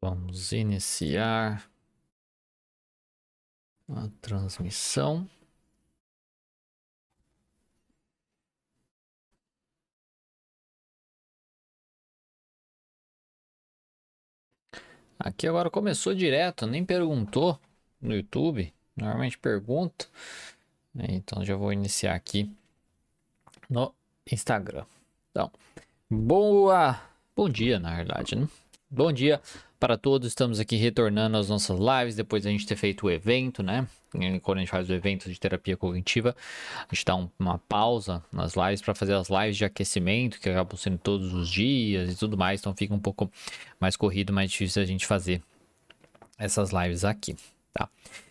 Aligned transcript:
Vamos 0.00 0.52
iniciar 0.52 1.70
a 3.88 4.08
transmissão. 4.20 5.28
Aqui 15.18 15.48
agora 15.48 15.70
começou 15.70 16.14
direto, 16.14 16.66
nem 16.66 16.84
perguntou 16.84 17.58
no 18.00 18.14
YouTube. 18.14 18.72
Normalmente 18.94 19.38
pergunta. 19.38 20.06
Então 20.94 21.44
já 21.44 21.56
vou 21.56 21.72
iniciar 21.72 22.14
aqui 22.14 22.50
no 23.68 23.94
Instagram. 24.30 24.84
Então, 25.30 25.50
boa, 26.08 27.00
bom 27.34 27.48
dia 27.48 27.78
na 27.78 27.96
verdade, 27.96 28.36
né? 28.36 28.48
Bom 28.90 29.12
dia 29.12 29.40
para 29.78 29.96
todos. 29.96 30.28
Estamos 30.28 30.60
aqui 30.60 30.76
retornando 30.76 31.36
às 31.36 31.48
nossas 31.48 31.78
lives 31.78 32.16
depois 32.16 32.44
da 32.44 32.50
gente 32.50 32.66
ter 32.66 32.76
feito 32.76 33.06
o 33.06 33.10
evento, 33.10 33.62
né? 33.62 33.86
Quando 34.42 34.58
a 34.58 34.60
gente 34.60 34.70
faz 34.70 34.88
o 34.88 34.94
evento 34.94 35.30
de 35.30 35.38
terapia 35.38 35.76
cognitiva, 35.76 36.34
a 36.90 36.94
gente 36.94 37.04
dá 37.04 37.14
um, 37.16 37.28
uma 37.38 37.58
pausa 37.58 38.22
nas 38.32 38.54
lives 38.54 38.80
para 38.80 38.94
fazer 38.94 39.14
as 39.14 39.28
lives 39.28 39.56
de 39.56 39.64
aquecimento, 39.64 40.40
que 40.40 40.48
acabam 40.48 40.76
sendo 40.76 40.98
todos 40.98 41.34
os 41.34 41.48
dias 41.48 42.12
e 42.12 42.16
tudo 42.16 42.36
mais. 42.36 42.60
Então 42.60 42.74
fica 42.74 42.94
um 42.94 42.98
pouco 42.98 43.30
mais 43.78 43.96
corrido, 43.96 44.32
mais 44.32 44.50
difícil 44.50 44.82
a 44.82 44.86
gente 44.86 45.06
fazer 45.06 45.42
essas 46.38 46.70
lives 46.70 47.04
aqui, 47.04 47.36
tá? 47.72 47.88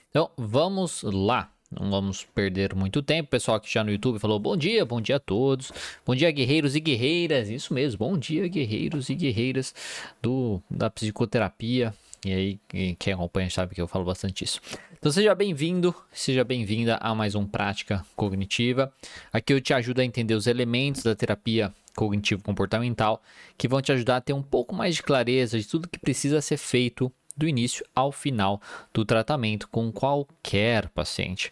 Então 0.10 0.30
vamos 0.38 1.04
lá. 1.04 1.52
Não 1.80 1.90
vamos 1.90 2.24
perder 2.24 2.74
muito 2.74 3.02
tempo. 3.02 3.30
Pessoal 3.30 3.60
que 3.60 3.72
já 3.72 3.84
no 3.84 3.92
YouTube 3.92 4.20
falou 4.20 4.40
bom 4.40 4.56
dia, 4.56 4.86
bom 4.86 5.02
dia 5.02 5.18
a 5.18 5.20
todos. 5.20 5.72
Bom 6.06 6.16
dia, 6.16 6.32
guerreiros 6.32 6.76
e 6.76 6.80
guerreiras. 6.80 7.50
Isso 7.50 7.74
mesmo, 7.74 8.00
bom 8.00 8.18
dia, 8.18 8.48
guerreiros 8.48 9.10
e 9.10 9.16
guerreiras 9.16 9.74
do, 10.22 10.62
da 10.70 10.90
psicoterapia. 10.90 11.94
E 12.26 12.34
aí, 12.34 12.96
quem 12.98 13.14
acompanha 13.14 13.50
sabe 13.50 13.76
que 13.76 13.82
eu 13.82 13.88
falo 13.88 14.06
bastante 14.06 14.44
isso. 14.44 14.60
Então 14.98 15.12
seja 15.12 15.36
bem-vindo, 15.36 15.94
seja 16.12 16.44
bem-vinda 16.44 16.98
a 17.00 17.14
mais 17.14 17.36
um 17.36 17.46
Prática 17.46 18.04
Cognitiva. 18.16 18.92
Aqui 19.32 19.54
eu 19.54 19.62
te 19.62 19.74
ajudo 19.74 20.00
a 20.00 20.06
entender 20.06 20.34
os 20.34 20.48
elementos 20.48 21.04
da 21.04 21.14
terapia 21.14 21.72
cognitivo-comportamental 21.96 23.22
que 23.58 23.68
vão 23.68 23.82
te 23.82 23.92
ajudar 23.92 24.18
a 24.18 24.22
ter 24.22 24.34
um 24.34 24.42
pouco 24.42 24.74
mais 24.74 24.96
de 24.96 25.04
clareza 25.04 25.60
de 25.60 25.68
tudo 25.68 25.88
que 25.88 26.00
precisa 26.00 26.42
ser 26.42 26.58
feito 26.58 27.12
do 27.36 27.48
início 27.48 27.86
ao 27.94 28.12
final 28.12 28.62
do 28.94 29.04
tratamento 29.06 29.68
com 29.70 29.92
qualquer 29.92 30.90
paciente. 30.90 31.52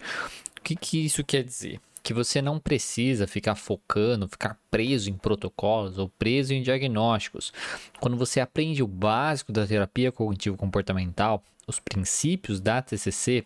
O 0.57 0.61
que, 0.61 0.75
que 0.75 1.05
isso 1.05 1.23
quer 1.23 1.43
dizer? 1.43 1.79
que 2.03 2.13
você 2.13 2.41
não 2.41 2.59
precisa 2.59 3.25
ficar 3.25 3.55
focando, 3.55 4.27
ficar 4.27 4.59
preso 4.69 5.09
em 5.09 5.13
protocolos 5.13 5.97
ou 5.97 6.09
preso 6.09 6.53
em 6.53 6.61
diagnósticos. 6.61 7.53
Quando 8.01 8.17
você 8.17 8.41
aprende 8.41 8.83
o 8.83 8.87
básico 8.87 9.53
da 9.53 9.65
terapia 9.65 10.11
cognitivo-comportamental, 10.11 11.41
os 11.65 11.79
princípios 11.79 12.59
da 12.59 12.81
TCC, 12.81 13.45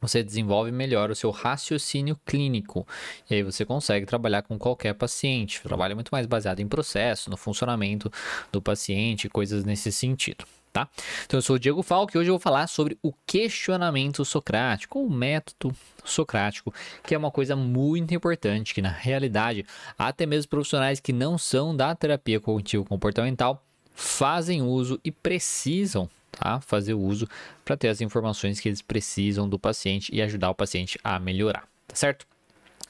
você 0.00 0.22
desenvolve 0.22 0.72
melhor 0.72 1.10
o 1.10 1.14
seu 1.14 1.30
raciocínio 1.30 2.18
clínico. 2.24 2.86
E 3.28 3.34
aí 3.34 3.42
você 3.42 3.64
consegue 3.64 4.06
trabalhar 4.06 4.42
com 4.42 4.58
qualquer 4.58 4.94
paciente. 4.94 5.60
Trabalha 5.62 5.94
muito 5.94 6.10
mais 6.10 6.26
baseado 6.26 6.60
em 6.60 6.68
processo, 6.68 7.30
no 7.30 7.36
funcionamento 7.36 8.10
do 8.50 8.62
paciente, 8.62 9.28
coisas 9.28 9.64
nesse 9.64 9.92
sentido 9.92 10.44
tá? 10.72 10.88
Então 11.26 11.38
eu 11.38 11.42
sou 11.42 11.56
o 11.56 11.58
Diego 11.58 11.82
Falco 11.82 12.12
e 12.14 12.18
hoje 12.18 12.30
eu 12.30 12.34
vou 12.34 12.40
falar 12.40 12.66
sobre 12.66 12.96
o 13.02 13.12
questionamento 13.26 14.24
socrático, 14.24 15.00
o 15.00 15.10
método 15.10 15.74
socrático, 16.04 16.72
que 17.04 17.14
é 17.14 17.18
uma 17.18 17.30
coisa 17.30 17.56
muito 17.56 18.14
importante 18.14 18.74
que 18.74 18.82
na 18.82 18.90
realidade 18.90 19.66
até 19.98 20.26
mesmo 20.26 20.50
profissionais 20.50 21.00
que 21.00 21.12
não 21.12 21.36
são 21.36 21.76
da 21.76 21.94
terapia 21.94 22.40
cognitivo 22.40 22.84
comportamental 22.84 23.64
fazem 23.92 24.62
uso 24.62 24.98
e 25.04 25.10
precisam 25.10 26.08
tá? 26.40 26.60
fazer 26.60 26.94
uso 26.94 27.28
para 27.64 27.76
ter 27.76 27.88
as 27.88 28.00
informações 28.00 28.58
que 28.58 28.68
eles 28.68 28.82
precisam 28.82 29.48
do 29.48 29.58
paciente 29.58 30.14
e 30.14 30.22
ajudar 30.22 30.50
o 30.50 30.54
paciente 30.54 30.98
a 31.04 31.18
melhorar, 31.18 31.68
tá 31.86 31.94
certo? 31.94 32.26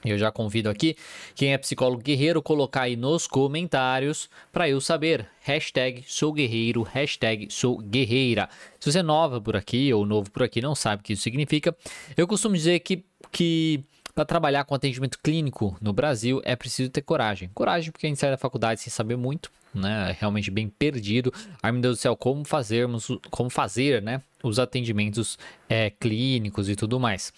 Eu 0.02 0.16
já 0.16 0.32
convido 0.32 0.70
aqui 0.70 0.96
quem 1.34 1.52
é 1.52 1.58
psicólogo 1.58 2.02
guerreiro 2.02 2.40
colocar 2.40 2.82
aí 2.82 2.96
nos 2.96 3.26
comentários 3.26 4.30
para 4.50 4.66
eu 4.66 4.80
saber. 4.80 5.28
Hashtag 5.42 6.02
sou 6.06 6.32
guerreiro, 6.32 6.82
hashtag 6.82 7.48
sou 7.50 7.76
guerreira. 7.78 8.48
Se 8.78 8.90
você 8.90 9.00
é 9.00 9.02
nova 9.02 9.40
por 9.42 9.56
aqui 9.56 9.92
ou 9.92 10.06
novo 10.06 10.30
por 10.30 10.42
aqui 10.42 10.62
não 10.62 10.74
sabe 10.74 11.00
o 11.00 11.04
que 11.04 11.12
isso 11.12 11.22
significa, 11.22 11.76
eu 12.16 12.26
costumo 12.26 12.56
dizer 12.56 12.80
que, 12.80 13.04
que 13.30 13.84
para 14.20 14.26
trabalhar 14.26 14.64
com 14.64 14.74
atendimento 14.74 15.18
clínico 15.18 15.78
no 15.80 15.94
Brasil 15.94 16.42
é 16.44 16.54
preciso 16.54 16.90
ter 16.90 17.00
coragem. 17.00 17.50
Coragem 17.54 17.90
porque 17.90 18.06
a 18.06 18.08
gente 18.10 18.18
sai 18.18 18.30
da 18.30 18.36
faculdade 18.36 18.80
sem 18.82 18.90
saber 18.90 19.16
muito, 19.16 19.50
né? 19.74 20.10
É 20.10 20.16
realmente 20.18 20.50
bem 20.50 20.68
perdido. 20.68 21.32
Ai 21.62 21.72
meu 21.72 21.80
Deus 21.80 21.96
do 21.96 22.00
céu, 22.02 22.14
como 22.14 22.44
fazermos, 22.44 23.08
como 23.30 23.48
fazer, 23.48 24.02
né? 24.02 24.20
Os 24.42 24.58
atendimentos 24.58 25.38
é, 25.70 25.88
clínicos 25.88 26.68
e 26.68 26.76
tudo 26.76 27.00
mais 27.00 27.32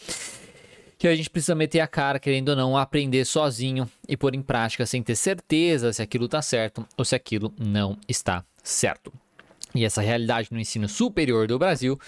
que 0.98 1.09
a 1.09 1.16
gente 1.16 1.31
precisa 1.31 1.56
meter 1.56 1.81
a 1.81 1.87
cara, 1.88 2.20
querendo 2.20 2.50
ou 2.50 2.56
não, 2.56 2.76
aprender 2.76 3.25
sozinho 3.25 3.91
e 4.09 4.16
pôr 4.16 4.37
em 4.37 4.43
prática 4.43 4.87
sem 4.87 5.03
ter 5.03 5.16
certeza 5.16 5.93
se 5.93 6.00
aquilo 6.00 6.26
está 6.26 6.41
certo 6.41 6.87
ou 6.97 7.04
se 7.04 7.16
aquilo 7.16 7.53
não 7.59 7.99
está 8.09 8.44
certo. 8.62 9.12
E 9.75 9.84
essa 9.84 10.03
realidade 10.03 10.49
no 10.50 10.60
ensino 10.60 10.88
superior 10.88 11.47
do 11.47 11.59
Brasil 11.59 11.99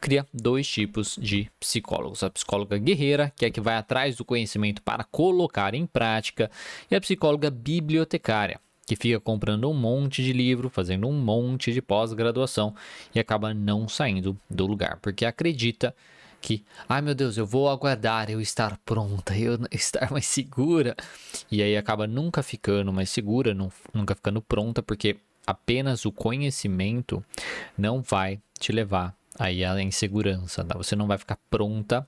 cria 0.00 0.26
dois 0.32 0.68
tipos 0.68 1.16
de 1.20 1.50
psicólogos: 1.58 2.22
a 2.22 2.30
psicóloga 2.30 2.76
guerreira, 2.76 3.32
que 3.36 3.46
é 3.46 3.50
que 3.50 3.60
vai 3.60 3.76
atrás 3.76 4.16
do 4.16 4.24
conhecimento 4.24 4.82
para 4.82 5.04
colocar 5.04 5.74
em 5.74 5.86
prática, 5.86 6.50
e 6.90 6.94
a 6.94 7.00
psicóloga 7.00 7.50
bibliotecária, 7.50 8.60
que 8.86 8.96
fica 8.96 9.18
comprando 9.18 9.70
um 9.70 9.74
monte 9.74 10.22
de 10.22 10.32
livro, 10.32 10.68
fazendo 10.68 11.08
um 11.08 11.18
monte 11.18 11.72
de 11.72 11.80
pós-graduação 11.80 12.74
e 13.14 13.18
acaba 13.18 13.54
não 13.54 13.88
saindo 13.88 14.36
do 14.50 14.66
lugar, 14.66 14.98
porque 15.00 15.24
acredita 15.24 15.94
que, 16.44 16.62
ai 16.86 17.00
meu 17.00 17.14
Deus, 17.14 17.38
eu 17.38 17.46
vou 17.46 17.70
aguardar 17.70 18.30
eu 18.30 18.38
estar 18.38 18.78
pronta, 18.84 19.34
eu 19.34 19.58
estar 19.72 20.10
mais 20.10 20.26
segura. 20.26 20.94
E 21.50 21.62
aí 21.62 21.74
acaba 21.74 22.06
nunca 22.06 22.42
ficando 22.42 22.92
mais 22.92 23.08
segura, 23.08 23.54
nunca 23.94 24.14
ficando 24.14 24.42
pronta, 24.42 24.82
porque 24.82 25.16
apenas 25.46 26.04
o 26.04 26.12
conhecimento 26.12 27.24
não 27.76 28.02
vai 28.02 28.40
te 28.58 28.72
levar 28.72 29.14
aí 29.38 29.64
à 29.64 29.80
insegurança, 29.82 30.64
tá? 30.64 30.76
Você 30.76 30.94
não 30.94 31.06
vai 31.06 31.18
ficar 31.18 31.38
pronta 31.50 32.06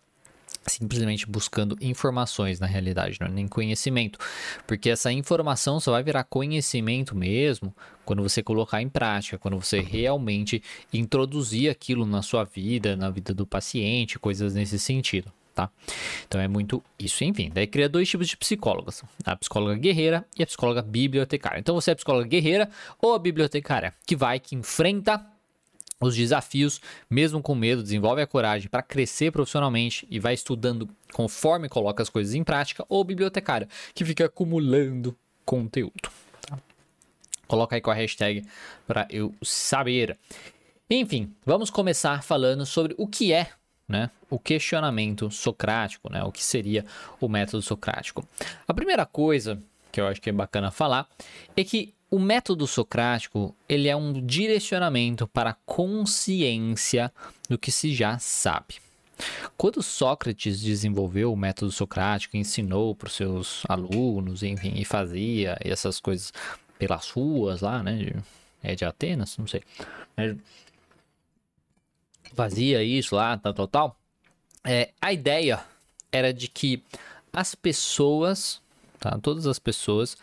simplesmente 0.67 1.27
buscando 1.27 1.77
informações 1.81 2.59
na 2.59 2.67
realidade, 2.67 3.19
não 3.21 3.29
é 3.29 3.31
nem 3.31 3.47
conhecimento, 3.47 4.19
porque 4.67 4.91
essa 4.91 5.13
informação 5.13 5.79
só 5.79 5.93
vai 5.93 6.03
virar 6.03 6.25
conhecimento 6.25 7.15
mesmo 7.15 7.75
quando 8.05 8.23
você 8.23 8.43
colocar 8.43 8.83
em 8.83 8.89
prática, 8.89 9.39
quando 9.39 9.61
você 9.61 9.81
realmente 9.81 10.63
introduzir 10.93 11.71
aquilo 11.71 12.05
na 12.05 12.23
sua 12.23 12.45
vida, 12.45 12.97
na 12.97 13.11
vida 13.11 13.33
do 13.33 13.47
paciente, 13.47 14.19
coisas 14.19 14.55
nesse 14.55 14.79
sentido. 14.79 15.33
Tá? 15.56 15.71
Então 16.28 16.39
é 16.39 16.47
muito 16.47 16.84
isso, 16.99 17.25
enfim. 17.25 17.50
Daí 17.50 17.67
cria 17.67 17.89
dois 17.89 18.06
tipos 18.06 18.28
de 18.28 18.37
psicólogas: 18.37 19.03
a 19.25 19.34
psicóloga 19.34 19.75
guerreira 19.75 20.22
e 20.39 20.43
a 20.43 20.47
psicóloga 20.47 20.83
bibliotecária. 20.83 21.59
Então 21.59 21.75
você 21.75 21.91
é 21.91 21.93
a 21.94 21.97
psicóloga 21.97 22.28
guerreira 22.28 22.69
ou 23.00 23.15
a 23.15 23.19
bibliotecária 23.19 23.94
que 24.06 24.15
vai, 24.15 24.39
que 24.39 24.55
enfrenta 24.55 25.25
os 25.99 26.15
desafios, 26.15 26.78
mesmo 27.09 27.41
com 27.41 27.55
medo, 27.55 27.83
desenvolve 27.83 28.21
a 28.21 28.27
coragem 28.27 28.69
para 28.69 28.83
crescer 28.83 29.33
profissionalmente 29.33 30.06
e 30.11 30.21
vai 30.21 30.34
estudando 30.34 30.87
conforme 31.15 31.71
coloca 31.71 32.03
as 32.03 32.11
coisas 32.11 32.34
em 32.34 32.44
prática, 32.44 32.84
ou 32.87 33.03
bibliotecário, 33.03 33.67
que 33.94 34.05
fica 34.05 34.27
acumulando 34.27 35.17
conteúdo. 35.43 36.11
Tá? 36.43 36.59
Coloca 37.49 37.77
aí 37.77 37.81
com 37.81 37.91
a 37.91 37.94
hashtag 37.94 38.47
para 38.87 39.09
eu 39.09 39.34
saber. 39.43 40.19
Enfim, 40.91 41.34
vamos 41.47 41.71
começar 41.71 42.23
falando 42.23 42.67
sobre 42.67 42.94
o 42.99 43.09
que 43.09 43.33
é 43.33 43.53
né, 43.89 44.11
o 44.29 44.39
questionamento 44.39 45.31
socrático, 45.31 46.11
né, 46.11 46.23
o 46.25 46.33
que 46.33 46.43
seria 46.43 46.85
o 47.21 47.29
método 47.29 47.63
socrático. 47.63 48.27
A 48.67 48.75
primeira 48.75 49.07
coisa 49.07 49.63
que 49.93 50.01
eu 50.01 50.07
acho 50.07 50.21
que 50.21 50.31
é 50.31 50.33
bacana 50.33 50.71
falar 50.71 51.09
é 51.57 51.65
que 51.65 51.95
o 52.11 52.19
método 52.19 52.67
socrático, 52.67 53.55
ele 53.69 53.89
é 53.89 53.97
um 53.97 54.13
direcionamento 54.25 55.27
para 55.27 55.51
a 55.51 55.57
consciência 55.65 57.12
do 57.49 57.59
que 57.59 57.73
se 57.73 57.94
já 57.94 58.19
sabe. 58.19 58.77
Quando 59.56 59.83
Sócrates 59.83 60.61
desenvolveu 60.61 61.32
o 61.32 61.37
método 61.37 61.73
socrático, 61.73 62.37
ensinou 62.37 62.94
para 62.94 63.06
os 63.09 63.15
seus 63.15 63.62
alunos, 63.69 64.43
enfim, 64.43 64.75
e 64.77 64.85
fazia 64.85 65.56
essas 65.61 65.99
coisas 65.99 66.32
pelas 66.79 67.11
ruas 67.11 67.61
lá, 67.62 67.82
né? 67.82 68.12
É 68.62 68.75
de 68.75 68.85
Atenas, 68.85 69.39
não 69.39 69.47
sei. 69.47 69.62
Fazia 72.34 72.82
isso 72.82 73.14
lá, 73.14 73.37
tal, 73.37 73.55
tal, 73.55 73.69
tal. 73.69 74.00
É, 74.64 74.90
a 75.00 75.12
ideia 75.12 75.64
era 76.11 76.32
de 76.32 76.49
que 76.49 76.82
as 77.32 77.55
pessoas, 77.55 78.61
tá? 78.99 79.19
Todas 79.19 79.46
as 79.46 79.58
pessoas 79.58 80.17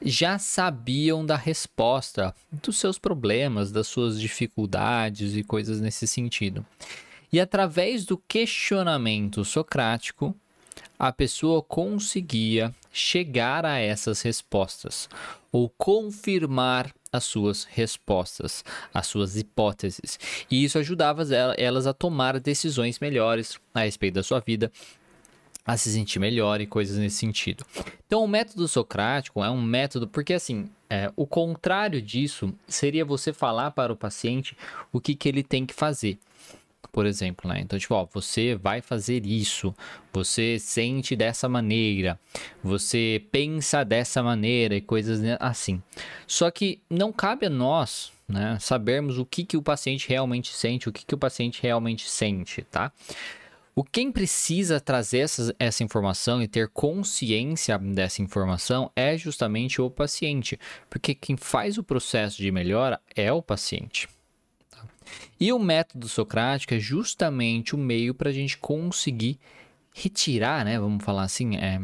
já 0.00 0.38
sabiam 0.38 1.26
da 1.26 1.36
resposta 1.36 2.34
dos 2.52 2.78
seus 2.78 2.98
problemas, 2.98 3.72
das 3.72 3.88
suas 3.88 4.20
dificuldades 4.20 5.34
e 5.34 5.42
coisas 5.42 5.80
nesse 5.80 6.06
sentido. 6.06 6.64
E 7.32 7.40
através 7.40 8.04
do 8.04 8.16
questionamento 8.16 9.44
socrático, 9.44 10.34
a 10.98 11.12
pessoa 11.12 11.62
conseguia 11.62 12.74
chegar 12.98 13.64
a 13.64 13.78
essas 13.78 14.22
respostas 14.22 15.08
ou 15.52 15.68
confirmar 15.70 16.92
as 17.12 17.24
suas 17.24 17.64
respostas, 17.64 18.64
as 18.92 19.06
suas 19.06 19.36
hipóteses. 19.36 20.18
E 20.50 20.64
isso 20.64 20.78
ajudava 20.78 21.22
elas 21.56 21.86
a 21.86 21.94
tomar 21.94 22.38
decisões 22.38 22.98
melhores 22.98 23.58
a 23.72 23.80
respeito 23.80 24.14
da 24.14 24.22
sua 24.22 24.40
vida, 24.40 24.70
a 25.64 25.76
se 25.76 25.92
sentir 25.92 26.18
melhor 26.18 26.60
e 26.60 26.66
coisas 26.66 26.98
nesse 26.98 27.16
sentido. 27.16 27.64
Então, 28.06 28.24
o 28.24 28.28
método 28.28 28.66
socrático 28.66 29.42
é 29.42 29.50
um 29.50 29.62
método, 29.62 30.08
porque 30.08 30.34
assim, 30.34 30.68
é, 30.90 31.10
o 31.14 31.26
contrário 31.26 32.00
disso 32.02 32.52
seria 32.66 33.04
você 33.04 33.32
falar 33.32 33.70
para 33.70 33.92
o 33.92 33.96
paciente 33.96 34.56
o 34.92 35.00
que, 35.00 35.14
que 35.14 35.28
ele 35.28 35.42
tem 35.42 35.64
que 35.64 35.74
fazer 35.74 36.18
por 36.98 37.06
exemplo, 37.06 37.48
né? 37.48 37.60
Então, 37.60 37.78
tipo, 37.78 37.94
ó, 37.94 38.08
você 38.12 38.56
vai 38.56 38.80
fazer 38.80 39.24
isso, 39.24 39.72
você 40.12 40.58
sente 40.58 41.14
dessa 41.14 41.48
maneira, 41.48 42.18
você 42.60 43.22
pensa 43.30 43.84
dessa 43.84 44.20
maneira 44.20 44.74
e 44.74 44.80
coisas 44.80 45.20
assim. 45.38 45.80
Só 46.26 46.50
que 46.50 46.82
não 46.90 47.12
cabe 47.12 47.46
a 47.46 47.50
nós, 47.50 48.10
né, 48.26 48.58
sabermos 48.60 49.16
o 49.16 49.24
que, 49.24 49.44
que 49.44 49.56
o 49.56 49.62
paciente 49.62 50.08
realmente 50.08 50.52
sente, 50.52 50.88
o 50.88 50.92
que, 50.92 51.06
que 51.06 51.14
o 51.14 51.18
paciente 51.18 51.62
realmente 51.62 52.10
sente, 52.10 52.62
tá? 52.62 52.90
O 53.76 53.84
quem 53.84 54.10
precisa 54.10 54.80
trazer 54.80 55.18
essa, 55.18 55.54
essa 55.56 55.84
informação 55.84 56.42
e 56.42 56.48
ter 56.48 56.66
consciência 56.66 57.78
dessa 57.78 58.22
informação 58.22 58.90
é 58.96 59.16
justamente 59.16 59.80
o 59.80 59.88
paciente, 59.88 60.58
porque 60.90 61.14
quem 61.14 61.36
faz 61.36 61.78
o 61.78 61.84
processo 61.84 62.38
de 62.38 62.50
melhora 62.50 63.00
é 63.14 63.32
o 63.32 63.40
paciente. 63.40 64.08
E 65.38 65.52
o 65.52 65.58
método 65.58 66.08
socrático 66.08 66.74
é 66.74 66.78
justamente 66.78 67.74
o 67.74 67.78
meio 67.78 68.14
para 68.14 68.30
a 68.30 68.32
gente 68.32 68.58
conseguir 68.58 69.38
retirar, 69.94 70.64
né, 70.64 70.78
vamos 70.78 71.04
falar 71.04 71.24
assim, 71.24 71.56
é, 71.56 71.80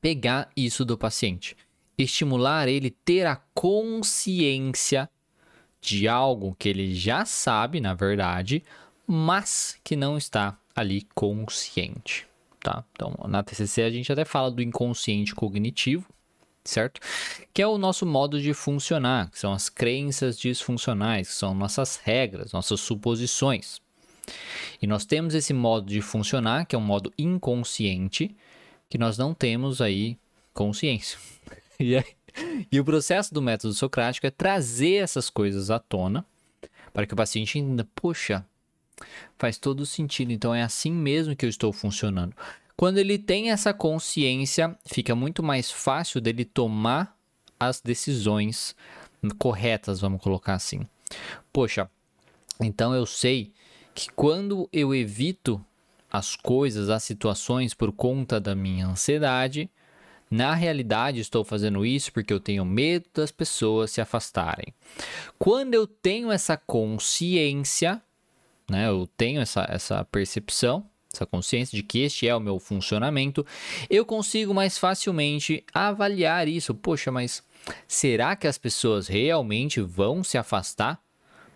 pegar 0.00 0.48
isso 0.56 0.84
do 0.84 0.96
paciente, 0.96 1.56
estimular 1.96 2.68
ele 2.68 2.90
ter 2.90 3.26
a 3.26 3.36
consciência 3.54 5.08
de 5.80 6.08
algo 6.08 6.56
que 6.58 6.68
ele 6.68 6.94
já 6.94 7.24
sabe, 7.24 7.80
na 7.80 7.94
verdade, 7.94 8.62
mas 9.06 9.78
que 9.84 9.96
não 9.96 10.16
está 10.16 10.58
ali 10.74 11.06
consciente, 11.14 12.26
tá? 12.60 12.84
Então, 12.92 13.14
na 13.28 13.42
TCC 13.42 13.82
a 13.82 13.90
gente 13.90 14.10
até 14.10 14.24
fala 14.24 14.50
do 14.50 14.62
inconsciente 14.62 15.34
cognitivo, 15.34 16.06
certo? 16.64 17.00
Que 17.52 17.62
é 17.62 17.66
o 17.66 17.78
nosso 17.78 18.06
modo 18.06 18.40
de 18.40 18.54
funcionar, 18.54 19.30
que 19.30 19.38
são 19.38 19.52
as 19.52 19.68
crenças 19.68 20.38
disfuncionais, 20.38 21.28
que 21.28 21.34
são 21.34 21.54
nossas 21.54 21.96
regras, 21.96 22.52
nossas 22.52 22.80
suposições. 22.80 23.80
E 24.80 24.86
nós 24.86 25.04
temos 25.04 25.34
esse 25.34 25.52
modo 25.52 25.86
de 25.86 26.00
funcionar, 26.00 26.66
que 26.66 26.74
é 26.74 26.78
um 26.78 26.82
modo 26.82 27.12
inconsciente, 27.18 28.34
que 28.88 28.96
nós 28.96 29.18
não 29.18 29.34
temos 29.34 29.80
aí 29.80 30.18
consciência. 30.52 31.18
E, 31.80 32.00
e 32.70 32.78
o 32.78 32.84
processo 32.84 33.34
do 33.34 33.42
método 33.42 33.74
socrático 33.74 34.28
é 34.28 34.30
trazer 34.30 35.02
essas 35.02 35.28
coisas 35.28 35.72
à 35.72 35.78
tona, 35.80 36.24
para 36.92 37.04
que 37.04 37.12
o 37.12 37.16
paciente 37.16 37.58
ainda, 37.58 37.84
poxa, 37.96 38.46
faz 39.36 39.58
todo 39.58 39.84
sentido, 39.84 40.32
então 40.32 40.54
é 40.54 40.62
assim 40.62 40.92
mesmo 40.92 41.34
que 41.34 41.44
eu 41.44 41.50
estou 41.50 41.72
funcionando. 41.72 42.32
Quando 42.76 42.98
ele 42.98 43.18
tem 43.18 43.50
essa 43.50 43.72
consciência, 43.72 44.76
fica 44.86 45.14
muito 45.14 45.42
mais 45.42 45.70
fácil 45.70 46.20
dele 46.20 46.44
tomar 46.44 47.16
as 47.58 47.80
decisões 47.80 48.74
corretas, 49.38 50.00
vamos 50.00 50.20
colocar 50.20 50.54
assim. 50.54 50.86
Poxa, 51.52 51.88
então 52.60 52.94
eu 52.94 53.06
sei 53.06 53.52
que 53.94 54.10
quando 54.10 54.68
eu 54.72 54.94
evito 54.94 55.64
as 56.10 56.36
coisas, 56.36 56.90
as 56.90 57.02
situações 57.04 57.74
por 57.74 57.92
conta 57.92 58.40
da 58.40 58.54
minha 58.54 58.86
ansiedade, 58.86 59.70
na 60.30 60.54
realidade 60.54 61.20
estou 61.20 61.44
fazendo 61.44 61.86
isso 61.86 62.12
porque 62.12 62.32
eu 62.32 62.40
tenho 62.40 62.64
medo 62.64 63.06
das 63.14 63.30
pessoas 63.30 63.92
se 63.92 64.00
afastarem. 64.00 64.74
Quando 65.38 65.74
eu 65.74 65.86
tenho 65.86 66.32
essa 66.32 66.56
consciência, 66.56 68.02
né, 68.68 68.88
eu 68.88 69.08
tenho 69.16 69.40
essa, 69.40 69.66
essa 69.68 70.04
percepção, 70.04 70.84
essa 71.14 71.26
consciência 71.26 71.76
de 71.76 71.82
que 71.82 72.00
este 72.00 72.28
é 72.28 72.34
o 72.34 72.40
meu 72.40 72.58
funcionamento, 72.58 73.46
eu 73.88 74.04
consigo 74.04 74.52
mais 74.52 74.76
facilmente 74.76 75.64
avaliar 75.72 76.48
isso. 76.48 76.74
Poxa, 76.74 77.10
mas 77.10 77.42
será 77.86 78.36
que 78.36 78.46
as 78.46 78.58
pessoas 78.58 79.06
realmente 79.06 79.80
vão 79.80 80.22
se 80.22 80.36
afastar 80.36 81.00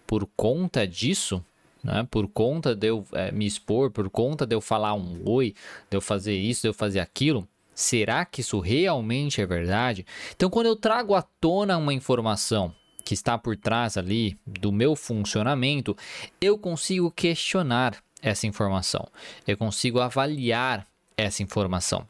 por 0.06 0.28
conta 0.37 0.87
disso? 0.87 1.44
Né? 1.82 2.06
Por 2.10 2.28
conta 2.28 2.75
de 2.75 2.87
eu 2.88 3.06
é, 3.12 3.31
me 3.31 3.46
expor, 3.46 3.90
por 3.90 4.08
conta 4.10 4.46
de 4.46 4.55
eu 4.55 4.60
falar 4.60 4.94
um 4.94 5.22
oi, 5.28 5.55
de 5.90 5.96
eu 5.96 6.00
fazer 6.00 6.37
isso, 6.37 6.62
de 6.62 6.69
eu 6.69 6.75
fazer 6.75 7.00
aquilo? 7.00 7.46
Será 7.75 8.25
que 8.25 8.40
isso 8.40 8.58
realmente 8.58 9.40
é 9.40 9.46
verdade? 9.46 10.05
Então, 10.34 10.50
quando 10.50 10.66
eu 10.66 10.75
trago 10.75 11.14
à 11.14 11.22
tona 11.22 11.76
uma 11.76 11.94
informação 11.94 12.75
que 13.05 13.14
está 13.14 13.38
por 13.38 13.56
trás 13.56 13.96
ali 13.96 14.37
do 14.44 14.72
meu 14.72 14.96
funcionamento, 14.96 15.96
eu 16.40 16.58
consigo 16.58 17.10
questionar 17.10 17.96
essa 18.23 18.47
informação, 18.47 19.06
eu 19.47 19.56
consigo 19.56 20.00
avaliar 20.00 20.87
essa 21.17 21.43
informação. 21.43 22.06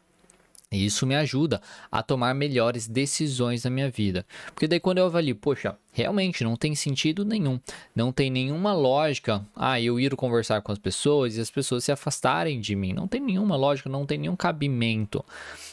E 0.70 0.84
isso 0.84 1.06
me 1.06 1.16
ajuda 1.16 1.62
a 1.90 2.02
tomar 2.02 2.34
melhores 2.34 2.86
decisões 2.86 3.64
na 3.64 3.70
minha 3.70 3.90
vida. 3.90 4.26
Porque 4.48 4.68
daí 4.68 4.78
quando 4.78 4.98
eu 4.98 5.06
avalio, 5.06 5.34
poxa, 5.34 5.74
realmente 5.92 6.44
não 6.44 6.56
tem 6.56 6.74
sentido 6.74 7.24
nenhum, 7.24 7.58
não 7.96 8.12
tem 8.12 8.30
nenhuma 8.30 8.74
lógica, 8.74 9.42
ah, 9.56 9.80
eu 9.80 9.98
ir 9.98 10.14
conversar 10.14 10.60
com 10.60 10.70
as 10.70 10.78
pessoas 10.78 11.36
e 11.36 11.40
as 11.40 11.50
pessoas 11.50 11.84
se 11.84 11.92
afastarem 11.92 12.60
de 12.60 12.76
mim. 12.76 12.92
Não 12.92 13.08
tem 13.08 13.20
nenhuma 13.20 13.56
lógica, 13.56 13.88
não 13.88 14.04
tem 14.04 14.18
nenhum 14.18 14.36
cabimento. 14.36 15.24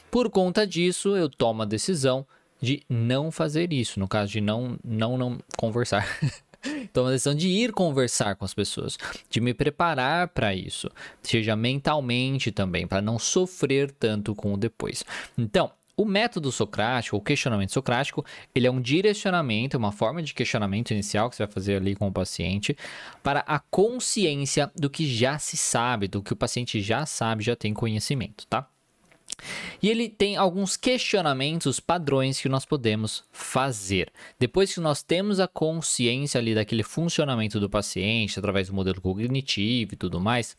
Por 0.10 0.30
conta 0.30 0.66
disso, 0.66 1.18
eu 1.18 1.30
tomo 1.30 1.64
a 1.64 1.66
decisão 1.66 2.26
de 2.62 2.82
não 2.88 3.32
fazer 3.32 3.74
isso, 3.74 4.00
no 4.00 4.08
caso 4.08 4.32
de 4.32 4.40
não 4.40 4.80
não 4.82 5.18
não 5.18 5.38
conversar. 5.58 6.08
Então, 6.66 7.08
a 7.08 7.12
decisão 7.12 7.36
de 7.36 7.48
ir 7.48 7.72
conversar 7.72 8.36
com 8.36 8.46
as 8.46 8.54
pessoas, 8.54 8.98
de 9.30 9.42
me 9.42 9.54
preparar 9.54 10.30
para 10.30 10.54
isso, 10.54 10.90
seja 11.22 11.56
mentalmente 11.56 12.52
também, 12.52 12.88
para 12.88 13.02
não 13.02 13.20
sofrer 13.20 13.92
tanto 13.92 14.34
com 14.36 14.54
o 14.54 14.58
depois. 14.58 15.04
Então, 15.38 15.72
o 15.98 16.04
método 16.04 16.52
socrático, 16.52 17.16
o 17.16 17.22
questionamento 17.22 17.72
socrático, 17.72 18.26
ele 18.54 18.68
é 18.68 18.72
um 18.72 18.82
direcionamento, 18.82 19.78
uma 19.78 19.92
forma 19.92 20.22
de 20.22 20.34
questionamento 20.34 20.92
inicial 20.92 21.30
que 21.30 21.38
você 21.38 21.46
vai 21.46 21.54
fazer 21.54 21.78
ali 21.78 21.96
com 21.96 22.08
o 22.08 22.12
paciente 22.12 22.76
para 23.24 23.40
a 23.48 23.60
consciência 23.60 24.70
do 24.76 24.90
que 24.90 25.08
já 25.08 25.40
se 25.40 25.56
sabe, 25.56 26.08
do 26.08 26.22
que 26.22 26.34
o 26.34 26.36
paciente 26.36 26.82
já 26.82 27.06
sabe, 27.06 27.44
já 27.44 27.56
tem 27.56 27.74
conhecimento, 27.74 28.46
tá? 28.48 28.68
E 29.82 29.90
ele 29.90 30.10
tem 30.10 30.36
alguns 30.36 30.78
questionamentos 30.78 31.80
padrões 31.80 32.40
que 32.40 32.50
nós 32.50 32.66
podemos 32.66 33.24
fazer. 33.32 34.12
Depois 34.40 34.74
que 34.74 34.80
nós 34.80 35.04
temos 35.04 35.40
a 35.40 35.48
consciência 35.48 36.40
ali 36.40 36.56
daquele 36.56 36.84
funcionamento 36.84 37.60
do 37.60 37.70
paciente, 37.70 38.40
através 38.40 38.68
do 38.68 38.74
modelo 38.74 39.02
cognitivo 39.02 39.94
e 39.94 39.98
tudo 39.98 40.20
mais, 40.20 40.56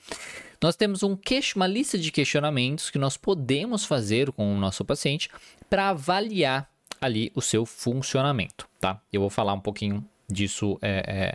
nós 0.62 0.76
temos 0.76 1.02
um 1.02 1.16
uma 1.54 1.66
lista 1.66 1.98
de 1.98 2.10
questionamentos 2.10 2.90
que 2.90 2.98
nós 2.98 3.16
podemos 3.16 3.84
fazer 3.84 4.30
com 4.32 4.54
o 4.54 4.58
nosso 4.58 4.84
paciente 4.84 5.28
para 5.68 5.90
avaliar 5.90 6.70
ali 7.00 7.30
o 7.34 7.42
seu 7.42 7.66
funcionamento, 7.66 8.68
tá? 8.80 9.00
Eu 9.12 9.20
vou 9.20 9.30
falar 9.30 9.52
um 9.52 9.60
pouquinho 9.60 10.04
disso 10.28 10.78
é, 10.82 11.04
é, 11.06 11.34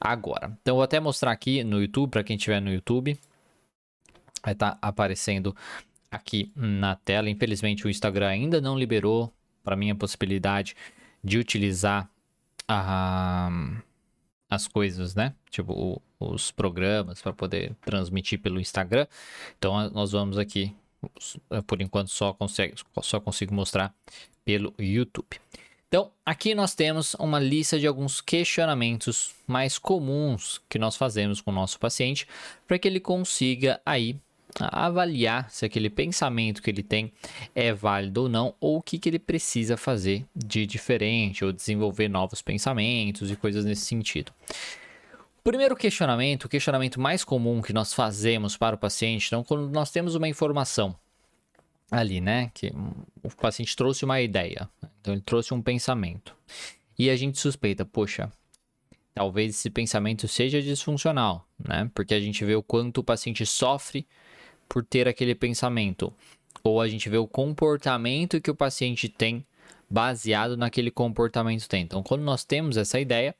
agora. 0.00 0.56
Então, 0.62 0.76
vou 0.76 0.84
até 0.84 0.98
mostrar 0.98 1.30
aqui 1.30 1.62
no 1.62 1.80
YouTube, 1.80 2.10
para 2.10 2.24
quem 2.24 2.36
estiver 2.36 2.60
no 2.60 2.72
YouTube, 2.72 3.18
vai 4.42 4.54
estar 4.54 4.72
tá 4.72 4.78
aparecendo 4.80 5.54
aqui 6.12 6.52
na 6.54 6.94
tela. 6.94 7.30
Infelizmente, 7.30 7.86
o 7.86 7.90
Instagram 7.90 8.28
ainda 8.28 8.60
não 8.60 8.78
liberou 8.78 9.32
para 9.64 9.74
mim 9.74 9.90
a 9.90 9.94
possibilidade 9.94 10.76
de 11.24 11.38
utilizar 11.38 12.10
a, 12.68 13.50
as 14.50 14.68
coisas, 14.68 15.14
né? 15.14 15.34
Tipo, 15.50 15.72
o, 15.72 16.02
os 16.20 16.50
programas 16.50 17.22
para 17.22 17.32
poder 17.32 17.74
transmitir 17.80 18.38
pelo 18.40 18.60
Instagram. 18.60 19.06
Então, 19.58 19.88
nós 19.90 20.12
vamos 20.12 20.36
aqui, 20.36 20.76
por 21.66 21.80
enquanto, 21.80 22.10
só, 22.10 22.32
consegue, 22.34 22.74
só 23.00 23.18
consigo 23.18 23.54
mostrar 23.54 23.94
pelo 24.44 24.74
YouTube. 24.78 25.40
Então, 25.88 26.10
aqui 26.24 26.54
nós 26.54 26.74
temos 26.74 27.14
uma 27.14 27.38
lista 27.38 27.78
de 27.78 27.86
alguns 27.86 28.20
questionamentos 28.20 29.34
mais 29.46 29.78
comuns 29.78 30.60
que 30.68 30.78
nós 30.78 30.96
fazemos 30.96 31.40
com 31.40 31.50
o 31.50 31.54
nosso 31.54 31.78
paciente 31.78 32.26
para 32.66 32.78
que 32.78 32.88
ele 32.88 32.98
consiga 32.98 33.80
aí 33.84 34.16
avaliar 34.60 35.50
se 35.50 35.64
aquele 35.64 35.88
pensamento 35.88 36.62
que 36.62 36.70
ele 36.70 36.82
tem 36.82 37.12
é 37.54 37.72
válido 37.72 38.22
ou 38.22 38.28
não, 38.28 38.54
ou 38.60 38.78
o 38.78 38.82
que, 38.82 38.98
que 38.98 39.08
ele 39.08 39.18
precisa 39.18 39.76
fazer 39.76 40.24
de 40.34 40.66
diferente, 40.66 41.44
ou 41.44 41.52
desenvolver 41.52 42.08
novos 42.08 42.42
pensamentos 42.42 43.30
e 43.30 43.36
coisas 43.36 43.64
nesse 43.64 43.82
sentido. 43.82 44.32
Primeiro 45.42 45.74
questionamento, 45.74 46.44
o 46.44 46.48
questionamento 46.48 47.00
mais 47.00 47.24
comum 47.24 47.60
que 47.60 47.72
nós 47.72 47.92
fazemos 47.92 48.56
para 48.56 48.76
o 48.76 48.78
paciente, 48.78 49.26
então, 49.26 49.42
quando 49.42 49.68
nós 49.70 49.90
temos 49.90 50.14
uma 50.14 50.28
informação 50.28 50.94
ali, 51.90 52.20
né, 52.20 52.50
que 52.54 52.72
o 53.22 53.28
paciente 53.36 53.76
trouxe 53.76 54.04
uma 54.04 54.20
ideia, 54.20 54.68
então 55.00 55.12
ele 55.12 55.20
trouxe 55.20 55.52
um 55.52 55.60
pensamento, 55.60 56.34
e 56.98 57.10
a 57.10 57.16
gente 57.16 57.38
suspeita, 57.38 57.84
poxa, 57.84 58.30
talvez 59.14 59.56
esse 59.56 59.68
pensamento 59.70 60.26
seja 60.28 60.62
disfuncional, 60.62 61.46
né? 61.58 61.90
Porque 61.94 62.14
a 62.14 62.20
gente 62.20 62.44
vê 62.44 62.54
o 62.54 62.62
quanto 62.62 62.98
o 62.98 63.04
paciente 63.04 63.44
sofre 63.44 64.06
por 64.68 64.84
ter 64.84 65.08
aquele 65.08 65.34
pensamento. 65.34 66.12
ou 66.64 66.80
a 66.80 66.86
gente 66.86 67.08
vê 67.08 67.16
o 67.16 67.26
comportamento 67.26 68.40
que 68.40 68.50
o 68.50 68.54
paciente 68.54 69.08
tem 69.08 69.44
baseado 69.90 70.56
naquele 70.56 70.90
comportamento 70.90 71.68
tem. 71.68 71.82
Então, 71.82 72.02
quando 72.02 72.22
nós 72.22 72.44
temos 72.44 72.76
essa 72.76 72.98
ideia, 72.98 73.34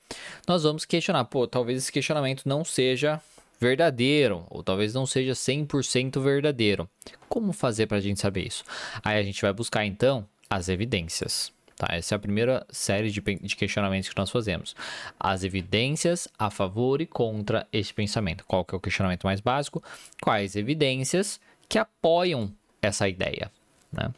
nós 0.46 0.64
vamos 0.64 0.84
questionar, 0.84 1.24
pô, 1.24 1.46
talvez 1.46 1.78
esse 1.78 1.92
questionamento 1.92 2.42
não 2.44 2.64
seja 2.64 3.20
verdadeiro, 3.58 4.44
ou 4.50 4.62
talvez 4.62 4.92
não 4.92 5.06
seja 5.06 5.32
100% 5.32 6.20
verdadeiro. 6.20 6.90
Como 7.28 7.52
fazer 7.52 7.86
para 7.86 7.98
a 7.98 8.00
gente 8.00 8.20
saber 8.20 8.46
isso? 8.46 8.64
Aí 9.02 9.18
a 9.18 9.22
gente 9.22 9.40
vai 9.40 9.52
buscar 9.52 9.86
então 9.86 10.26
as 10.50 10.68
evidências. 10.68 11.52
Tá? 11.82 11.96
Essa 11.96 12.14
é 12.14 12.16
a 12.16 12.18
primeira 12.20 12.64
série 12.70 13.10
de, 13.10 13.20
de 13.20 13.56
questionamentos 13.56 14.08
que 14.08 14.16
nós 14.16 14.30
fazemos. 14.30 14.76
As 15.18 15.42
evidências 15.42 16.28
a 16.38 16.48
favor 16.48 17.00
e 17.00 17.06
contra 17.06 17.66
esse 17.72 17.92
pensamento. 17.92 18.44
Qual 18.46 18.64
que 18.64 18.72
é 18.72 18.78
o 18.78 18.80
questionamento 18.80 19.24
mais 19.24 19.40
básico? 19.40 19.82
Quais 20.22 20.54
evidências 20.54 21.40
que 21.68 21.76
apoiam 21.78 22.52
essa 22.80 23.08
ideia? 23.08 23.50
Né? 23.92 24.12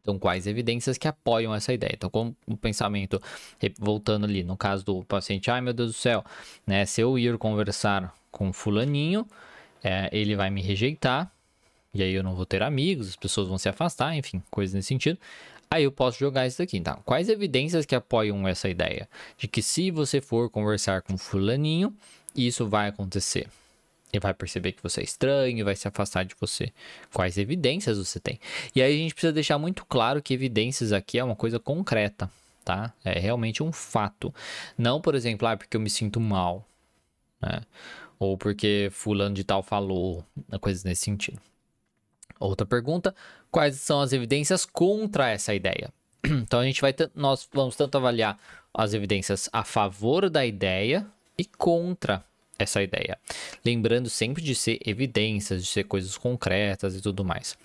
Então, 0.00 0.18
quais 0.18 0.46
evidências 0.46 0.96
que 0.96 1.06
apoiam 1.06 1.54
essa 1.54 1.74
ideia? 1.74 1.92
Então, 1.92 2.08
como 2.08 2.34
o 2.46 2.56
pensamento, 2.56 3.20
voltando 3.78 4.24
ali, 4.24 4.42
no 4.42 4.56
caso 4.56 4.82
do 4.82 5.04
paciente, 5.04 5.50
ai 5.50 5.60
meu 5.60 5.74
Deus 5.74 5.90
do 5.90 5.98
céu, 5.98 6.24
né? 6.66 6.86
Se 6.86 7.02
eu 7.02 7.18
ir 7.18 7.36
conversar 7.36 8.14
com 8.30 8.50
fulaninho, 8.50 9.28
é, 9.84 10.08
ele 10.10 10.34
vai 10.34 10.48
me 10.48 10.62
rejeitar, 10.62 11.30
e 11.92 12.02
aí 12.02 12.14
eu 12.14 12.22
não 12.22 12.34
vou 12.34 12.46
ter 12.46 12.62
amigos, 12.62 13.08
as 13.08 13.16
pessoas 13.16 13.46
vão 13.46 13.58
se 13.58 13.68
afastar, 13.68 14.16
enfim, 14.16 14.42
coisas 14.50 14.72
nesse 14.72 14.88
sentido. 14.88 15.18
Aí 15.70 15.84
eu 15.84 15.92
posso 15.92 16.18
jogar 16.18 16.46
isso 16.46 16.58
daqui, 16.58 16.80
tá? 16.80 16.96
Quais 17.04 17.28
evidências 17.28 17.84
que 17.84 17.94
apoiam 17.94 18.48
essa 18.48 18.68
ideia? 18.68 19.08
De 19.36 19.46
que 19.46 19.62
se 19.62 19.90
você 19.90 20.20
for 20.20 20.48
conversar 20.48 21.02
com 21.02 21.18
fulaninho, 21.18 21.94
isso 22.34 22.66
vai 22.66 22.88
acontecer. 22.88 23.48
Ele 24.12 24.20
vai 24.20 24.32
perceber 24.32 24.72
que 24.72 24.82
você 24.82 25.02
é 25.02 25.04
estranho 25.04 25.64
vai 25.64 25.76
se 25.76 25.86
afastar 25.86 26.24
de 26.24 26.34
você. 26.40 26.72
Quais 27.12 27.36
evidências 27.36 27.98
você 27.98 28.18
tem? 28.18 28.40
E 28.74 28.80
aí 28.80 28.94
a 28.94 28.96
gente 28.96 29.14
precisa 29.14 29.32
deixar 29.32 29.58
muito 29.58 29.84
claro 29.84 30.22
que 30.22 30.32
evidências 30.32 30.92
aqui 30.92 31.18
é 31.18 31.24
uma 31.24 31.36
coisa 31.36 31.58
concreta, 31.58 32.30
tá? 32.64 32.92
É 33.04 33.18
realmente 33.18 33.62
um 33.62 33.70
fato. 33.70 34.34
Não, 34.78 35.00
por 35.00 35.14
exemplo, 35.14 35.46
ah, 35.46 35.56
porque 35.56 35.76
eu 35.76 35.80
me 35.80 35.90
sinto 35.90 36.20
mal, 36.20 36.66
né? 37.40 37.60
Ou 38.18 38.38
porque 38.38 38.88
fulano 38.90 39.34
de 39.34 39.44
tal 39.44 39.62
falou, 39.62 40.24
coisas 40.60 40.84
nesse 40.84 41.02
sentido. 41.02 41.40
Outra 42.40 42.66
pergunta: 42.66 43.14
quais 43.50 43.76
são 43.76 44.00
as 44.00 44.12
evidências 44.12 44.64
contra 44.64 45.28
essa 45.30 45.54
ideia? 45.54 45.92
Então 46.28 46.60
a 46.60 46.64
gente 46.64 46.80
vai 46.80 46.94
nós 47.14 47.48
vamos 47.52 47.76
tanto 47.76 47.96
avaliar 47.96 48.38
as 48.74 48.92
evidências 48.92 49.48
a 49.52 49.64
favor 49.64 50.28
da 50.28 50.44
ideia 50.44 51.06
e 51.36 51.44
contra 51.44 52.24
essa 52.58 52.82
ideia. 52.82 53.16
Lembrando 53.64 54.10
sempre 54.10 54.42
de 54.42 54.54
ser 54.54 54.80
evidências, 54.84 55.62
de 55.62 55.70
ser 55.70 55.84
coisas 55.84 56.18
concretas 56.18 56.96
e 56.96 57.00
tudo 57.00 57.24
mais. 57.24 57.56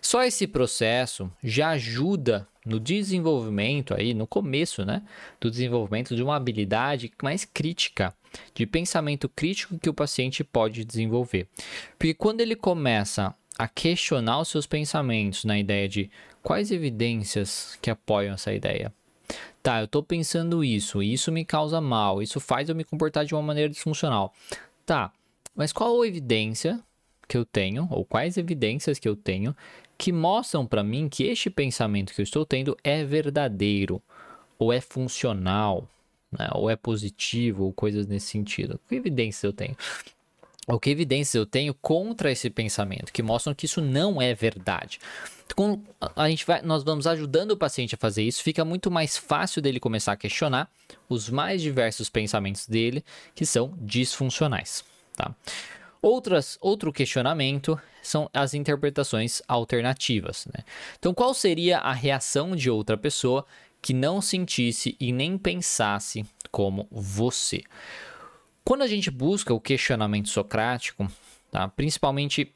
Só 0.00 0.24
esse 0.24 0.46
processo 0.46 1.30
já 1.44 1.70
ajuda 1.70 2.48
no 2.64 2.80
desenvolvimento 2.80 3.94
aí, 3.94 4.14
no 4.14 4.26
começo, 4.26 4.84
né, 4.84 5.02
do 5.40 5.50
desenvolvimento 5.50 6.16
de 6.16 6.22
uma 6.22 6.36
habilidade 6.36 7.12
mais 7.22 7.44
crítica, 7.44 8.14
de 8.54 8.66
pensamento 8.66 9.28
crítico 9.28 9.78
que 9.78 9.88
o 9.88 9.94
paciente 9.94 10.42
pode 10.42 10.84
desenvolver. 10.84 11.46
Porque 11.98 12.14
quando 12.14 12.40
ele 12.40 12.56
começa 12.56 13.34
a 13.58 13.66
questionar 13.66 14.40
os 14.40 14.48
seus 14.48 14.66
pensamentos 14.66 15.44
na 15.44 15.58
ideia 15.58 15.88
de 15.88 16.10
quais 16.42 16.70
evidências 16.70 17.76
que 17.82 17.90
apoiam 17.90 18.34
essa 18.34 18.52
ideia, 18.54 18.92
Tá, 19.62 19.80
eu 19.80 19.88
tô 19.88 20.02
pensando 20.02 20.64
isso, 20.64 21.02
isso 21.02 21.30
me 21.30 21.44
causa 21.44 21.80
mal, 21.80 22.22
isso 22.22 22.40
faz 22.40 22.68
eu 22.68 22.74
me 22.74 22.84
comportar 22.84 23.24
de 23.24 23.34
uma 23.34 23.42
maneira 23.42 23.68
disfuncional. 23.68 24.32
Tá, 24.86 25.12
mas 25.54 25.72
qual 25.72 26.00
a 26.00 26.06
evidência 26.06 26.80
que 27.28 27.36
eu 27.36 27.44
tenho, 27.44 27.86
ou 27.90 28.04
quais 28.04 28.38
evidências 28.38 28.98
que 28.98 29.08
eu 29.08 29.14
tenho, 29.14 29.54
que 29.98 30.12
mostram 30.12 30.64
para 30.64 30.82
mim 30.82 31.08
que 31.08 31.24
este 31.24 31.50
pensamento 31.50 32.14
que 32.14 32.20
eu 32.20 32.24
estou 32.24 32.46
tendo 32.46 32.76
é 32.82 33.04
verdadeiro, 33.04 34.00
ou 34.58 34.72
é 34.72 34.80
funcional, 34.80 35.86
né? 36.32 36.48
ou 36.54 36.70
é 36.70 36.76
positivo, 36.76 37.64
ou 37.64 37.72
coisas 37.72 38.06
nesse 38.06 38.28
sentido? 38.28 38.80
Que 38.88 38.94
evidências 38.94 39.42
eu 39.42 39.52
tenho? 39.52 39.76
Ou 40.68 40.78
que 40.78 40.90
evidências 40.90 41.34
eu 41.34 41.46
tenho 41.46 41.72
contra 41.74 42.30
esse 42.30 42.50
pensamento, 42.50 43.12
que 43.12 43.22
mostram 43.22 43.54
que 43.54 43.66
isso 43.66 43.80
não 43.80 44.20
é 44.20 44.34
verdade? 44.34 45.00
com, 45.54 45.82
a 46.14 46.28
gente 46.28 46.46
vai, 46.46 46.62
nós 46.62 46.84
vamos 46.84 47.06
ajudando 47.06 47.52
o 47.52 47.56
paciente 47.56 47.94
a 47.94 47.98
fazer 47.98 48.22
isso, 48.22 48.42
fica 48.42 48.64
muito 48.64 48.90
mais 48.90 49.16
fácil 49.16 49.60
dele 49.60 49.80
começar 49.80 50.12
a 50.12 50.16
questionar 50.16 50.70
os 51.08 51.28
mais 51.28 51.60
diversos 51.60 52.08
pensamentos 52.08 52.66
dele 52.66 53.04
que 53.34 53.44
são 53.44 53.74
disfuncionais. 53.80 54.84
Tá? 55.16 55.34
Outras, 56.00 56.56
outro 56.60 56.92
questionamento 56.92 57.76
são 58.02 58.30
as 58.32 58.54
interpretações 58.54 59.42
alternativas. 59.48 60.46
Né? 60.46 60.64
Então, 60.98 61.12
qual 61.12 61.34
seria 61.34 61.78
a 61.78 61.92
reação 61.92 62.54
de 62.54 62.70
outra 62.70 62.96
pessoa 62.96 63.44
que 63.82 63.92
não 63.92 64.20
sentisse 64.20 64.96
e 65.00 65.12
nem 65.12 65.36
pensasse 65.36 66.24
como 66.52 66.86
você? 66.90 67.64
Quando 68.68 68.82
a 68.82 68.86
gente 68.86 69.10
busca 69.10 69.54
o 69.54 69.58
questionamento 69.58 70.28
socrático, 70.28 71.10
tá? 71.50 71.68
principalmente 71.68 72.52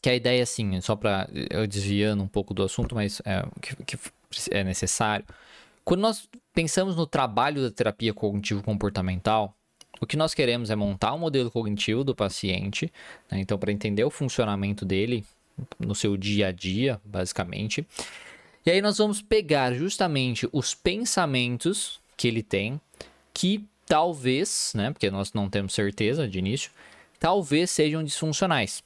que 0.00 0.08
a 0.08 0.14
ideia, 0.14 0.42
assim, 0.42 0.80
só 0.80 0.96
para 0.96 1.28
eu 1.50 1.66
desviando 1.66 2.22
um 2.22 2.26
pouco 2.26 2.54
do 2.54 2.62
assunto, 2.62 2.94
mas 2.94 3.20
é, 3.26 3.44
que, 3.60 3.76
que 3.84 3.98
é 4.50 4.64
necessário. 4.64 5.26
Quando 5.84 6.00
nós 6.00 6.26
pensamos 6.54 6.96
no 6.96 7.06
trabalho 7.06 7.60
da 7.60 7.70
terapia 7.70 8.14
cognitivo-comportamental, 8.14 9.54
o 10.00 10.06
que 10.06 10.16
nós 10.16 10.32
queremos 10.32 10.70
é 10.70 10.74
montar 10.74 11.12
um 11.12 11.18
modelo 11.18 11.50
cognitivo 11.50 12.02
do 12.02 12.14
paciente, 12.14 12.90
né? 13.30 13.38
então, 13.38 13.58
para 13.58 13.70
entender 13.70 14.02
o 14.02 14.10
funcionamento 14.10 14.82
dele 14.86 15.26
no 15.78 15.94
seu 15.94 16.16
dia 16.16 16.48
a 16.48 16.52
dia, 16.52 16.98
basicamente. 17.04 17.86
E 18.64 18.70
aí 18.70 18.80
nós 18.80 18.96
vamos 18.96 19.20
pegar 19.20 19.74
justamente 19.74 20.48
os 20.54 20.74
pensamentos 20.74 22.00
que 22.16 22.28
ele 22.28 22.42
tem, 22.42 22.80
que 23.34 23.68
talvez, 23.86 24.72
né, 24.74 24.90
porque 24.90 25.10
nós 25.10 25.32
não 25.32 25.48
temos 25.48 25.74
certeza 25.74 26.28
de 26.28 26.38
início, 26.38 26.70
talvez 27.18 27.70
sejam 27.70 28.02
disfuncionais. 28.02 28.82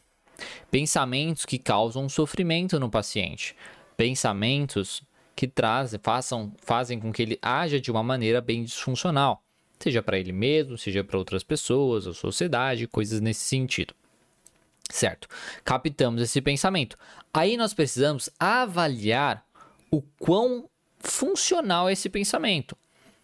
Pensamentos 0.71 1.45
que 1.45 1.59
causam 1.59 2.09
sofrimento 2.09 2.79
no 2.79 2.91
paciente. 2.91 3.57
Pensamentos 3.97 5.03
que 5.35 5.47
trazem, 5.47 6.01
façam, 6.03 6.53
fazem 6.63 6.99
com 6.99 7.13
que 7.13 7.23
ele 7.23 7.39
haja 7.41 7.81
de 7.81 7.91
uma 7.91 8.03
maneira 8.03 8.41
bem 8.41 8.65
disfuncional, 8.65 9.43
seja 9.79 10.03
para 10.03 10.19
ele 10.19 10.33
mesmo, 10.33 10.77
seja 10.77 11.05
para 11.05 11.19
outras 11.19 11.45
pessoas, 11.45 12.07
a 12.07 12.15
sociedade, 12.15 12.89
coisas 12.89 13.21
nesse 13.21 13.43
sentido. 13.43 13.95
Certo? 14.91 15.29
Captamos 15.65 16.23
esse 16.23 16.41
pensamento. 16.41 16.99
Aí 17.33 17.57
nós 17.57 17.75
precisamos 17.75 18.31
avaliar 18.39 19.45
o 19.91 20.03
quão 20.19 20.69
funcional 20.99 21.89
é 21.89 21.93
esse 21.93 22.09
pensamento. 22.09 22.77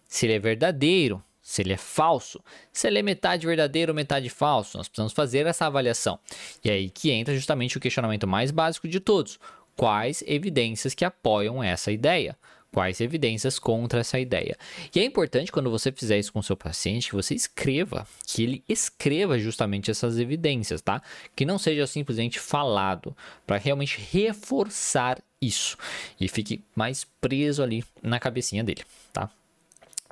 Se 0.07 0.25
ele 0.25 0.33
é 0.33 0.39
verdadeiro, 0.39 1.23
se 1.45 1.61
ele 1.61 1.73
é 1.73 1.77
falso, 1.77 2.43
se 2.73 2.87
ele 2.87 2.97
é 2.97 3.03
metade 3.03 3.45
verdadeiro 3.45 3.91
ou 3.91 3.95
metade 3.95 4.27
falso. 4.31 4.79
Nós 4.79 4.87
precisamos 4.87 5.13
fazer 5.13 5.45
essa 5.45 5.67
avaliação. 5.67 6.19
E 6.63 6.71
é 6.71 6.73
aí 6.73 6.89
que 6.89 7.11
entra 7.11 7.35
justamente 7.35 7.77
o 7.77 7.79
questionamento 7.79 8.25
mais 8.25 8.49
básico 8.49 8.87
de 8.87 8.99
todos: 8.99 9.39
quais 9.75 10.23
evidências 10.25 10.95
que 10.95 11.05
apoiam 11.05 11.63
essa 11.63 11.91
ideia? 11.91 12.35
Quais 12.71 12.99
evidências 12.99 13.59
contra 13.59 13.99
essa 13.99 14.19
ideia? 14.19 14.57
E 14.93 14.99
é 14.99 15.05
importante 15.05 15.51
quando 15.51 15.69
você 15.69 15.91
fizer 15.91 16.17
isso 16.17 16.33
com 16.33 16.41
seu 16.41 16.57
paciente 16.57 17.09
que 17.09 17.15
você 17.15 17.35
escreva, 17.35 18.07
que 18.25 18.43
ele 18.43 18.63
escreva 18.67 19.37
justamente 19.37 19.91
essas 19.91 20.17
evidências, 20.17 20.81
tá? 20.81 20.99
Que 21.35 21.45
não 21.45 21.59
seja 21.59 21.85
simplesmente 21.85 22.39
falado, 22.39 23.15
para 23.45 23.57
realmente 23.57 23.99
reforçar 24.11 25.21
isso 25.39 25.77
e 26.19 26.27
fique 26.27 26.63
mais 26.75 27.05
preso 27.21 27.61
ali 27.61 27.85
na 28.01 28.19
cabecinha 28.19 28.63
dele, 28.63 28.83
tá? 29.13 29.29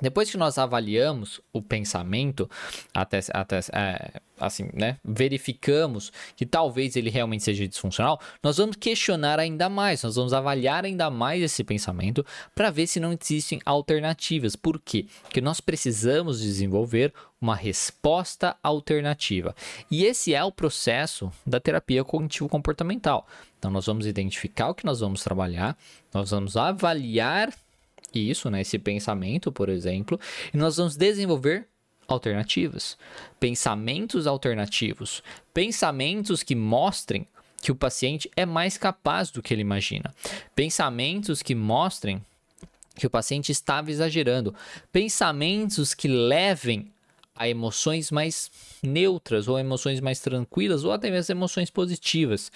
Depois 0.04 0.30
que 0.30 0.36
nós 0.36 0.58
avaliamos 0.58 1.40
o 1.52 1.62
pensamento, 1.62 2.48
até, 2.92 3.20
até 3.32 3.60
é, 3.72 4.20
assim, 4.38 4.68
né, 4.74 4.98
verificamos 5.02 6.12
que 6.36 6.44
talvez 6.44 6.94
ele 6.94 7.08
realmente 7.08 7.42
seja 7.42 7.66
disfuncional, 7.66 8.20
nós 8.42 8.58
vamos 8.58 8.76
questionar 8.76 9.40
ainda 9.40 9.68
mais, 9.68 10.02
nós 10.02 10.16
vamos 10.16 10.32
avaliar 10.32 10.84
ainda 10.84 11.08
mais 11.10 11.42
esse 11.42 11.64
pensamento 11.64 12.24
para 12.54 12.70
ver 12.70 12.86
se 12.86 13.00
não 13.00 13.16
existem 13.18 13.60
alternativas. 13.64 14.54
Por 14.54 14.78
quê? 14.78 15.06
Porque 15.22 15.40
nós 15.40 15.60
precisamos 15.60 16.40
desenvolver 16.40 17.12
uma 17.40 17.54
resposta 17.54 18.56
alternativa. 18.62 19.54
E 19.90 20.04
esse 20.04 20.34
é 20.34 20.44
o 20.44 20.52
processo 20.52 21.30
da 21.46 21.60
terapia 21.60 22.04
cognitivo-comportamental. 22.04 23.26
Então, 23.58 23.70
nós 23.70 23.86
vamos 23.86 24.06
identificar 24.06 24.68
o 24.68 24.74
que 24.74 24.84
nós 24.84 25.00
vamos 25.00 25.22
trabalhar, 25.22 25.76
nós 26.12 26.30
vamos 26.30 26.56
avaliar 26.56 27.50
isso, 28.12 28.50
né, 28.50 28.60
esse 28.60 28.78
pensamento, 28.78 29.50
por 29.50 29.68
exemplo, 29.68 30.18
e 30.52 30.56
nós 30.56 30.76
vamos 30.76 30.96
desenvolver 30.96 31.66
alternativas, 32.06 32.98
pensamentos 33.40 34.26
alternativos, 34.26 35.22
pensamentos 35.52 36.42
que 36.42 36.54
mostrem 36.54 37.26
que 37.62 37.72
o 37.72 37.74
paciente 37.74 38.30
é 38.36 38.44
mais 38.44 38.76
capaz 38.76 39.30
do 39.30 39.42
que 39.42 39.54
ele 39.54 39.62
imagina, 39.62 40.14
pensamentos 40.54 41.42
que 41.42 41.54
mostrem 41.54 42.22
que 42.94 43.06
o 43.06 43.10
paciente 43.10 43.50
estava 43.50 43.90
exagerando, 43.90 44.54
pensamentos 44.92 45.94
que 45.94 46.06
levem 46.06 46.92
a 47.34 47.48
emoções 47.48 48.10
mais 48.10 48.50
neutras 48.82 49.48
ou 49.48 49.58
emoções 49.58 49.98
mais 50.00 50.20
tranquilas 50.20 50.84
ou 50.84 50.92
até 50.92 51.10
mesmo 51.10 51.32
emoções 51.32 51.68
positivas. 51.68 52.52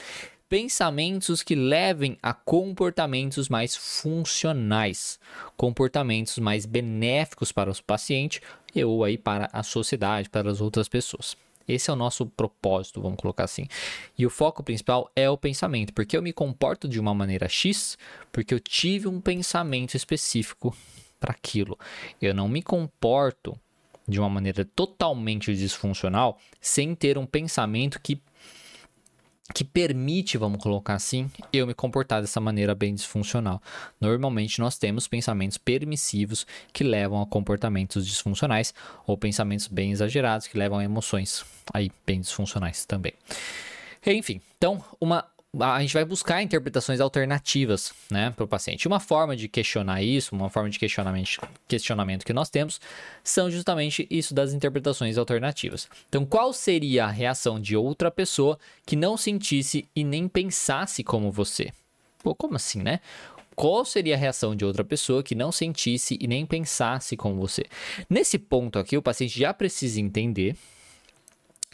Pensamentos 0.48 1.42
que 1.42 1.54
levem 1.54 2.16
a 2.22 2.32
comportamentos 2.32 3.48
mais 3.48 3.76
funcionais, 3.76 5.20
comportamentos 5.56 6.38
mais 6.38 6.64
benéficos 6.64 7.52
para 7.52 7.70
o 7.70 7.82
paciente 7.82 8.40
ou 8.74 9.04
aí 9.04 9.18
para 9.18 9.48
a 9.52 9.62
sociedade, 9.62 10.30
para 10.30 10.50
as 10.50 10.60
outras 10.60 10.88
pessoas. 10.88 11.36
Esse 11.66 11.90
é 11.90 11.92
o 11.92 11.96
nosso 11.96 12.24
propósito, 12.24 13.02
vamos 13.02 13.18
colocar 13.20 13.44
assim. 13.44 13.68
E 14.16 14.24
o 14.24 14.30
foco 14.30 14.62
principal 14.62 15.10
é 15.14 15.28
o 15.28 15.36
pensamento, 15.36 15.92
porque 15.92 16.16
eu 16.16 16.22
me 16.22 16.32
comporto 16.32 16.88
de 16.88 16.98
uma 16.98 17.14
maneira 17.14 17.46
X, 17.46 17.98
porque 18.32 18.54
eu 18.54 18.60
tive 18.60 19.06
um 19.06 19.20
pensamento 19.20 19.94
específico 19.94 20.74
para 21.20 21.32
aquilo. 21.32 21.78
Eu 22.22 22.34
não 22.34 22.48
me 22.48 22.62
comporto 22.62 23.58
de 24.08 24.18
uma 24.18 24.30
maneira 24.30 24.64
totalmente 24.64 25.54
disfuncional 25.54 26.38
sem 26.58 26.94
ter 26.94 27.18
um 27.18 27.26
pensamento 27.26 28.00
que 28.00 28.18
que 29.54 29.64
permite, 29.64 30.36
vamos 30.36 30.62
colocar 30.62 30.94
assim, 30.94 31.30
eu 31.52 31.66
me 31.66 31.74
comportar 31.74 32.20
dessa 32.20 32.40
maneira 32.40 32.74
bem 32.74 32.94
disfuncional. 32.94 33.62
Normalmente 34.00 34.60
nós 34.60 34.76
temos 34.76 35.08
pensamentos 35.08 35.56
permissivos 35.56 36.46
que 36.72 36.84
levam 36.84 37.22
a 37.22 37.26
comportamentos 37.26 38.06
disfuncionais 38.06 38.74
ou 39.06 39.16
pensamentos 39.16 39.66
bem 39.66 39.90
exagerados 39.90 40.46
que 40.46 40.58
levam 40.58 40.78
a 40.78 40.84
emoções 40.84 41.44
aí 41.72 41.90
bem 42.06 42.20
disfuncionais 42.20 42.84
também. 42.84 43.12
Enfim, 44.06 44.40
então 44.56 44.84
uma 45.00 45.24
a 45.58 45.80
gente 45.80 45.94
vai 45.94 46.04
buscar 46.04 46.42
interpretações 46.42 47.00
alternativas 47.00 47.92
né, 48.10 48.30
para 48.30 48.44
o 48.44 48.48
paciente. 48.48 48.86
Uma 48.86 49.00
forma 49.00 49.34
de 49.34 49.48
questionar 49.48 50.02
isso, 50.02 50.34
uma 50.34 50.50
forma 50.50 50.68
de 50.68 50.78
questionamento, 50.78 51.40
questionamento 51.66 52.24
que 52.24 52.34
nós 52.34 52.50
temos, 52.50 52.80
são 53.24 53.50
justamente 53.50 54.06
isso 54.10 54.34
das 54.34 54.52
interpretações 54.52 55.16
alternativas. 55.16 55.88
Então, 56.08 56.26
qual 56.26 56.52
seria 56.52 57.06
a 57.06 57.10
reação 57.10 57.58
de 57.58 57.74
outra 57.76 58.10
pessoa 58.10 58.58
que 58.84 58.94
não 58.94 59.16
sentisse 59.16 59.88
e 59.96 60.04
nem 60.04 60.28
pensasse 60.28 61.02
como 61.02 61.32
você? 61.32 61.72
Pô, 62.22 62.34
como 62.34 62.56
assim, 62.56 62.82
né? 62.82 63.00
Qual 63.56 63.84
seria 63.84 64.14
a 64.14 64.18
reação 64.18 64.54
de 64.54 64.64
outra 64.64 64.84
pessoa 64.84 65.22
que 65.22 65.34
não 65.34 65.50
sentisse 65.50 66.16
e 66.20 66.28
nem 66.28 66.44
pensasse 66.44 67.16
como 67.16 67.40
você? 67.40 67.64
Nesse 68.08 68.38
ponto 68.38 68.78
aqui, 68.78 68.96
o 68.96 69.02
paciente 69.02 69.36
já 69.38 69.52
precisa 69.52 70.00
entender 70.00 70.54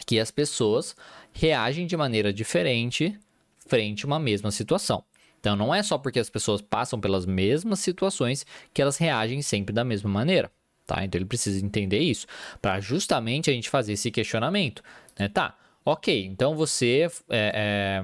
que 0.05 0.19
as 0.19 0.31
pessoas 0.31 0.95
reagem 1.31 1.85
de 1.85 1.95
maneira 1.95 2.33
diferente 2.33 3.19
frente 3.65 4.05
a 4.05 4.07
uma 4.07 4.19
mesma 4.19 4.51
situação. 4.51 5.03
Então 5.39 5.55
não 5.55 5.73
é 5.73 5.83
só 5.83 5.97
porque 5.97 6.19
as 6.19 6.29
pessoas 6.29 6.61
passam 6.61 6.99
pelas 6.99 7.25
mesmas 7.25 7.79
situações 7.79 8.45
que 8.73 8.81
elas 8.81 8.97
reagem 8.97 9.41
sempre 9.41 9.73
da 9.73 9.83
mesma 9.83 10.09
maneira. 10.09 10.51
Tá? 10.87 11.03
Então 11.03 11.19
ele 11.19 11.25
precisa 11.25 11.63
entender 11.63 11.99
isso 11.99 12.27
para 12.61 12.79
justamente 12.79 13.49
a 13.49 13.53
gente 13.53 13.69
fazer 13.69 13.93
esse 13.93 14.11
questionamento. 14.11 14.83
Né? 15.17 15.27
Tá, 15.27 15.57
ok, 15.83 16.25
então 16.25 16.55
você, 16.55 17.07
é, 17.29 18.03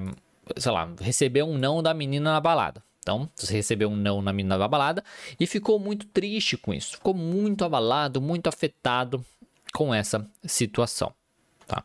é, 0.56 0.60
sei 0.60 0.72
lá, 0.72 0.92
recebeu 1.00 1.46
um 1.46 1.58
não 1.58 1.82
da 1.82 1.94
menina 1.94 2.32
na 2.32 2.40
balada. 2.40 2.82
Então, 3.00 3.28
você 3.34 3.52
recebeu 3.54 3.88
um 3.88 3.96
não 3.96 4.22
na 4.22 4.32
menina 4.32 4.56
na 4.56 4.68
balada 4.68 5.02
e 5.38 5.44
ficou 5.44 5.78
muito 5.78 6.06
triste 6.06 6.56
com 6.56 6.72
isso, 6.72 6.92
ficou 6.92 7.12
muito 7.12 7.64
abalado, 7.64 8.20
muito 8.20 8.46
afetado 8.46 9.24
com 9.72 9.92
essa 9.92 10.24
situação. 10.44 11.12
Tá? 11.66 11.82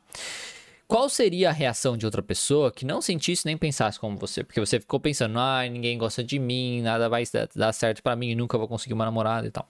Qual 0.87 1.09
seria 1.09 1.49
a 1.49 1.51
reação 1.51 1.97
de 1.97 2.05
outra 2.05 2.23
pessoa 2.23 2.71
que 2.71 2.85
não 2.85 3.01
sentisse 3.01 3.45
nem 3.45 3.57
pensasse 3.57 3.99
como 3.99 4.15
você? 4.15 4.41
Porque 4.41 4.59
você 4.59 4.79
ficou 4.79 5.01
pensando, 5.01 5.37
ah, 5.37 5.67
ninguém 5.67 5.97
gosta 5.97 6.23
de 6.23 6.39
mim, 6.39 6.81
nada 6.81 7.09
vai 7.09 7.23
dar 7.53 7.73
certo 7.73 8.01
para 8.01 8.15
mim, 8.15 8.33
nunca 8.35 8.57
vou 8.57 8.69
conseguir 8.69 8.93
uma 8.93 9.03
namorada 9.03 9.45
e 9.45 9.51
tal. 9.51 9.67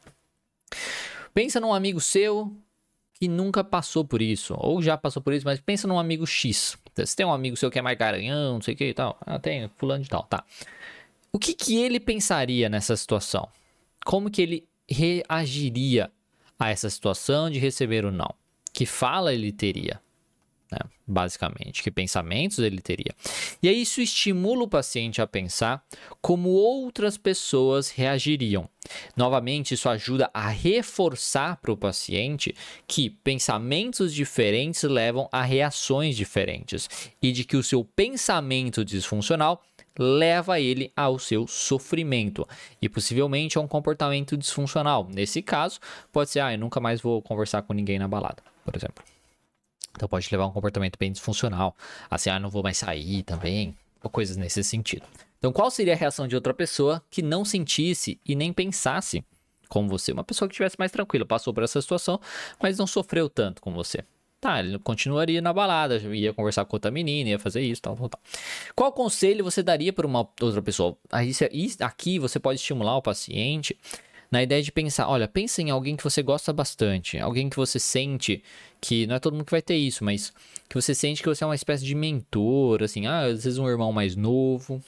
Pensa 1.33 1.59
num 1.59 1.73
amigo 1.73 1.99
seu 1.99 2.55
que 3.15 3.27
nunca 3.27 3.63
passou 3.63 4.05
por 4.05 4.21
isso, 4.21 4.55
ou 4.59 4.79
já 4.79 4.95
passou 4.95 5.19
por 5.19 5.33
isso, 5.33 5.43
mas 5.43 5.59
pensa 5.59 5.87
num 5.87 5.97
amigo 5.97 6.27
X. 6.27 6.77
Você 6.95 7.15
tem 7.15 7.25
um 7.25 7.33
amigo 7.33 7.57
seu 7.57 7.71
que 7.71 7.79
é 7.79 7.81
mais 7.81 7.97
garanhão, 7.97 8.53
não 8.53 8.61
sei 8.61 8.75
o 8.75 8.77
que 8.77 8.85
e 8.85 8.93
tal. 8.93 9.17
Ah, 9.21 9.39
tem, 9.39 9.67
fulano 9.75 10.03
de 10.03 10.09
tal, 10.09 10.21
tá. 10.23 10.43
O 11.31 11.39
que, 11.39 11.55
que 11.55 11.77
ele 11.77 11.99
pensaria 11.99 12.69
nessa 12.69 12.95
situação? 12.95 13.49
Como 14.05 14.29
que 14.29 14.41
ele 14.41 14.67
reagiria 14.87 16.11
a 16.59 16.69
essa 16.69 16.89
situação 16.91 17.49
de 17.49 17.57
receber 17.57 18.05
o 18.05 18.11
não? 18.11 18.33
Que 18.71 18.85
fala 18.85 19.33
ele 19.33 19.51
teria? 19.51 19.99
Né? 20.71 20.79
basicamente, 21.07 21.81
que 21.81 21.89
pensamentos 21.89 22.59
ele 22.59 22.81
teria. 22.81 23.15
E 23.61 23.69
aí 23.69 23.81
isso 23.81 24.01
estimula 24.01 24.63
o 24.63 24.67
paciente 24.67 25.21
a 25.21 25.27
pensar 25.27 25.83
como 26.21 26.49
outras 26.49 27.17
pessoas 27.17 27.89
reagiriam. 27.89 28.69
Novamente, 29.15 29.73
isso 29.73 29.89
ajuda 29.89 30.29
a 30.33 30.49
reforçar 30.49 31.57
para 31.57 31.71
o 31.71 31.77
paciente 31.77 32.55
que 32.85 33.09
pensamentos 33.09 34.13
diferentes 34.13 34.83
levam 34.83 35.29
a 35.31 35.41
reações 35.41 36.15
diferentes 36.15 36.89
e 37.21 37.31
de 37.31 37.43
que 37.43 37.57
o 37.57 37.63
seu 37.63 37.83
pensamento 37.83 38.83
disfuncional 38.83 39.61
leva 39.97 40.59
ele 40.59 40.91
ao 40.95 41.17
seu 41.17 41.47
sofrimento 41.47 42.47
e 42.81 42.87
possivelmente 42.87 43.57
a 43.57 43.61
um 43.61 43.67
comportamento 43.67 44.37
disfuncional. 44.37 45.07
Nesse 45.11 45.41
caso, 45.41 45.79
pode 46.11 46.29
ser, 46.29 46.41
ah, 46.41 46.53
eu 46.53 46.59
nunca 46.59 46.79
mais 46.79 47.01
vou 47.01 47.21
conversar 47.21 47.63
com 47.63 47.73
ninguém 47.73 47.97
na 47.97 48.07
balada, 48.07 48.43
por 48.63 48.75
exemplo. 48.75 49.03
Então 49.97 50.07
pode 50.07 50.27
levar 50.31 50.45
a 50.45 50.47
um 50.47 50.51
comportamento 50.51 50.97
bem 50.97 51.11
disfuncional. 51.11 51.75
Assim, 52.09 52.29
ah, 52.29 52.39
não 52.39 52.49
vou 52.49 52.63
mais 52.63 52.77
sair 52.77 53.23
também, 53.23 53.75
ou 54.01 54.09
coisas 54.09 54.37
nesse 54.37 54.63
sentido. 54.63 55.03
Então, 55.39 55.51
qual 55.51 55.69
seria 55.69 55.93
a 55.93 55.95
reação 55.95 56.27
de 56.27 56.35
outra 56.35 56.53
pessoa 56.53 57.03
que 57.11 57.21
não 57.21 57.43
sentisse 57.43 58.19
e 58.25 58.35
nem 58.35 58.53
pensasse 58.53 59.23
como 59.67 59.89
você? 59.89 60.11
Uma 60.11 60.23
pessoa 60.23 60.47
que 60.47 60.53
estivesse 60.53 60.75
mais 60.79 60.91
tranquila, 60.91 61.25
passou 61.25 61.53
por 61.53 61.63
essa 61.63 61.81
situação, 61.81 62.19
mas 62.61 62.77
não 62.77 62.87
sofreu 62.87 63.29
tanto 63.29 63.61
como 63.61 63.75
você. 63.75 64.03
Tá, 64.39 64.59
ele 64.59 64.77
continuaria 64.79 65.41
na 65.41 65.51
balada, 65.51 65.97
ia 65.97 66.31
conversar 66.31 66.63
com 66.65 66.75
outra 66.75 66.91
menina, 66.91 67.31
ia 67.31 67.39
fazer 67.39 67.61
isso, 67.61 67.81
tal, 67.81 67.95
tal, 67.95 68.09
tal. 68.09 68.21
Qual 68.75 68.91
conselho 68.91 69.43
você 69.43 69.63
daria 69.63 69.91
para 69.91 70.05
uma 70.05 70.27
outra 70.39 70.61
pessoa? 70.61 70.95
Aqui 71.81 72.19
você 72.19 72.39
pode 72.39 72.59
estimular 72.59 72.97
o 72.97 73.01
paciente 73.01 73.75
na 74.31 74.43
ideia 74.43 74.61
de 74.61 74.71
pensar, 74.71 75.07
olha, 75.07 75.27
pensa 75.27 75.61
em 75.61 75.69
alguém 75.69 75.95
que 75.95 76.03
você 76.03 76.21
gosta 76.21 76.51
bastante, 76.51 77.17
alguém 77.17 77.49
que 77.49 77.55
você 77.55 77.79
sente 77.79 78.43
que 78.81 79.07
não 79.07 79.15
é 79.15 79.19
todo 79.19 79.33
mundo 79.33 79.45
que 79.45 79.51
vai 79.51 79.61
ter 79.61 79.75
isso, 79.75 80.03
mas 80.03 80.33
que 80.67 80.75
você 80.75 80.93
sente 80.93 81.21
que 81.21 81.29
você 81.29 81.43
é 81.43 81.47
uma 81.47 81.55
espécie 81.55 81.85
de 81.85 81.95
mentor, 81.95 82.83
assim, 82.83 83.07
ah, 83.07 83.21
às 83.21 83.43
vezes 83.43 83.57
um 83.57 83.67
irmão 83.67 83.91
mais 83.91 84.15
novo, 84.15 84.83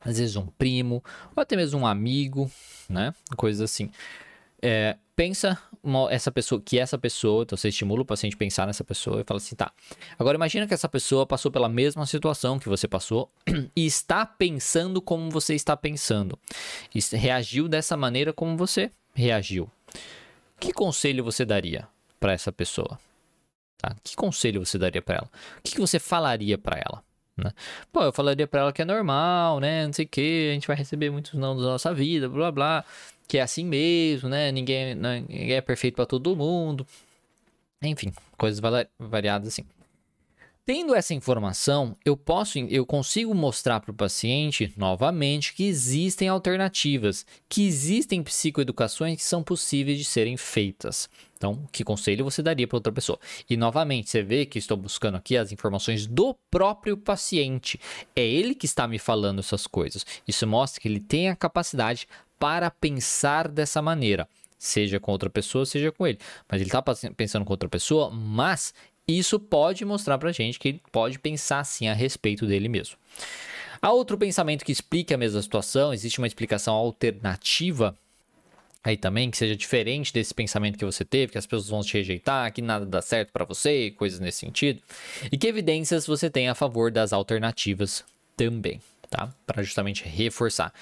às 0.00 0.18
vezes 0.18 0.36
um 0.36 0.46
primo, 0.46 1.02
ou 1.34 1.40
até 1.40 1.56
mesmo 1.56 1.80
um 1.80 1.86
amigo, 1.86 2.50
né? 2.88 3.14
Coisas 3.36 3.60
assim. 3.60 3.90
É, 4.62 4.96
pensa 5.20 5.58
essa 6.10 6.32
pessoa, 6.32 6.62
que 6.64 6.78
essa 6.78 6.96
pessoa, 6.96 7.42
então 7.42 7.54
você 7.54 7.68
estimula 7.68 8.00
o 8.00 8.04
paciente 8.06 8.34
a 8.34 8.38
pensar 8.38 8.66
nessa 8.66 8.82
pessoa 8.82 9.20
e 9.20 9.24
fala 9.24 9.36
assim, 9.36 9.54
tá. 9.54 9.70
Agora 10.18 10.34
imagina 10.34 10.66
que 10.66 10.72
essa 10.72 10.88
pessoa 10.88 11.26
passou 11.26 11.52
pela 11.52 11.68
mesma 11.68 12.06
situação 12.06 12.58
que 12.58 12.70
você 12.70 12.88
passou 12.88 13.30
e 13.76 13.84
está 13.84 14.24
pensando 14.24 15.02
como 15.02 15.30
você 15.30 15.54
está 15.54 15.76
pensando. 15.76 16.38
E 16.94 17.00
reagiu 17.14 17.68
dessa 17.68 17.98
maneira 17.98 18.32
como 18.32 18.56
você 18.56 18.90
reagiu. 19.12 19.70
Que 20.58 20.72
conselho 20.72 21.22
você 21.22 21.44
daria 21.44 21.86
para 22.18 22.32
essa 22.32 22.50
pessoa? 22.50 22.98
Tá? 23.76 23.94
Que 24.02 24.16
conselho 24.16 24.64
você 24.64 24.78
daria 24.78 25.02
para 25.02 25.16
ela? 25.16 25.30
O 25.58 25.62
que, 25.62 25.72
que 25.72 25.80
você 25.80 25.98
falaria 25.98 26.56
para 26.56 26.78
ela? 26.78 27.04
Né? 27.36 27.52
Pô, 27.92 28.04
eu 28.04 28.12
falaria 28.12 28.46
para 28.46 28.60
ela 28.60 28.72
que 28.72 28.80
é 28.80 28.86
normal, 28.86 29.60
né? 29.60 29.84
Não 29.86 29.92
sei 29.92 30.06
o 30.06 30.08
que, 30.08 30.48
a 30.50 30.54
gente 30.54 30.66
vai 30.66 30.76
receber 30.76 31.10
muitos 31.10 31.34
não 31.34 31.54
da 31.54 31.62
nossa 31.62 31.92
vida, 31.92 32.26
blá 32.26 32.50
blá 32.50 32.84
que 33.30 33.38
é 33.38 33.42
assim 33.42 33.64
mesmo, 33.64 34.28
né? 34.28 34.50
Ninguém, 34.50 34.96
né? 34.96 35.20
ninguém 35.28 35.52
é 35.52 35.60
perfeito 35.60 35.94
para 35.94 36.04
todo 36.04 36.34
mundo. 36.34 36.84
Enfim, 37.80 38.12
coisas 38.36 38.60
variadas 38.98 39.46
assim. 39.46 39.64
Tendo 40.66 40.96
essa 40.96 41.14
informação, 41.14 41.96
eu 42.04 42.16
posso, 42.16 42.58
eu 42.58 42.84
consigo 42.84 43.32
mostrar 43.32 43.78
para 43.78 43.92
o 43.92 43.94
paciente 43.94 44.72
novamente 44.76 45.54
que 45.54 45.64
existem 45.64 46.26
alternativas, 46.26 47.24
que 47.48 47.64
existem 47.64 48.20
psicoeducações 48.20 49.16
que 49.16 49.24
são 49.24 49.44
possíveis 49.44 49.98
de 49.98 50.04
serem 50.04 50.36
feitas. 50.36 51.08
Então, 51.36 51.66
que 51.70 51.84
conselho 51.84 52.24
você 52.24 52.42
daria 52.42 52.66
para 52.66 52.76
outra 52.76 52.92
pessoa? 52.92 53.18
E 53.48 53.56
novamente, 53.56 54.10
você 54.10 54.22
vê 54.22 54.44
que 54.44 54.58
estou 54.58 54.76
buscando 54.76 55.16
aqui 55.16 55.36
as 55.36 55.52
informações 55.52 56.04
do 56.04 56.36
próprio 56.50 56.96
paciente. 56.96 57.80
É 58.14 58.26
ele 58.26 58.56
que 58.56 58.66
está 58.66 58.88
me 58.88 58.98
falando 58.98 59.38
essas 59.38 59.68
coisas. 59.68 60.04
Isso 60.26 60.46
mostra 60.48 60.80
que 60.80 60.88
ele 60.88 61.00
tem 61.00 61.28
a 61.28 61.36
capacidade 61.36 62.08
para 62.40 62.70
pensar 62.70 63.46
dessa 63.48 63.82
maneira, 63.82 64.26
seja 64.58 64.98
com 64.98 65.12
outra 65.12 65.28
pessoa, 65.28 65.66
seja 65.66 65.92
com 65.92 66.06
ele. 66.06 66.18
Mas 66.48 66.62
ele 66.62 66.70
está 66.70 66.82
pensando 67.14 67.44
com 67.44 67.52
outra 67.52 67.68
pessoa, 67.68 68.10
mas 68.10 68.72
isso 69.06 69.38
pode 69.38 69.84
mostrar 69.84 70.16
para 70.16 70.30
a 70.30 70.32
gente 70.32 70.58
que 70.58 70.68
ele 70.68 70.82
pode 70.90 71.18
pensar 71.18 71.62
sim 71.64 71.86
a 71.86 71.92
respeito 71.92 72.46
dele 72.46 72.68
mesmo. 72.68 72.96
Há 73.82 73.92
outro 73.92 74.16
pensamento 74.16 74.64
que 74.64 74.72
explica 74.72 75.14
a 75.14 75.18
mesma 75.18 75.40
situação, 75.42 75.92
existe 75.92 76.18
uma 76.18 76.26
explicação 76.26 76.74
alternativa 76.74 77.94
aí 78.82 78.96
também 78.96 79.30
que 79.30 79.36
seja 79.36 79.54
diferente 79.54 80.10
desse 80.10 80.32
pensamento 80.32 80.78
que 80.78 80.84
você 80.86 81.04
teve, 81.04 81.32
que 81.32 81.38
as 81.38 81.44
pessoas 81.44 81.68
vão 81.68 81.82
te 81.82 81.92
rejeitar, 81.98 82.50
que 82.50 82.62
nada 82.62 82.86
dá 82.86 83.02
certo 83.02 83.30
para 83.30 83.44
você, 83.44 83.90
coisas 83.90 84.18
nesse 84.18 84.38
sentido. 84.38 84.80
E 85.30 85.36
que 85.36 85.46
evidências 85.46 86.06
você 86.06 86.30
tem 86.30 86.48
a 86.48 86.54
favor 86.54 86.90
das 86.90 87.12
alternativas 87.12 88.02
também 88.34 88.80
tá? 89.10 89.34
Para 89.46 89.62
justamente 89.62 90.04
reforçar. 90.04 90.72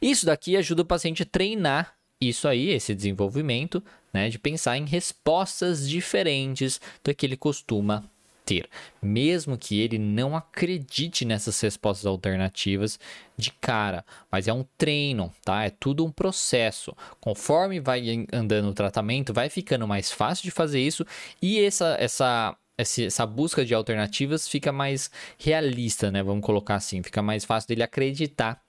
Isso 0.00 0.26
daqui 0.26 0.56
ajuda 0.56 0.82
o 0.82 0.86
paciente 0.86 1.22
a 1.22 1.26
treinar 1.26 1.94
isso 2.20 2.46
aí, 2.48 2.70
esse 2.70 2.94
desenvolvimento, 2.94 3.82
né, 4.12 4.28
de 4.28 4.38
pensar 4.38 4.76
em 4.76 4.84
respostas 4.84 5.88
diferentes 5.88 6.80
do 7.02 7.14
que 7.14 7.24
ele 7.24 7.36
costuma 7.36 8.04
ter, 8.44 8.66
mesmo 9.00 9.58
que 9.58 9.78
ele 9.78 9.98
não 9.98 10.34
acredite 10.34 11.24
nessas 11.24 11.60
respostas 11.60 12.06
alternativas 12.06 12.98
de 13.36 13.52
cara, 13.52 14.02
mas 14.32 14.48
é 14.48 14.52
um 14.52 14.64
treino, 14.78 15.30
tá? 15.44 15.64
É 15.64 15.70
tudo 15.70 16.02
um 16.02 16.10
processo. 16.10 16.96
Conforme 17.20 17.78
vai 17.78 18.26
andando 18.32 18.70
o 18.70 18.74
tratamento, 18.74 19.34
vai 19.34 19.50
ficando 19.50 19.86
mais 19.86 20.10
fácil 20.10 20.44
de 20.44 20.50
fazer 20.50 20.80
isso 20.80 21.04
e 21.42 21.62
essa 21.62 21.94
essa 22.00 22.56
essa 22.78 23.26
busca 23.26 23.64
de 23.64 23.74
alternativas 23.74 24.48
fica 24.48 24.70
mais 24.70 25.10
realista, 25.36 26.12
né? 26.12 26.22
Vamos 26.22 26.44
colocar 26.44 26.76
assim, 26.76 27.02
fica 27.02 27.20
mais 27.20 27.44
fácil 27.44 27.68
dele 27.68 27.82
acreditar 27.82 28.62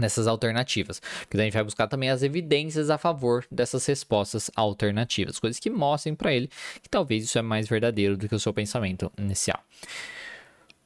nessas 0.00 0.26
alternativas. 0.26 1.00
Porque 1.20 1.36
a 1.36 1.44
gente 1.44 1.52
vai 1.52 1.64
buscar 1.64 1.88
também 1.88 2.10
as 2.10 2.22
evidências 2.22 2.90
a 2.90 2.98
favor 2.98 3.44
dessas 3.50 3.84
respostas 3.86 4.50
alternativas, 4.54 5.38
coisas 5.38 5.58
que 5.58 5.68
mostrem 5.68 6.14
para 6.14 6.32
ele 6.32 6.48
que 6.80 6.88
talvez 6.88 7.24
isso 7.24 7.38
é 7.38 7.42
mais 7.42 7.68
verdadeiro 7.68 8.16
do 8.16 8.28
que 8.28 8.34
o 8.34 8.40
seu 8.40 8.52
pensamento 8.52 9.10
inicial. 9.18 9.60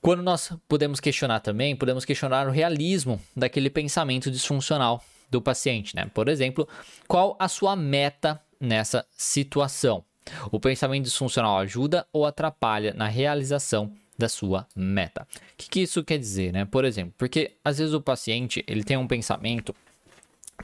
Quando 0.00 0.22
nós 0.22 0.52
podemos 0.68 1.00
questionar 1.00 1.40
também, 1.40 1.76
podemos 1.76 2.04
questionar 2.04 2.46
o 2.46 2.50
realismo 2.50 3.20
daquele 3.36 3.68
pensamento 3.68 4.30
disfuncional 4.30 5.04
do 5.30 5.42
paciente, 5.42 5.94
né? 5.94 6.10
Por 6.14 6.28
exemplo, 6.28 6.66
qual 7.06 7.36
a 7.38 7.48
sua 7.48 7.76
meta 7.76 8.40
nessa 8.60 9.04
situação? 9.10 10.04
O 10.50 10.60
pensamento 10.60 11.04
disfuncional 11.04 11.58
ajuda 11.58 12.06
ou 12.12 12.26
atrapalha 12.26 12.92
na 12.94 13.06
realização 13.08 13.92
da 14.16 14.28
sua 14.28 14.66
meta. 14.74 15.22
O 15.22 15.36
que, 15.56 15.68
que 15.68 15.80
isso 15.80 16.02
quer 16.02 16.18
dizer, 16.18 16.52
né? 16.52 16.64
Por 16.64 16.84
exemplo, 16.84 17.14
porque 17.16 17.52
às 17.64 17.78
vezes 17.78 17.94
o 17.94 18.00
paciente 18.00 18.64
ele 18.66 18.82
tem 18.82 18.96
um 18.96 19.06
pensamento 19.06 19.74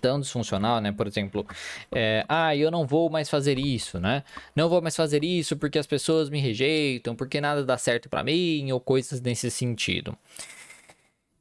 tão 0.00 0.20
disfuncional, 0.20 0.80
né? 0.80 0.90
Por 0.90 1.06
exemplo, 1.06 1.46
é, 1.92 2.24
ah, 2.28 2.54
eu 2.56 2.70
não 2.70 2.84
vou 2.86 3.08
mais 3.08 3.30
fazer 3.30 3.58
isso, 3.58 4.00
né? 4.00 4.24
Não 4.54 4.68
vou 4.68 4.82
mais 4.82 4.96
fazer 4.96 5.22
isso 5.22 5.56
porque 5.56 5.78
as 5.78 5.86
pessoas 5.86 6.28
me 6.28 6.40
rejeitam, 6.40 7.14
porque 7.14 7.40
nada 7.40 7.64
dá 7.64 7.78
certo 7.78 8.08
para 8.08 8.24
mim, 8.24 8.70
ou 8.72 8.80
coisas 8.80 9.20
nesse 9.20 9.50
sentido. 9.50 10.16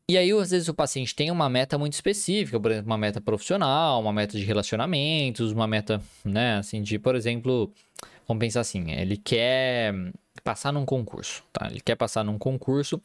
E 0.10 0.18
aí, 0.18 0.32
às 0.34 0.52
vezes, 0.52 0.68
o 0.68 0.74
paciente 0.74 1.16
tem 1.16 1.32
uma 1.32 1.48
meta 1.48 1.78
muito 1.78 1.94
específica, 1.94 2.60
por 2.60 2.72
exemplo, 2.72 2.92
uma 2.92 2.98
meta 2.98 3.22
profissional, 3.22 4.02
uma 4.02 4.12
meta 4.12 4.38
de 4.38 4.44
relacionamentos, 4.44 5.54
uma 5.54 5.66
meta, 5.66 6.02
né, 6.26 6.58
assim, 6.58 6.82
de, 6.82 7.00
por 7.00 7.16
exemplo, 7.16 7.72
vamos 8.28 8.42
pensar 8.42 8.60
assim, 8.60 8.92
ele 8.92 9.16
quer 9.16 9.94
passar 10.44 10.74
num 10.74 10.86
concurso, 10.86 11.42
tá? 11.54 11.68
Ele 11.72 11.80
quer 11.80 11.96
passar 11.96 12.22
num 12.24 12.38
concurso, 12.38 13.02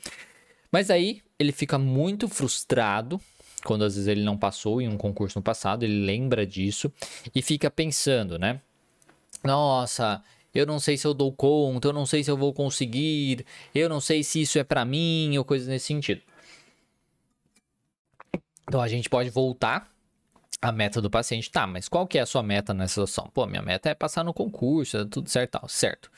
mas 0.72 0.90
aí 0.90 1.22
ele 1.38 1.52
fica 1.52 1.78
muito 1.78 2.28
frustrado 2.28 3.20
quando 3.64 3.84
às 3.84 3.94
vezes 3.94 4.08
ele 4.08 4.22
não 4.22 4.37
passou 4.37 4.80
em 4.80 4.88
um 4.88 4.96
concurso 4.96 5.38
no 5.38 5.42
passado, 5.42 5.84
ele 5.84 6.04
lembra 6.04 6.44
disso 6.44 6.92
e 7.34 7.42
fica 7.42 7.70
pensando, 7.70 8.38
né? 8.38 8.61
Nossa, 9.44 10.22
eu 10.52 10.66
não 10.66 10.80
sei 10.80 10.96
se 10.96 11.06
eu 11.06 11.14
dou 11.14 11.32
conta, 11.32 11.88
eu 11.88 11.92
não 11.92 12.06
sei 12.06 12.24
se 12.24 12.30
eu 12.30 12.37
vou 12.37 12.52
conseguir, 12.52 13.44
eu 13.74 13.88
não 13.88 14.00
sei 14.00 14.24
se 14.24 14.42
isso 14.42 14.58
é 14.58 14.64
para 14.64 14.84
mim 14.84 15.37
ou 15.38 15.44
coisas 15.44 15.68
nesse 15.68 15.87
sentido. 15.87 16.22
Então 18.68 18.83
a 18.83 18.88
gente 18.88 19.09
pode 19.09 19.31
voltar 19.31 19.90
à 20.61 20.70
meta 20.70 21.00
do 21.00 21.09
paciente, 21.09 21.50
tá, 21.50 21.66
mas 21.66 21.88
qual 21.88 22.07
que 22.07 22.18
é 22.18 22.20
a 22.20 22.26
sua 22.26 22.42
meta 22.42 22.74
nessa 22.74 23.07
situação? 23.07 23.31
Pô, 23.33 23.46
minha 23.46 23.62
meta 23.62 23.88
é 23.88 23.94
passar 23.94 24.22
no 24.22 24.35
concurso, 24.35 24.98
é 24.98 25.04
tudo 25.07 25.28
certo, 25.31 25.52
tal, 25.52 25.68
certo. 25.68 26.11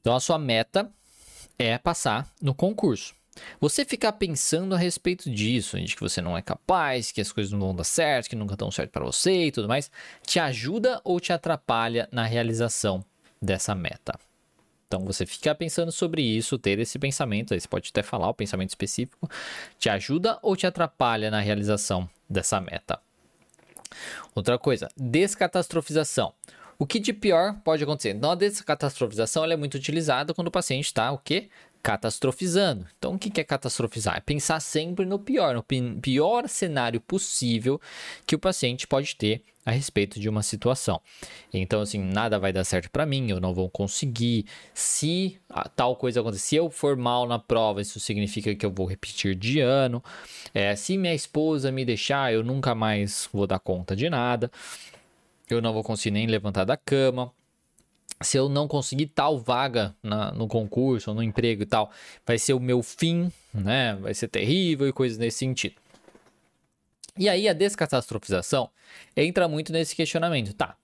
Então 0.00 0.14
a 0.14 0.20
sua 0.20 0.38
meta 0.38 0.90
é 1.56 1.78
passar 1.78 2.28
no 2.40 2.52
concurso. 2.52 3.14
Você 3.60 3.84
ficar 3.84 4.12
pensando 4.12 4.74
a 4.74 4.78
respeito 4.78 5.30
disso, 5.30 5.80
de 5.80 5.94
que 5.94 6.02
você 6.02 6.20
não 6.20 6.36
é 6.36 6.42
capaz, 6.42 7.12
que 7.12 7.20
as 7.20 7.30
coisas 7.30 7.52
não 7.52 7.60
vão 7.60 7.74
dar 7.74 7.84
certo, 7.84 8.28
que 8.28 8.36
nunca 8.36 8.54
estão 8.54 8.70
certo 8.70 8.90
para 8.90 9.04
você 9.04 9.46
e 9.46 9.52
tudo 9.52 9.68
mais, 9.68 9.90
te 10.26 10.40
ajuda 10.40 11.00
ou 11.04 11.20
te 11.20 11.32
atrapalha 11.32 12.08
na 12.10 12.24
realização 12.24 13.04
dessa 13.40 13.74
meta? 13.74 14.18
Então 14.92 15.06
você 15.06 15.24
ficar 15.24 15.54
pensando 15.54 15.90
sobre 15.90 16.20
isso, 16.20 16.58
ter 16.58 16.78
esse 16.78 16.98
pensamento, 16.98 17.54
aí 17.54 17.60
você 17.60 17.66
pode 17.66 17.88
até 17.88 18.02
falar 18.02 18.28
o 18.28 18.34
pensamento 18.34 18.68
específico, 18.68 19.26
te 19.78 19.88
ajuda 19.88 20.38
ou 20.42 20.54
te 20.54 20.66
atrapalha 20.66 21.30
na 21.30 21.40
realização 21.40 22.06
dessa 22.28 22.60
meta? 22.60 23.00
Outra 24.34 24.58
coisa, 24.58 24.90
descatastrofização. 24.94 26.34
O 26.78 26.86
que 26.86 27.00
de 27.00 27.14
pior 27.14 27.54
pode 27.64 27.82
acontecer? 27.82 28.10
Então, 28.10 28.32
a 28.32 28.34
descatastrofização 28.34 29.46
é 29.46 29.56
muito 29.56 29.76
utilizada 29.76 30.34
quando 30.34 30.48
o 30.48 30.50
paciente 30.50 30.84
está 30.84 31.10
o 31.10 31.16
quê? 31.16 31.48
Catastrofizando. 31.82 32.86
Então, 32.96 33.14
o 33.14 33.18
que 33.18 33.40
é 33.40 33.44
catastrofizar? 33.44 34.16
É 34.16 34.20
pensar 34.20 34.60
sempre 34.60 35.04
no 35.04 35.18
pior, 35.18 35.54
no 35.54 35.64
pior 36.00 36.48
cenário 36.48 37.00
possível 37.00 37.80
que 38.26 38.36
o 38.36 38.38
paciente 38.38 38.86
pode 38.86 39.16
ter 39.16 39.42
a 39.64 39.70
respeito 39.70 40.20
de 40.20 40.28
uma 40.28 40.42
situação. 40.42 41.00
Então, 41.52 41.80
assim, 41.80 41.98
nada 41.98 42.38
vai 42.38 42.52
dar 42.52 42.64
certo 42.64 42.90
para 42.90 43.06
mim, 43.06 43.30
eu 43.30 43.40
não 43.40 43.54
vou 43.54 43.68
conseguir. 43.68 44.46
Se 44.74 45.40
tal 45.74 45.96
coisa 45.96 46.20
acontecer, 46.20 46.44
se 46.44 46.56
eu 46.56 46.70
for 46.70 46.96
mal 46.96 47.26
na 47.26 47.38
prova, 47.38 47.80
isso 47.80 47.98
significa 48.00 48.54
que 48.54 48.66
eu 48.66 48.70
vou 48.70 48.86
repetir 48.86 49.34
de 49.34 49.60
ano. 49.60 50.02
É, 50.54 50.74
se 50.76 50.96
minha 50.96 51.14
esposa 51.14 51.72
me 51.72 51.84
deixar, 51.84 52.32
eu 52.32 52.42
nunca 52.42 52.74
mais 52.74 53.28
vou 53.32 53.46
dar 53.46 53.58
conta 53.58 53.94
de 53.94 54.08
nada 54.08 54.50
eu 55.54 55.62
não 55.62 55.72
vou 55.72 55.82
conseguir 55.82 56.12
nem 56.12 56.26
levantar 56.26 56.64
da 56.64 56.76
cama. 56.76 57.32
Se 58.22 58.36
eu 58.36 58.48
não 58.48 58.68
conseguir 58.68 59.06
tal 59.06 59.38
vaga 59.38 59.94
na, 60.02 60.32
no 60.32 60.46
concurso 60.46 61.10
ou 61.10 61.16
no 61.16 61.22
emprego 61.22 61.62
e 61.62 61.66
tal, 61.66 61.90
vai 62.26 62.38
ser 62.38 62.54
o 62.54 62.60
meu 62.60 62.82
fim, 62.82 63.30
né? 63.52 63.94
Vai 64.00 64.14
ser 64.14 64.28
terrível 64.28 64.88
e 64.88 64.92
coisas 64.92 65.18
nesse 65.18 65.38
sentido. 65.38 65.76
E 67.18 67.28
aí 67.28 67.46
a 67.46 67.52
descatastrofização 67.52 68.70
entra 69.14 69.46
muito 69.46 69.70
nesse 69.70 69.94
questionamento, 69.94 70.54
tá? 70.54 70.76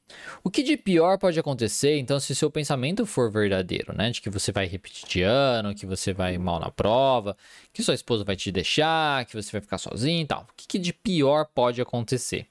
O 0.44 0.51
que 0.51 0.62
de 0.62 0.77
pior 0.77 1.18
pode 1.18 1.40
acontecer, 1.40 1.98
então, 1.98 2.20
se 2.20 2.35
seu 2.35 2.51
pensamento 2.51 3.07
for 3.07 3.31
verdadeiro, 3.31 3.94
né? 3.96 4.11
De 4.11 4.20
que 4.20 4.29
você 4.29 4.53
vai 4.53 4.66
repetir 4.66 5.09
de 5.09 5.22
ano, 5.22 5.74
que 5.74 5.87
você 5.87 6.12
vai 6.12 6.37
mal 6.37 6.61
na 6.61 6.70
prova, 6.70 7.37
que 7.72 7.83
sua 7.83 7.94
esposa 7.94 8.24
vai 8.24 8.37
te 8.37 8.53
deixar, 8.53 9.24
que 9.24 9.35
você 9.35 9.51
vai 9.53 9.61
ficar 9.62 9.79
sozinho 9.79 10.22
e 10.22 10.27
tal. 10.27 10.42
O 10.42 10.55
que, 10.55 10.66
que 10.66 10.79
de 10.79 10.92
pior 10.92 11.46
pode 11.46 11.81
acontecer? 11.81 12.46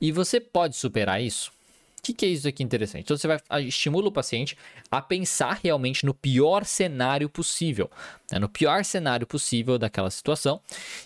E 0.00 0.10
você 0.10 0.40
pode 0.40 0.76
superar 0.76 1.22
isso? 1.22 1.52
Que, 2.04 2.12
que 2.12 2.26
é 2.26 2.28
isso 2.28 2.46
aqui 2.46 2.62
interessante? 2.62 3.04
Então 3.04 3.16
você 3.16 3.26
vai 3.26 3.38
estimula 3.62 4.08
o 4.08 4.12
paciente 4.12 4.56
a 4.90 5.00
pensar 5.00 5.58
realmente 5.64 6.04
no 6.04 6.12
pior 6.12 6.64
cenário 6.66 7.30
possível, 7.30 7.90
né? 8.30 8.38
no 8.38 8.48
pior 8.48 8.84
cenário 8.84 9.26
possível 9.26 9.78
daquela 9.78 10.10
situação. 10.10 10.60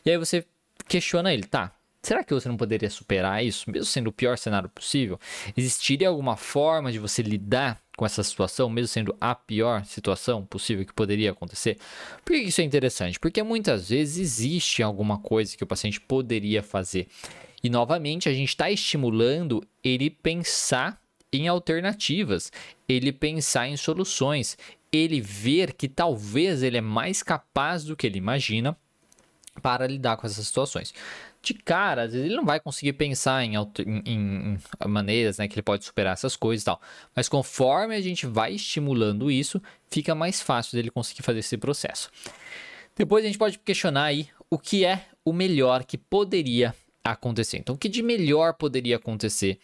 E 0.04 0.11
aí 0.11 0.18
você 0.18 0.44
questiona 0.88 1.32
ele, 1.32 1.44
tá? 1.44 1.72
Será 2.02 2.24
que 2.24 2.34
você 2.34 2.48
não 2.48 2.56
poderia 2.56 2.88
superar 2.90 3.44
isso, 3.44 3.70
mesmo 3.70 3.84
sendo 3.84 4.08
o 4.08 4.12
pior 4.12 4.38
cenário 4.38 4.68
possível? 4.68 5.20
Existiria 5.56 6.08
alguma 6.08 6.37
forma 6.37 6.90
de 6.90 6.98
você 6.98 7.22
lidar 7.22 7.80
com 7.96 8.06
essa 8.06 8.22
situação, 8.22 8.70
mesmo 8.70 8.88
sendo 8.88 9.16
a 9.20 9.34
pior 9.34 9.84
situação 9.84 10.46
possível 10.46 10.87
que 10.87 10.92
poderia 10.92 11.32
acontecer? 11.32 11.76
Por 12.24 12.32
que 12.32 12.38
isso 12.38 12.61
é 12.61 12.64
interessante? 12.64 13.18
Porque 13.18 13.42
muitas 13.42 13.88
vezes 13.88 14.18
existe 14.18 14.82
alguma 14.82 15.18
coisa 15.18 15.56
que 15.56 15.64
o 15.64 15.66
paciente 15.66 16.00
poderia 16.00 16.62
fazer. 16.62 17.08
E 17.62 17.68
novamente 17.68 18.29
a 18.29 18.33
gente 18.33 18.49
está 18.49 18.71
estimulando 18.71 19.66
ele 19.83 20.11
pensar 20.11 21.01
em 21.33 21.49
alternativas, 21.49 22.51
ele 22.88 23.12
pensar 23.12 23.68
em 23.68 23.77
soluções, 23.77 24.57
ele 24.90 25.21
ver 25.21 25.75
que 25.75 25.88
talvez 25.88 26.62
ele 26.62 26.79
é 26.79 26.81
mais 26.81 27.23
capaz 27.23 27.85
do 27.85 27.97
que 27.97 28.07
ele 28.07 28.18
imagina 28.18 28.77
para 29.61 29.87
lidar 29.87 30.16
com 30.16 30.27
essas 30.27 30.47
situações. 30.47 30.94
De 31.42 31.55
cara, 31.55 32.03
às 32.03 32.12
vezes 32.12 32.27
ele 32.27 32.37
não 32.37 32.44
vai 32.44 32.61
conseguir 32.61 32.92
pensar 32.94 33.44
em, 33.44 33.55
em, 33.55 34.03
em, 34.07 34.59
maneiras 34.87 35.38
né, 35.38 35.49
que 35.49 35.55
ele 35.55 35.62
pode 35.62 35.85
superar 35.85 36.12
essas 36.12 36.37
coisas 36.37 36.62
e 36.62 36.66
tal. 36.66 36.81
Mas 37.14 37.29
conforme 37.29 37.94
a 37.94 38.01
gente 38.01 38.27
vai 38.27 38.55
estimulando 38.55 39.31
isso, 39.31 39.61
fica 39.90 40.14
mais 40.14 40.40
fácil 40.40 40.77
dele 40.77 40.90
conseguir 40.90 41.23
fazer 41.23 41.40
esse 41.40 41.57
processo. 41.57 42.11
Depois 42.97 43.25
a 43.25 43.29
gente 43.29 43.38
pode 43.38 43.59
questionar 43.59 44.05
aí 44.05 44.29
o 44.51 44.59
que 44.59 44.85
é 44.85 45.07
o 45.25 45.33
melhor 45.33 45.85
que 45.85 45.99
poderia 45.99 46.75
acontecer. 47.04 47.58
Então, 47.58 47.74
o 47.74 47.78
que 47.78 47.88
de 47.88 48.02
melhor 48.02 48.54
poderia 48.54 48.96
acontecer 48.96 49.58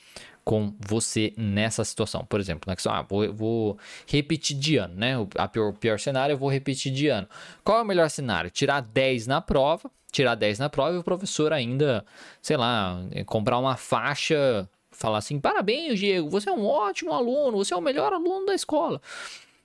com 0.44 0.74
você 0.78 1.32
nessa 1.36 1.84
situação? 1.84 2.24
Por 2.24 2.40
exemplo, 2.40 2.70
né, 2.70 2.76
ah, 2.86 3.02
vou, 3.02 3.32
vou 3.32 3.78
repetir 4.06 4.56
de 4.56 4.76
ano, 4.76 4.94
né? 4.94 5.18
O 5.18 5.26
pior, 5.26 5.72
pior 5.74 5.98
cenário, 5.98 6.34
eu 6.34 6.38
vou 6.38 6.50
repetir 6.50 6.92
de 6.92 7.08
ano. 7.08 7.28
Qual 7.62 7.78
é 7.78 7.82
o 7.82 7.84
melhor 7.84 8.08
cenário? 8.10 8.50
Tirar 8.50 8.80
10 8.80 9.26
na 9.26 9.40
prova, 9.40 9.90
tirar 10.10 10.34
10 10.34 10.58
na 10.58 10.68
prova 10.68 10.94
e 10.94 10.98
o 10.98 11.04
professor 11.04 11.52
ainda, 11.52 12.04
sei 12.40 12.56
lá, 12.56 12.98
comprar 13.26 13.58
uma 13.58 13.76
faixa, 13.76 14.68
falar 14.90 15.18
assim: 15.18 15.40
parabéns, 15.40 15.98
Diego, 15.98 16.28
você 16.28 16.48
é 16.48 16.52
um 16.52 16.66
ótimo 16.66 17.12
aluno, 17.12 17.58
você 17.58 17.74
é 17.74 17.76
o 17.76 17.82
melhor 17.82 18.12
aluno 18.12 18.46
da 18.46 18.54
escola. 18.54 19.00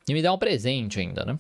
E 0.08 0.14
me 0.14 0.22
dar 0.24 0.34
um 0.34 0.40
presente 0.40 1.00
ainda, 1.00 1.24
né? 1.24 1.38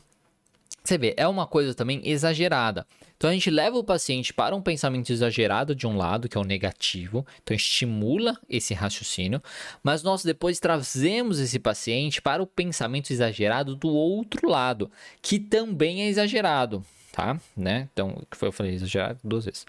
Você 0.90 0.98
vê, 0.98 1.14
é 1.16 1.28
uma 1.28 1.46
coisa 1.46 1.76
também 1.76 2.02
exagerada. 2.04 2.84
Então 3.16 3.30
a 3.30 3.34
gente 3.34 3.52
leva 3.52 3.78
o 3.78 3.84
paciente 3.84 4.34
para 4.34 4.56
um 4.56 4.62
pensamento 4.62 5.12
exagerado 5.12 5.76
de 5.76 5.86
um 5.86 5.96
lado, 5.96 6.28
que 6.28 6.36
é 6.36 6.42
o 6.42 6.44
negativo, 6.44 7.24
então 7.44 7.56
estimula 7.56 8.36
esse 8.50 8.74
raciocínio, 8.74 9.40
mas 9.84 10.02
nós 10.02 10.24
depois 10.24 10.60
trazemos 10.60 11.40
esse 11.40 11.60
paciente 11.60 12.24
para 12.24 12.42
o 12.42 12.48
pensamento 12.48 13.12
exagerado 13.14 13.76
do 13.76 13.90
outro 13.90 14.50
lado, 14.50 14.90
que 15.22 15.38
também 15.38 16.02
é 16.02 16.08
exagerado, 16.08 16.84
tá? 17.12 17.40
Né? 17.56 17.88
Então, 17.94 18.24
que 18.28 18.36
foi 18.36 18.48
eu 18.48 18.54
falei 18.54 18.74
exagerado 18.74 19.20
duas 19.24 19.46
vezes. 19.46 19.68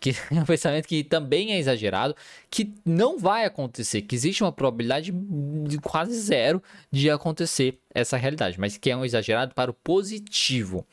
Que 0.00 0.10
é 0.30 0.40
um 0.40 0.44
pensamento 0.44 0.86
que 0.86 1.02
também 1.02 1.52
é 1.52 1.58
exagerado, 1.58 2.14
que 2.50 2.74
não 2.84 3.18
vai 3.18 3.44
acontecer, 3.44 4.02
que 4.02 4.14
existe 4.14 4.42
uma 4.42 4.52
probabilidade 4.52 5.12
de 5.12 5.78
quase 5.78 6.18
zero 6.18 6.62
de 6.90 7.10
acontecer 7.10 7.78
essa 7.94 8.16
realidade, 8.16 8.58
mas 8.58 8.76
que 8.76 8.90
é 8.90 8.96
um 8.96 9.04
exagerado 9.04 9.54
para 9.54 9.70
o 9.70 9.74
positivo. 9.74 10.86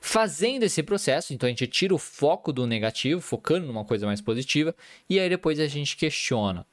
Fazendo 0.00 0.62
esse 0.62 0.82
processo, 0.82 1.34
então 1.34 1.46
a 1.46 1.50
gente 1.50 1.66
tira 1.66 1.94
o 1.94 1.98
foco 1.98 2.52
do 2.52 2.66
negativo, 2.66 3.20
focando 3.20 3.66
numa 3.66 3.84
coisa 3.84 4.06
mais 4.06 4.20
positiva, 4.20 4.74
e 5.10 5.18
aí 5.18 5.28
depois 5.28 5.58
a 5.58 5.66
gente 5.66 5.96
questiona 5.96 6.64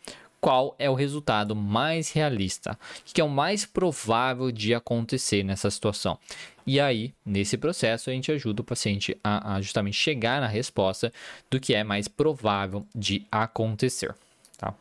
qual 0.41 0.75
é 0.80 0.89
o 0.89 0.95
resultado 0.95 1.56
mais 1.56 2.12
realista, 2.12 2.77
que 3.06 3.21
é 3.21 3.23
o 3.23 3.30
mais 3.30 3.63
provável 3.63 4.51
de 4.51 4.73
acontecer 4.73 5.43
nessa 5.43 5.69
situação. 5.69 6.17
E 6.65 6.80
aí, 6.80 7.13
nesse 7.23 7.58
processo, 7.58 8.10
a 8.10 8.13
gente 8.13 8.32
ajuda 8.32 8.62
o 8.62 8.65
paciente 8.65 9.15
a, 9.23 9.56
a 9.56 9.62
justamente 9.62 9.95
chegar 9.95 10.41
na 10.41 10.47
resposta 10.47 11.13
do 11.49 11.60
que 11.60 11.75
é 11.75 11.84
mais 11.84 12.08
provável 12.08 12.86
de 12.93 13.25
acontecer. 13.32 14.15
Tá? 14.58 14.73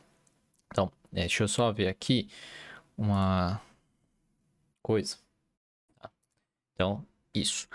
Então, 0.72 0.90
é, 1.12 1.20
deixa 1.20 1.44
eu 1.44 1.48
só 1.48 1.70
ver 1.70 1.88
aqui 1.88 2.28
uma 2.96 3.60
coisa. 4.82 5.16
Tá? 6.00 6.10
Então, 6.74 7.04
isso. 7.34 7.68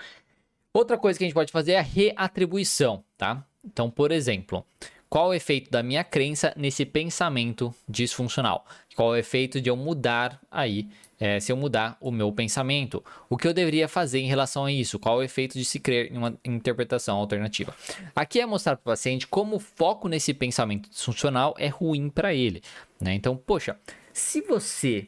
Outra 0.74 0.98
coisa 0.98 1.18
que 1.18 1.24
a 1.24 1.28
gente 1.28 1.36
pode 1.36 1.52
fazer 1.52 1.74
é 1.74 1.80
a 1.80 1.84
reatribuição, 1.84 3.04
tá? 3.18 3.46
Então, 3.64 3.90
por 3.90 4.12
exemplo, 4.12 4.66
qual 5.10 5.30
o 5.30 5.34
efeito 5.34 5.70
da 5.72 5.84
minha 5.84 6.04
crença 6.04 6.54
nesse 6.56 6.86
pensamento 6.86 7.74
disfuncional? 7.88 8.66
Qual 8.96 9.10
o 9.10 9.16
efeito 9.16 9.62
de 9.62 9.70
eu 9.70 9.76
mudar 9.76 10.40
aí, 10.50 10.88
é, 11.20 11.40
se 11.40 11.52
eu 11.52 11.58
mudar 11.58 11.98
o 12.00 12.12
meu 12.12 12.32
pensamento? 12.32 13.04
O 13.30 13.38
que 13.38 13.48
eu 13.48 13.54
deveria 13.54 13.88
fazer 13.88 14.20
em 14.20 14.28
relação 14.28 14.66
a 14.66 14.72
isso? 14.72 15.00
Qual 15.00 15.18
o 15.18 15.24
efeito 15.24 15.58
de 15.58 15.66
se 15.66 15.80
crer 15.80 16.12
em 16.12 16.18
uma 16.18 16.38
interpretação 16.44 17.18
alternativa? 17.18 17.74
Aqui 18.16 18.40
é 18.40 18.46
mostrar 18.46 18.76
para 18.76 18.82
o 18.82 18.94
paciente 18.94 19.28
como 19.28 19.58
o 19.58 19.60
foco 19.60 20.08
nesse 20.08 20.34
pensamento 20.34 20.90
disfuncional 20.90 21.54
é 21.58 21.68
ruim 21.68 22.10
para 22.10 22.34
ele. 22.34 22.62
Né? 23.00 23.14
Então, 23.14 23.36
poxa, 23.36 23.78
se 24.14 24.42
você 24.42 25.08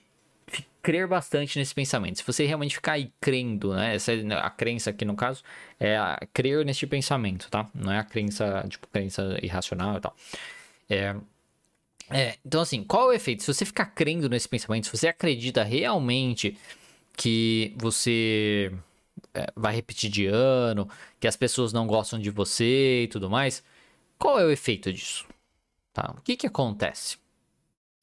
crer 0.87 1.05
bastante 1.05 1.59
nesse 1.59 1.75
pensamento. 1.75 2.19
Se 2.19 2.23
você 2.23 2.45
realmente 2.45 2.75
ficar 2.75 2.93
aí 2.93 3.11
crendo, 3.19 3.73
né? 3.73 3.95
Essa 3.95 4.13
é 4.13 4.33
a 4.35 4.49
crença 4.49 4.91
aqui 4.91 5.03
no 5.03 5.17
caso 5.17 5.43
é 5.77 5.97
a 5.97 6.17
crer 6.33 6.65
neste 6.65 6.87
pensamento, 6.87 7.49
tá? 7.49 7.69
Não 7.75 7.91
é 7.91 7.99
a 7.99 8.05
crença, 8.05 8.65
tipo, 8.69 8.87
crença 8.87 9.37
irracional 9.43 9.97
e 9.97 9.99
tal. 9.99 10.15
É, 10.89 11.13
é, 12.09 12.37
então 12.45 12.61
assim, 12.61 12.85
qual 12.85 13.07
é 13.07 13.09
o 13.09 13.11
efeito? 13.13 13.43
Se 13.43 13.53
você 13.53 13.65
ficar 13.65 13.87
crendo 13.87 14.29
nesse 14.29 14.47
pensamento, 14.47 14.85
se 14.85 14.97
você 14.97 15.09
acredita 15.09 15.61
realmente 15.61 16.57
que 17.17 17.75
você 17.75 18.71
é, 19.33 19.51
vai 19.57 19.75
repetir 19.75 20.09
de 20.09 20.25
ano, 20.25 20.89
que 21.19 21.27
as 21.27 21.35
pessoas 21.35 21.73
não 21.73 21.85
gostam 21.85 22.17
de 22.17 22.29
você 22.29 23.03
e 23.03 23.07
tudo 23.09 23.29
mais, 23.29 23.61
qual 24.17 24.39
é 24.39 24.45
o 24.45 24.51
efeito 24.51 24.93
disso? 24.93 25.25
Tá? 25.91 26.15
O 26.17 26.21
que 26.21 26.37
que 26.37 26.47
acontece? 26.47 27.17
O 27.17 27.19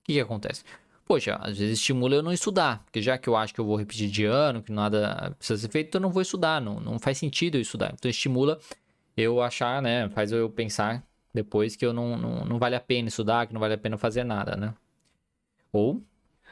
que 0.05 0.13
que 0.13 0.21
acontece? 0.21 0.65
Poxa, 1.05 1.37
às 1.37 1.59
vezes 1.59 1.79
estimula 1.79 2.15
eu 2.15 2.23
não 2.23 2.33
estudar, 2.33 2.83
porque 2.85 3.03
já 3.03 3.19
que 3.19 3.29
eu 3.29 3.37
acho 3.37 3.53
que 3.55 3.61
eu 3.61 3.65
vou 3.65 3.77
repetir 3.77 4.09
de 4.09 4.25
ano, 4.25 4.63
que 4.63 4.73
nada 4.73 5.35
precisa 5.39 5.61
ser 5.61 5.69
feito, 5.69 5.89
então 5.89 5.99
eu 5.99 6.03
não 6.03 6.11
vou 6.11 6.23
estudar, 6.23 6.61
não, 6.61 6.81
não 6.81 6.99
faz 6.99 7.19
sentido 7.19 7.57
eu 7.57 7.61
estudar. 7.61 7.93
Então 7.93 8.11
estimula 8.11 8.59
eu 9.17 9.41
achar, 9.41 9.81
né, 9.83 10.09
faz 10.11 10.33
eu 10.33 10.49
pensar 10.51 11.05
depois 11.33 11.77
que 11.77 11.85
eu 11.85 11.93
não, 11.93 12.17
não, 12.17 12.45
não 12.45 12.59
vale 12.59 12.77
a 12.77 12.81
pena 12.81 13.09
estudar, 13.09 13.47
que 13.47 13.53
não 13.53 13.61
vale 13.61 13.75
a 13.75 13.79
pena 13.79 13.99
fazer 13.99 14.25
nada, 14.25 14.57
né? 14.57 14.73
Ou 15.73 16.01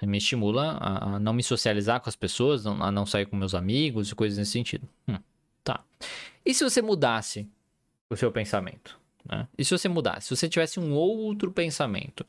me 0.02 0.18
estimula 0.18 0.78
a, 0.80 1.18
não 1.20 1.32
me 1.32 1.42
socializar 1.42 2.00
com 2.00 2.08
as 2.08 2.16
pessoas, 2.16 2.66
a 2.66 2.90
não 2.90 3.06
sair 3.06 3.26
com 3.26 3.36
meus 3.36 3.54
amigos 3.54 4.10
e 4.10 4.14
coisas 4.14 4.36
nesse 4.36 4.50
sentido. 4.50 4.88
Hum, 5.06 5.18
tá. 5.62 5.84
E 6.44 6.52
se 6.52 6.64
você 6.64 6.82
mudasse 6.82 7.48
o 8.10 8.16
seu 8.16 8.32
pensamento? 8.32 9.00
Né? 9.28 9.46
E 9.56 9.64
se 9.64 9.70
você 9.70 9.88
mudasse? 9.88 10.28
Se 10.28 10.36
você 10.36 10.48
tivesse 10.48 10.80
um 10.80 10.92
outro 10.92 11.50
pensamento, 11.52 12.26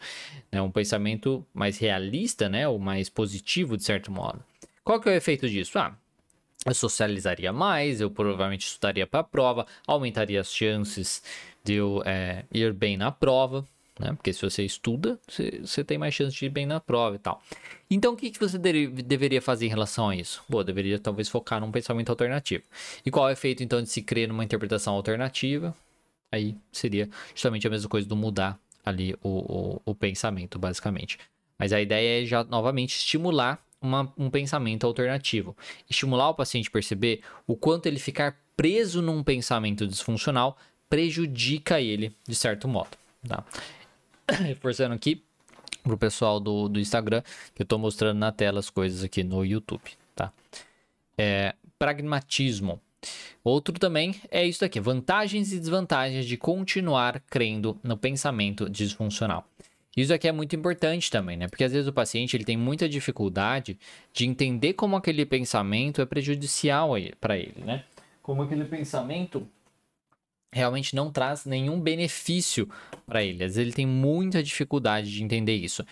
né? 0.51 0.61
um 0.61 0.71
pensamento 0.71 1.45
mais 1.53 1.77
realista, 1.77 2.47
né? 2.49 2.67
ou 2.67 2.79
mais 2.79 3.09
positivo, 3.09 3.77
de 3.77 3.83
certo 3.83 4.11
modo, 4.11 4.43
qual 4.83 4.99
que 4.99 5.09
é 5.09 5.13
o 5.13 5.15
efeito 5.15 5.49
disso? 5.49 5.77
Ah, 5.79 5.95
eu 6.65 6.73
socializaria 6.73 7.51
mais, 7.51 7.99
eu 7.99 8.09
provavelmente 8.09 8.65
estudaria 8.65 9.05
para 9.05 9.19
a 9.19 9.23
prova, 9.23 9.65
aumentaria 9.85 10.39
as 10.39 10.53
chances 10.53 11.21
de 11.63 11.73
eu 11.73 12.01
é, 12.05 12.45
ir 12.53 12.73
bem 12.73 12.95
na 12.95 13.11
prova, 13.11 13.65
né? 13.99 14.13
Porque 14.13 14.33
se 14.33 14.41
você 14.41 14.63
estuda, 14.63 15.19
você, 15.27 15.59
você, 15.61 15.83
tem 15.83 15.97
mais 15.97 16.13
chance 16.13 16.35
de 16.35 16.45
ir 16.45 16.49
bem 16.49 16.65
na 16.65 16.79
prova 16.79 17.15
e 17.15 17.19
tal. 17.19 17.41
Então, 17.89 18.13
o 18.13 18.17
que, 18.17 18.31
que 18.31 18.39
você 18.39 18.57
de, 18.57 18.87
deveria 18.87 19.41
fazer 19.41 19.67
em 19.67 19.69
relação 19.69 20.09
a 20.09 20.15
isso? 20.15 20.43
Pô, 20.49 20.63
deveria 20.63 20.97
talvez 20.97 21.29
focar 21.29 21.59
num 21.59 21.71
pensamento 21.71 22.09
alternativo. 22.09 22.63
E 23.05 23.11
qual 23.11 23.27
é 23.27 23.31
o 23.31 23.33
efeito, 23.33 23.61
então, 23.61 23.81
de 23.81 23.89
se 23.89 24.01
crer 24.01 24.27
numa 24.27 24.43
interpretação 24.43 24.95
alternativa? 24.95 25.75
Aí 26.33 26.55
seria 26.71 27.07
justamente 27.33 27.67
a 27.67 27.69
mesma 27.69 27.87
coisa 27.87 28.07
do 28.07 28.15
mudar 28.15 28.59
ali 28.83 29.15
o, 29.21 29.29
o, 29.29 29.81
o 29.85 29.95
pensamento, 29.95 30.57
basicamente. 30.57 31.19
Mas 31.57 31.71
a 31.71 31.79
ideia 31.79 32.23
é 32.23 32.25
já 32.25 32.43
novamente 32.43 32.97
estimular 32.97 33.63
uma, 33.79 34.11
um 34.17 34.29
pensamento 34.29 34.85
alternativo. 34.87 35.55
Estimular 35.89 36.29
o 36.29 36.33
paciente 36.33 36.69
a 36.69 36.71
perceber 36.71 37.21
o 37.45 37.55
quanto 37.55 37.85
ele 37.85 37.99
ficar 37.99 38.37
preso 38.57 39.01
num 39.01 39.23
pensamento 39.23 39.87
disfuncional 39.87 40.57
prejudica 40.89 41.79
ele 41.79 42.15
de 42.27 42.35
certo 42.35 42.67
modo. 42.67 42.97
Tá? 43.27 43.43
Reforçando 44.27 44.95
aqui 44.95 45.23
pro 45.83 45.97
pessoal 45.97 46.39
do, 46.39 46.67
do 46.67 46.79
Instagram, 46.79 47.21
que 47.53 47.61
eu 47.61 47.65
estou 47.65 47.77
mostrando 47.77 48.17
na 48.17 48.31
tela 48.31 48.59
as 48.59 48.69
coisas 48.69 49.03
aqui 49.03 49.23
no 49.23 49.45
YouTube. 49.45 49.83
Tá? 50.15 50.31
É, 51.17 51.53
pragmatismo. 51.77 52.81
Outro 53.43 53.77
também 53.77 54.15
é 54.31 54.45
isso 54.45 54.63
aqui: 54.63 54.79
vantagens 54.79 55.51
e 55.51 55.59
desvantagens 55.59 56.25
de 56.25 56.37
continuar 56.37 57.21
crendo 57.29 57.77
no 57.83 57.97
pensamento 57.97 58.69
disfuncional. 58.69 59.45
Isso 59.95 60.13
aqui 60.13 60.27
é 60.27 60.31
muito 60.31 60.55
importante 60.55 61.11
também, 61.11 61.37
né? 61.37 61.47
Porque 61.47 61.63
às 61.63 61.71
vezes 61.71 61.87
o 61.87 61.93
paciente 61.93 62.35
ele 62.35 62.43
tem 62.43 62.57
muita 62.57 62.89
dificuldade 62.89 63.77
de 64.11 64.25
entender 64.25 64.73
como 64.73 64.95
aquele 64.95 65.23
pensamento 65.25 66.01
é 66.01 66.05
prejudicial 66.05 66.93
para 67.21 67.37
ele, 67.37 67.63
né? 67.63 67.83
Como 68.21 68.41
aquele 68.41 68.65
pensamento 68.65 69.47
realmente 70.51 70.95
não 70.95 71.11
traz 71.11 71.45
nenhum 71.45 71.79
benefício 71.79 72.67
para 73.05 73.23
ele. 73.23 73.43
Às 73.43 73.55
vezes 73.55 73.57
ele 73.57 73.73
tem 73.73 73.85
muita 73.85 74.41
dificuldade 74.41 75.11
de 75.11 75.23
entender 75.23 75.55
isso. 75.55 75.85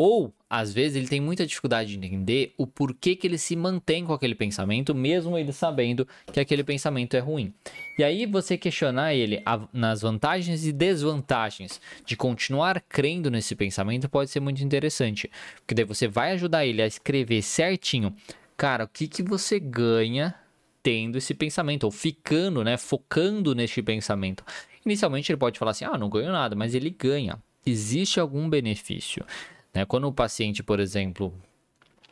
Ou, 0.00 0.32
às 0.48 0.72
vezes, 0.72 0.96
ele 0.96 1.08
tem 1.08 1.20
muita 1.20 1.44
dificuldade 1.44 1.90
de 1.90 2.06
entender 2.06 2.54
o 2.56 2.68
porquê 2.68 3.16
que 3.16 3.26
ele 3.26 3.36
se 3.36 3.56
mantém 3.56 4.04
com 4.04 4.12
aquele 4.12 4.36
pensamento, 4.36 4.94
mesmo 4.94 5.36
ele 5.36 5.52
sabendo 5.52 6.06
que 6.32 6.38
aquele 6.38 6.62
pensamento 6.62 7.16
é 7.16 7.18
ruim. 7.18 7.52
E 7.98 8.04
aí, 8.04 8.24
você 8.24 8.56
questionar 8.56 9.12
ele 9.12 9.42
nas 9.72 10.00
vantagens 10.00 10.64
e 10.64 10.72
desvantagens 10.72 11.80
de 12.06 12.16
continuar 12.16 12.80
crendo 12.88 13.28
nesse 13.28 13.56
pensamento 13.56 14.08
pode 14.08 14.30
ser 14.30 14.38
muito 14.38 14.62
interessante. 14.62 15.28
Porque 15.56 15.74
daí 15.74 15.84
você 15.84 16.06
vai 16.06 16.30
ajudar 16.30 16.64
ele 16.64 16.80
a 16.80 16.86
escrever 16.86 17.42
certinho, 17.42 18.14
cara, 18.56 18.84
o 18.84 18.88
que, 18.88 19.08
que 19.08 19.20
você 19.24 19.58
ganha 19.58 20.32
tendo 20.80 21.18
esse 21.18 21.34
pensamento, 21.34 21.82
ou 21.82 21.90
ficando, 21.90 22.62
né, 22.62 22.76
focando 22.76 23.52
neste 23.52 23.82
pensamento. 23.82 24.44
Inicialmente 24.86 25.32
ele 25.32 25.38
pode 25.38 25.58
falar 25.58 25.72
assim: 25.72 25.84
ah, 25.84 25.98
não 25.98 26.08
ganho 26.08 26.30
nada, 26.30 26.54
mas 26.54 26.72
ele 26.72 26.88
ganha. 26.88 27.36
Existe 27.66 28.20
algum 28.20 28.48
benefício. 28.48 29.26
Né? 29.74 29.84
Quando 29.84 30.06
o 30.06 30.12
paciente, 30.12 30.62
por 30.62 30.80
exemplo, 30.80 31.32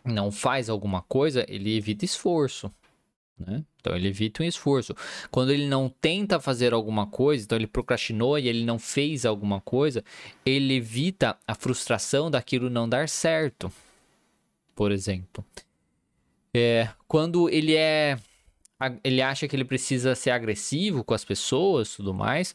não 0.05 0.31
faz 0.31 0.69
alguma 0.69 1.03
coisa, 1.03 1.45
ele 1.49 1.77
evita 1.77 2.05
esforço. 2.05 2.71
Né? 3.39 3.65
Então 3.81 3.95
ele 3.95 4.09
evita 4.09 4.43
um 4.43 4.47
esforço. 4.47 4.95
Quando 5.31 5.53
ele 5.53 5.67
não 5.67 5.89
tenta 5.89 6.41
fazer 6.41 6.73
alguma 6.73 7.07
coisa, 7.07 7.45
então 7.45 7.57
ele 7.57 7.67
procrastinou 7.67 8.39
e 8.39 8.49
ele 8.49 8.65
não 8.65 8.79
fez 8.79 9.27
alguma 9.27 9.61
coisa, 9.61 10.03
ele 10.45 10.75
evita 10.75 11.39
a 11.47 11.55
frustração 11.55 12.31
daquilo 12.31 12.71
não 12.71 12.89
dar 12.89 13.09
certo. 13.09 13.71
Por 14.75 14.93
exemplo, 14.93 15.45
é, 16.55 16.89
quando 17.07 17.49
ele 17.49 17.75
é, 17.75 18.19
ele 19.05 19.23
acha 19.23 19.47
que 19.47 19.55
ele 19.55 19.65
precisa 19.65 20.15
ser 20.15 20.31
agressivo 20.31 21.05
com 21.05 21.15
as 21.15 21.25
pessoas, 21.25 21.95
tudo 21.95 22.13
mais, 22.13 22.55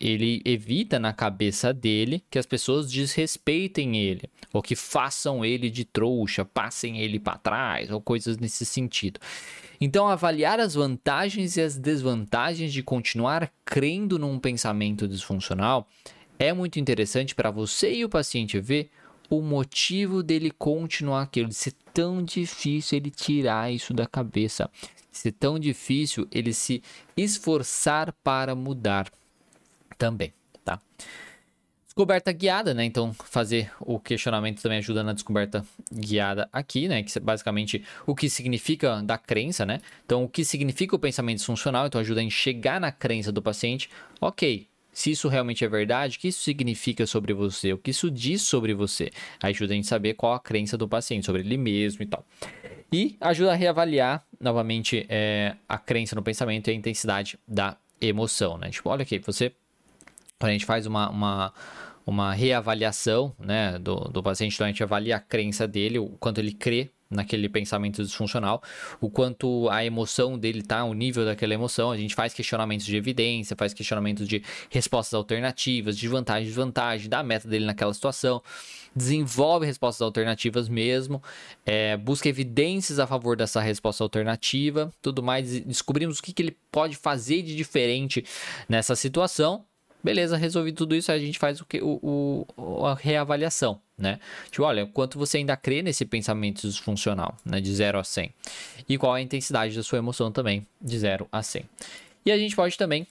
ele 0.00 0.40
evita 0.46 0.98
na 0.98 1.12
cabeça 1.12 1.74
dele 1.74 2.24
que 2.30 2.38
as 2.38 2.46
pessoas 2.46 2.90
desrespeitem 2.90 3.98
ele, 3.98 4.30
ou 4.52 4.62
que 4.62 4.74
façam 4.74 5.44
ele 5.44 5.68
de 5.68 5.84
trouxa, 5.84 6.44
passem 6.44 6.98
ele 7.00 7.20
para 7.20 7.36
trás, 7.36 7.90
ou 7.90 8.00
coisas 8.00 8.38
nesse 8.38 8.64
sentido. 8.64 9.20
Então, 9.78 10.08
avaliar 10.08 10.58
as 10.58 10.74
vantagens 10.74 11.56
e 11.56 11.60
as 11.60 11.76
desvantagens 11.76 12.72
de 12.72 12.82
continuar 12.82 13.52
crendo 13.64 14.18
num 14.18 14.38
pensamento 14.38 15.06
disfuncional 15.06 15.86
é 16.38 16.52
muito 16.52 16.80
interessante 16.80 17.34
para 17.34 17.50
você 17.50 17.92
e 17.92 18.04
o 18.04 18.08
paciente 18.08 18.58
ver 18.58 18.90
o 19.28 19.42
motivo 19.42 20.22
dele 20.22 20.50
continuar 20.50 21.22
aquilo, 21.22 21.48
de 21.48 21.54
ser 21.54 21.74
tão 21.94 22.22
difícil 22.22 22.98
ele 22.98 23.10
tirar 23.10 23.72
isso 23.72 23.94
da 23.94 24.06
cabeça, 24.06 24.68
de 25.12 25.18
ser 25.18 25.32
tão 25.32 25.58
difícil 25.58 26.26
ele 26.32 26.52
se 26.52 26.82
esforçar 27.16 28.12
para 28.24 28.54
mudar 28.54 29.10
também, 30.00 30.32
tá? 30.64 30.80
Descoberta 31.84 32.32
guiada, 32.32 32.72
né? 32.72 32.84
Então, 32.86 33.12
fazer 33.12 33.70
o 33.80 34.00
questionamento 34.00 34.62
também 34.62 34.78
ajuda 34.78 35.04
na 35.04 35.12
descoberta 35.12 35.62
guiada 35.92 36.48
aqui, 36.50 36.88
né? 36.88 37.02
Que 37.02 37.18
é 37.18 37.20
basicamente 37.20 37.84
o 38.06 38.14
que 38.14 38.30
significa 38.30 39.02
da 39.02 39.18
crença, 39.18 39.66
né? 39.66 39.80
Então, 40.06 40.24
o 40.24 40.28
que 40.28 40.42
significa 40.42 40.96
o 40.96 40.98
pensamento 40.98 41.36
disfuncional, 41.36 41.86
então 41.86 42.00
ajuda 42.00 42.20
a 42.20 42.24
enxergar 42.24 42.80
na 42.80 42.90
crença 42.90 43.30
do 43.30 43.42
paciente. 43.42 43.90
Ok, 44.18 44.66
se 44.90 45.10
isso 45.10 45.28
realmente 45.28 45.64
é 45.64 45.68
verdade, 45.68 46.16
o 46.16 46.20
que 46.20 46.28
isso 46.28 46.40
significa 46.40 47.06
sobre 47.06 47.34
você, 47.34 47.74
o 47.74 47.78
que 47.78 47.90
isso 47.90 48.10
diz 48.10 48.40
sobre 48.40 48.72
você. 48.72 49.10
Ajuda 49.42 49.74
a 49.74 49.76
gente 49.76 49.86
saber 49.86 50.14
qual 50.14 50.32
a 50.32 50.40
crença 50.40 50.78
do 50.78 50.88
paciente 50.88 51.26
sobre 51.26 51.42
ele 51.42 51.58
mesmo 51.58 52.02
e 52.02 52.06
tal. 52.06 52.24
E 52.90 53.16
ajuda 53.20 53.52
a 53.52 53.54
reavaliar 53.54 54.24
novamente 54.40 55.04
é, 55.10 55.54
a 55.68 55.76
crença 55.76 56.16
no 56.16 56.22
pensamento 56.22 56.68
e 56.68 56.70
a 56.70 56.74
intensidade 56.74 57.38
da 57.46 57.76
emoção, 58.00 58.56
né? 58.56 58.70
Tipo, 58.70 58.88
olha 58.88 59.02
aqui, 59.02 59.18
você. 59.18 59.52
A 60.40 60.50
gente 60.50 60.64
faz 60.64 60.86
uma, 60.86 61.10
uma, 61.10 61.52
uma 62.06 62.32
reavaliação 62.32 63.34
né, 63.38 63.78
do, 63.78 63.96
do 63.96 64.22
paciente, 64.22 64.54
então 64.54 64.66
a 64.66 64.70
gente 64.70 64.82
avalia 64.82 65.16
a 65.16 65.20
crença 65.20 65.66
dele, 65.68 65.98
o 65.98 66.08
quanto 66.18 66.38
ele 66.38 66.52
crê 66.52 66.90
naquele 67.10 67.48
pensamento 67.48 68.02
disfuncional, 68.02 68.62
o 69.00 69.10
quanto 69.10 69.68
a 69.68 69.84
emoção 69.84 70.38
dele 70.38 70.62
tá, 70.62 70.84
o 70.84 70.94
nível 70.94 71.24
daquela 71.24 71.52
emoção. 71.52 71.90
A 71.90 71.96
gente 71.96 72.14
faz 72.14 72.32
questionamentos 72.32 72.86
de 72.86 72.96
evidência, 72.96 73.56
faz 73.56 73.74
questionamentos 73.74 74.28
de 74.28 74.42
respostas 74.70 75.14
alternativas, 75.14 75.98
de 75.98 76.06
vantagem 76.06 76.48
desvantagem, 76.48 77.08
da 77.08 77.22
meta 77.22 77.48
dele 77.48 77.64
naquela 77.64 77.92
situação, 77.92 78.40
desenvolve 78.94 79.66
respostas 79.66 80.02
alternativas 80.02 80.68
mesmo, 80.68 81.20
é, 81.66 81.96
busca 81.96 82.28
evidências 82.28 83.00
a 83.00 83.06
favor 83.06 83.36
dessa 83.36 83.60
resposta 83.60 84.04
alternativa, 84.04 84.92
tudo 85.02 85.22
mais, 85.22 85.60
descobrimos 85.62 86.20
o 86.20 86.22
que, 86.22 86.32
que 86.32 86.42
ele 86.42 86.56
pode 86.70 86.96
fazer 86.96 87.42
de 87.42 87.56
diferente 87.56 88.24
nessa 88.68 88.94
situação 88.94 89.64
Beleza, 90.02 90.36
resolvi 90.36 90.72
tudo 90.72 90.94
isso, 90.94 91.12
a 91.12 91.18
gente 91.18 91.38
faz 91.38 91.60
o 91.60 91.64
que? 91.64 91.80
O, 91.82 92.46
o, 92.56 92.86
a 92.86 92.94
reavaliação, 92.94 93.80
né? 93.96 94.18
Tipo, 94.50 94.64
olha, 94.64 94.86
quanto 94.86 95.18
você 95.18 95.38
ainda 95.38 95.56
crê 95.56 95.82
nesse 95.82 96.04
pensamento 96.04 96.66
disfuncional, 96.66 97.36
né? 97.44 97.60
De 97.60 97.72
0 97.74 97.98
a 97.98 98.04
100. 98.04 98.32
E 98.88 98.98
qual 98.98 99.12
a 99.12 99.20
intensidade 99.20 99.76
da 99.76 99.82
sua 99.82 99.98
emoção 99.98 100.32
também, 100.32 100.66
de 100.80 100.98
0 100.98 101.28
a 101.30 101.42
100. 101.42 101.64
E 102.24 102.32
a 102.32 102.38
gente 102.38 102.56
pode 102.56 102.76
também 102.76 103.06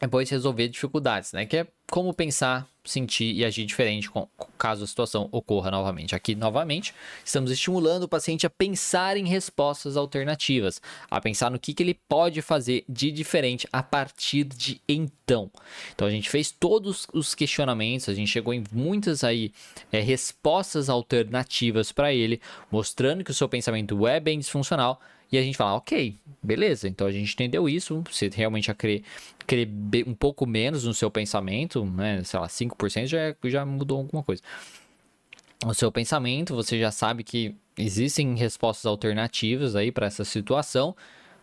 depois 0.00 0.30
resolver 0.30 0.68
dificuldades, 0.68 1.32
né? 1.32 1.44
Que 1.44 1.58
é 1.58 1.66
como 1.90 2.12
pensar, 2.12 2.68
sentir 2.84 3.34
e 3.34 3.44
agir 3.44 3.64
diferente 3.64 4.10
caso 4.58 4.84
a 4.84 4.86
situação 4.86 5.28
ocorra 5.32 5.70
novamente. 5.70 6.14
Aqui, 6.14 6.34
novamente, 6.34 6.94
estamos 7.24 7.50
estimulando 7.50 8.02
o 8.04 8.08
paciente 8.08 8.46
a 8.46 8.50
pensar 8.50 9.16
em 9.16 9.26
respostas 9.26 9.96
alternativas, 9.96 10.82
a 11.10 11.20
pensar 11.20 11.50
no 11.50 11.58
que, 11.58 11.72
que 11.72 11.82
ele 11.82 11.94
pode 12.08 12.42
fazer 12.42 12.84
de 12.88 13.10
diferente 13.10 13.66
a 13.72 13.82
partir 13.82 14.44
de 14.44 14.80
então. 14.88 15.50
Então, 15.94 16.06
a 16.06 16.10
gente 16.10 16.28
fez 16.28 16.50
todos 16.50 17.06
os 17.12 17.34
questionamentos, 17.34 18.08
a 18.08 18.14
gente 18.14 18.28
chegou 18.28 18.52
em 18.52 18.64
muitas 18.72 19.24
aí 19.24 19.52
é, 19.90 20.00
respostas 20.00 20.88
alternativas 20.88 21.92
para 21.92 22.12
ele, 22.12 22.40
mostrando 22.70 23.24
que 23.24 23.30
o 23.30 23.34
seu 23.34 23.48
pensamento 23.48 24.06
é 24.06 24.20
bem 24.20 24.38
disfuncional, 24.38 25.00
e 25.30 25.38
a 25.38 25.42
gente 25.42 25.56
fala, 25.56 25.74
ok, 25.74 26.16
beleza, 26.42 26.88
então 26.88 27.06
a 27.06 27.12
gente 27.12 27.32
entendeu 27.32 27.68
isso, 27.68 28.02
você 28.10 28.30
realmente 28.32 28.70
a 28.70 28.76
um 30.06 30.14
pouco 30.14 30.46
menos 30.46 30.84
no 30.84 30.94
seu 30.94 31.10
pensamento, 31.10 31.84
né, 31.84 32.22
sei 32.24 32.40
lá, 32.40 32.46
5% 32.46 33.06
já, 33.06 33.18
já 33.44 33.64
mudou 33.64 33.98
alguma 33.98 34.22
coisa. 34.22 34.42
O 35.66 35.74
seu 35.74 35.90
pensamento, 35.90 36.54
você 36.54 36.78
já 36.78 36.90
sabe 36.90 37.24
que 37.24 37.54
existem 37.76 38.34
respostas 38.36 38.86
alternativas 38.86 39.74
aí 39.74 39.90
para 39.90 40.06
essa 40.06 40.24
situação, 40.24 40.94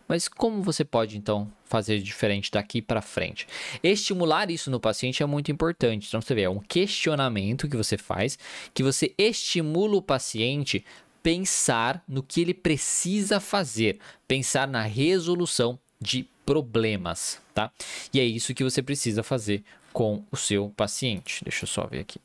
mas 0.08 0.28
como 0.28 0.62
você 0.62 0.84
pode 0.84 1.18
então 1.18 1.50
fazer 1.64 1.98
diferente 2.00 2.50
daqui 2.50 2.80
para 2.80 3.02
frente? 3.02 3.46
Estimular 3.82 4.50
isso 4.50 4.70
no 4.70 4.78
paciente 4.78 5.22
é 5.22 5.26
muito 5.26 5.50
importante. 5.50 6.06
Então 6.06 6.20
você 6.20 6.34
vê, 6.34 6.42
é 6.42 6.50
um 6.50 6.60
questionamento 6.60 7.68
que 7.68 7.76
você 7.76 7.98
faz, 7.98 8.38
que 8.72 8.82
você 8.82 9.12
estimula 9.18 9.96
o 9.96 10.02
paciente 10.02 10.84
pensar 11.26 12.04
no 12.06 12.22
que 12.22 12.40
ele 12.40 12.54
precisa 12.54 13.40
fazer, 13.40 13.98
pensar 14.28 14.68
na 14.68 14.82
resolução 14.82 15.76
de 16.00 16.24
problemas, 16.44 17.42
tá? 17.52 17.72
E 18.14 18.20
é 18.20 18.24
isso 18.24 18.54
que 18.54 18.62
você 18.62 18.80
precisa 18.80 19.24
fazer 19.24 19.64
com 19.92 20.22
o 20.30 20.36
seu 20.36 20.72
paciente. 20.76 21.42
Deixa 21.42 21.64
eu 21.64 21.66
só 21.66 21.84
ver 21.84 21.98
aqui. 21.98 22.20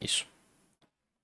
Isso. 0.00 0.26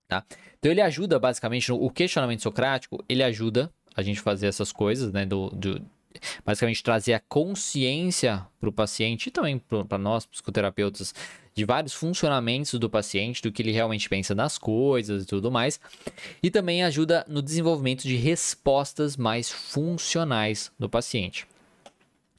Tá? 0.09 0.23
Então 0.59 0.71
ele 0.71 0.83
ajuda 0.83 1.19
basicamente 1.19 1.71
no, 1.71 1.83
o 1.83 1.89
questionamento 1.89 2.43
socrático, 2.43 3.03
ele 3.09 3.23
ajuda 3.23 3.73
a 3.97 4.03
gente 4.03 4.21
fazer 4.21 4.47
essas 4.49 4.71
coisas, 4.71 5.11
né, 5.11 5.25
do, 5.25 5.49
do 5.49 5.81
basicamente 6.45 6.83
trazer 6.83 7.15
a 7.15 7.21
consciência 7.21 8.47
para 8.61 8.69
o 8.69 8.73
paciente 8.73 9.27
e 9.27 9.31
também 9.31 9.59
para 9.59 9.99
nós 9.99 10.27
psicoterapeutas 10.27 11.15
de 11.55 11.65
vários 11.65 11.93
funcionamentos 11.93 12.79
do 12.79 12.89
paciente, 12.89 13.43
do 13.43 13.53
que 13.53 13.63
ele 13.63 13.73
realmente 13.73 14.09
pensa 14.09 14.35
nas 14.35 14.57
coisas 14.57 15.25
e 15.25 15.27
tudo 15.27 15.51
mais. 15.51 15.79
E 16.43 16.51
também 16.51 16.83
ajuda 16.83 17.25
no 17.29 17.43
desenvolvimento 17.43 18.03
de 18.03 18.17
respostas 18.17 19.17
mais 19.17 19.51
funcionais 19.51 20.73
do 20.79 20.89
paciente. 20.89 21.47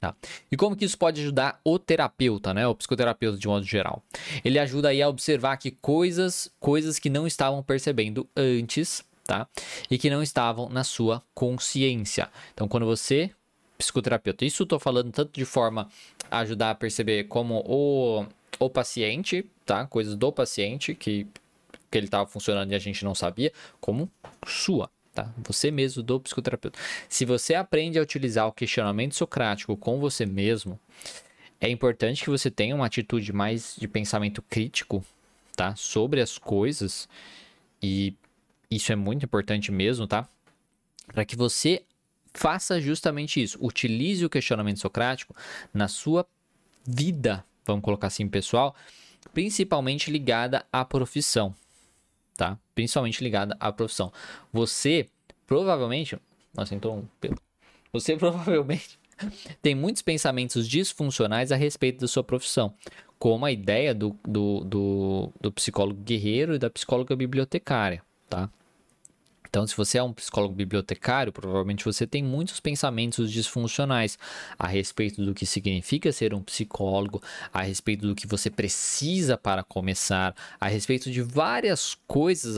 Tá? 0.00 0.14
E 0.52 0.56
como 0.56 0.76
que 0.76 0.84
isso 0.84 0.98
pode 0.98 1.20
ajudar 1.22 1.58
o 1.64 1.78
terapeuta, 1.78 2.52
né? 2.52 2.66
O 2.66 2.74
psicoterapeuta 2.74 3.38
de 3.38 3.48
modo 3.48 3.64
geral? 3.64 4.02
Ele 4.44 4.58
ajuda 4.58 4.90
aí 4.90 5.00
a 5.00 5.08
observar 5.08 5.56
que 5.56 5.70
coisas, 5.70 6.52
coisas 6.60 6.98
que 6.98 7.08
não 7.08 7.26
estavam 7.26 7.62
percebendo 7.62 8.28
antes, 8.36 9.02
tá? 9.24 9.48
E 9.90 9.96
que 9.96 10.10
não 10.10 10.22
estavam 10.22 10.68
na 10.68 10.84
sua 10.84 11.22
consciência. 11.34 12.28
Então, 12.52 12.68
quando 12.68 12.84
você 12.84 13.30
psicoterapeuta, 13.84 14.44
isso 14.44 14.64
estou 14.64 14.78
falando 14.78 15.10
tanto 15.12 15.32
de 15.32 15.44
forma 15.44 15.88
a 16.30 16.38
ajudar 16.38 16.70
a 16.70 16.74
perceber 16.74 17.24
como 17.24 17.62
o 17.66 18.26
o 18.58 18.70
paciente, 18.70 19.44
tá? 19.64 19.86
Coisas 19.86 20.16
do 20.16 20.32
paciente 20.32 20.94
que, 20.94 21.26
que 21.90 21.98
ele 21.98 22.06
estava 22.06 22.26
funcionando 22.26 22.72
e 22.72 22.74
a 22.74 22.78
gente 22.78 23.04
não 23.04 23.14
sabia, 23.14 23.52
como 23.80 24.10
sua, 24.46 24.90
tá? 25.14 25.32
Você 25.46 25.70
mesmo 25.70 26.02
do 26.02 26.20
psicoterapeuta. 26.20 26.78
Se 27.08 27.24
você 27.24 27.54
aprende 27.54 27.98
a 27.98 28.02
utilizar 28.02 28.46
o 28.46 28.52
questionamento 28.52 29.14
socrático 29.14 29.76
com 29.76 29.98
você 29.98 30.26
mesmo, 30.26 30.78
é 31.60 31.68
importante 31.68 32.24
que 32.24 32.30
você 32.30 32.50
tenha 32.50 32.74
uma 32.74 32.86
atitude 32.86 33.32
mais 33.32 33.76
de 33.78 33.88
pensamento 33.88 34.42
crítico, 34.42 35.04
tá? 35.56 35.74
Sobre 35.76 36.20
as 36.20 36.38
coisas 36.38 37.08
e 37.82 38.14
isso 38.70 38.92
é 38.92 38.96
muito 38.96 39.24
importante 39.24 39.70
mesmo, 39.70 40.06
tá? 40.06 40.28
Para 41.12 41.24
que 41.24 41.36
você 41.36 41.82
faça 42.34 42.80
justamente 42.80 43.42
isso. 43.42 43.58
Utilize 43.64 44.24
o 44.24 44.30
questionamento 44.30 44.80
socrático 44.80 45.34
na 45.72 45.88
sua 45.88 46.26
vida 46.86 47.44
vamos 47.66 47.82
colocar 47.82 48.08
assim, 48.08 48.28
pessoal, 48.28 48.74
principalmente 49.32 50.10
ligada 50.10 50.64
à 50.72 50.84
profissão, 50.84 51.54
tá? 52.36 52.58
Principalmente 52.74 53.22
ligada 53.22 53.56
à 53.58 53.72
profissão. 53.72 54.12
Você 54.52 55.08
provavelmente, 55.46 56.18
nossa, 56.54 56.74
então, 56.74 57.08
você 57.92 58.16
provavelmente 58.16 58.98
tem 59.62 59.74
muitos 59.74 60.02
pensamentos 60.02 60.68
disfuncionais 60.68 61.52
a 61.52 61.56
respeito 61.56 62.00
da 62.00 62.08
sua 62.08 62.24
profissão, 62.24 62.74
como 63.18 63.46
a 63.46 63.52
ideia 63.52 63.94
do, 63.94 64.16
do, 64.26 64.60
do, 64.64 65.32
do 65.40 65.52
psicólogo 65.52 66.00
guerreiro 66.00 66.54
e 66.54 66.58
da 66.58 66.68
psicóloga 66.68 67.16
bibliotecária, 67.16 68.02
tá? 68.28 68.50
Então, 69.54 69.68
se 69.68 69.76
você 69.76 69.98
é 69.98 70.02
um 70.02 70.12
psicólogo 70.12 70.52
bibliotecário, 70.52 71.32
provavelmente 71.32 71.84
você 71.84 72.08
tem 72.08 72.24
muitos 72.24 72.58
pensamentos 72.58 73.30
disfuncionais 73.30 74.18
a 74.58 74.66
respeito 74.66 75.24
do 75.24 75.32
que 75.32 75.46
significa 75.46 76.10
ser 76.10 76.34
um 76.34 76.42
psicólogo, 76.42 77.22
a 77.52 77.62
respeito 77.62 78.04
do 78.04 78.16
que 78.16 78.26
você 78.26 78.50
precisa 78.50 79.38
para 79.38 79.62
começar, 79.62 80.34
a 80.58 80.66
respeito 80.66 81.08
de 81.08 81.22
várias 81.22 81.96
coisas 82.08 82.56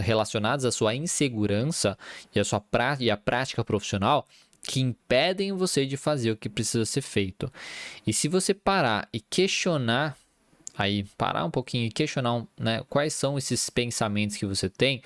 relacionadas 0.00 0.64
à 0.64 0.72
sua 0.72 0.94
insegurança 0.94 1.98
e 2.34 2.40
à 2.40 2.44
sua 2.44 2.64
e 2.98 3.10
à 3.10 3.16
prática 3.18 3.62
profissional 3.62 4.26
que 4.62 4.80
impedem 4.80 5.52
você 5.52 5.84
de 5.84 5.98
fazer 5.98 6.30
o 6.30 6.36
que 6.36 6.48
precisa 6.48 6.86
ser 6.86 7.02
feito. 7.02 7.52
E 8.06 8.12
se 8.14 8.26
você 8.26 8.54
parar 8.54 9.06
e 9.12 9.20
questionar 9.20 10.16
aí 10.78 11.04
parar 11.18 11.44
um 11.44 11.50
pouquinho 11.50 11.86
e 11.86 11.90
questionar 11.90 12.46
né, 12.58 12.82
quais 12.88 13.12
são 13.12 13.36
esses 13.36 13.68
pensamentos 13.68 14.36
que 14.36 14.46
você 14.46 14.70
tem, 14.70 15.02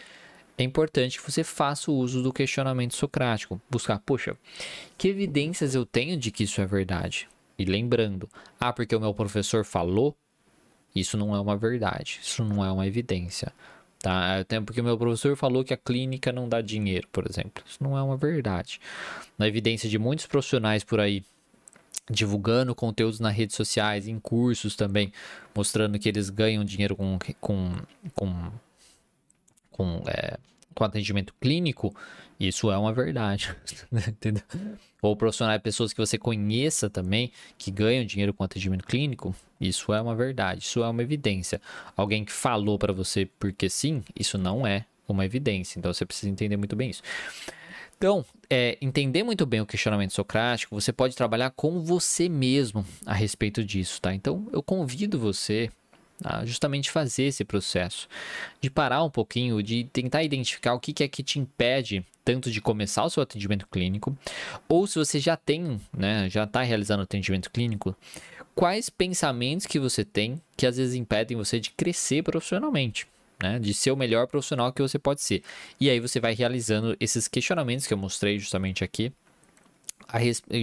é 0.58 0.62
importante 0.62 1.18
que 1.18 1.30
você 1.30 1.42
faça 1.42 1.90
o 1.90 1.94
uso 1.94 2.22
do 2.22 2.32
questionamento 2.32 2.94
socrático. 2.94 3.60
Buscar, 3.70 3.98
poxa, 4.00 4.36
que 4.98 5.08
evidências 5.08 5.74
eu 5.74 5.86
tenho 5.86 6.16
de 6.16 6.30
que 6.30 6.44
isso 6.44 6.60
é 6.60 6.66
verdade? 6.66 7.28
E 7.58 7.64
lembrando, 7.64 8.28
ah, 8.60 8.72
porque 8.72 8.94
o 8.94 9.00
meu 9.00 9.14
professor 9.14 9.64
falou, 9.64 10.16
isso 10.94 11.16
não 11.16 11.34
é 11.34 11.40
uma 11.40 11.56
verdade, 11.56 12.20
isso 12.22 12.44
não 12.44 12.64
é 12.64 12.70
uma 12.70 12.86
evidência. 12.86 13.52
Tá? 13.98 14.40
Até 14.40 14.60
porque 14.60 14.80
o 14.80 14.84
meu 14.84 14.98
professor 14.98 15.36
falou 15.36 15.62
que 15.62 15.72
a 15.72 15.76
clínica 15.76 16.32
não 16.32 16.48
dá 16.48 16.60
dinheiro, 16.60 17.06
por 17.12 17.24
exemplo. 17.28 17.62
Isso 17.64 17.78
não 17.82 17.96
é 17.96 18.02
uma 18.02 18.16
verdade. 18.16 18.80
Na 19.38 19.46
evidência 19.46 19.88
de 19.88 19.98
muitos 19.98 20.26
profissionais 20.26 20.82
por 20.82 20.98
aí 20.98 21.24
divulgando 22.10 22.74
conteúdos 22.74 23.20
nas 23.20 23.34
redes 23.34 23.54
sociais, 23.54 24.08
em 24.08 24.18
cursos 24.18 24.74
também, 24.74 25.12
mostrando 25.54 25.98
que 25.98 26.08
eles 26.08 26.30
ganham 26.30 26.64
dinheiro 26.64 26.96
com, 26.96 27.18
com, 27.40 27.72
com 28.14 28.50
com, 29.72 30.02
é, 30.06 30.38
com 30.74 30.84
atendimento 30.84 31.34
clínico, 31.40 31.94
isso 32.38 32.70
é 32.70 32.78
uma 32.78 32.92
verdade. 32.92 33.54
Entendeu? 33.92 34.42
Ou 35.00 35.16
profissionais, 35.16 35.60
pessoas 35.60 35.92
que 35.92 35.98
você 35.98 36.16
conheça 36.16 36.88
também, 36.88 37.32
que 37.58 37.70
ganham 37.70 38.04
dinheiro 38.04 38.32
com 38.32 38.44
atendimento 38.44 38.86
clínico, 38.86 39.34
isso 39.60 39.92
é 39.92 40.00
uma 40.00 40.14
verdade, 40.14 40.62
isso 40.62 40.82
é 40.82 40.88
uma 40.88 41.02
evidência. 41.02 41.60
Alguém 41.96 42.24
que 42.24 42.32
falou 42.32 42.78
para 42.78 42.92
você 42.92 43.28
porque 43.38 43.68
sim, 43.68 44.04
isso 44.16 44.38
não 44.38 44.66
é 44.66 44.84
uma 45.08 45.24
evidência. 45.24 45.78
Então 45.78 45.92
você 45.92 46.06
precisa 46.06 46.30
entender 46.30 46.56
muito 46.56 46.76
bem 46.76 46.90
isso. 46.90 47.02
Então, 47.96 48.24
é, 48.50 48.76
entender 48.80 49.22
muito 49.22 49.46
bem 49.46 49.60
o 49.60 49.66
questionamento 49.66 50.12
socrático, 50.12 50.74
você 50.74 50.92
pode 50.92 51.14
trabalhar 51.14 51.50
com 51.50 51.80
você 51.80 52.28
mesmo 52.28 52.84
a 53.06 53.14
respeito 53.14 53.62
disso, 53.62 54.00
tá? 54.00 54.12
Então, 54.12 54.48
eu 54.52 54.60
convido 54.60 55.20
você 55.20 55.70
a 56.24 56.44
justamente 56.44 56.90
fazer 56.90 57.24
esse 57.24 57.44
processo, 57.44 58.08
de 58.60 58.70
parar 58.70 59.02
um 59.02 59.10
pouquinho, 59.10 59.62
de 59.62 59.84
tentar 59.84 60.22
identificar 60.22 60.74
o 60.74 60.80
que, 60.80 61.02
é 61.02 61.08
que 61.08 61.22
te 61.22 61.38
impede 61.38 62.04
tanto 62.24 62.50
de 62.50 62.60
começar 62.60 63.04
o 63.04 63.10
seu 63.10 63.22
atendimento 63.22 63.66
clínico, 63.66 64.16
ou 64.68 64.86
se 64.86 64.98
você 64.98 65.18
já 65.18 65.36
tem, 65.36 65.80
né, 65.96 66.28
já 66.30 66.44
está 66.44 66.62
realizando 66.62 67.02
atendimento 67.02 67.50
clínico, 67.50 67.96
quais 68.54 68.88
pensamentos 68.88 69.66
que 69.66 69.78
você 69.78 70.04
tem 70.04 70.40
que 70.56 70.66
às 70.66 70.76
vezes 70.76 70.94
impedem 70.94 71.36
você 71.36 71.58
de 71.58 71.70
crescer 71.70 72.22
profissionalmente. 72.22 73.06
Né, 73.42 73.58
de 73.58 73.74
ser 73.74 73.90
o 73.90 73.96
melhor 73.96 74.28
profissional 74.28 74.72
que 74.72 74.80
você 74.80 75.00
pode 75.00 75.20
ser. 75.20 75.42
E 75.80 75.90
aí 75.90 75.98
você 75.98 76.20
vai 76.20 76.32
realizando 76.32 76.96
esses 77.00 77.26
questionamentos 77.26 77.88
que 77.88 77.92
eu 77.92 77.98
mostrei 77.98 78.38
justamente 78.38 78.84
aqui, 78.84 79.12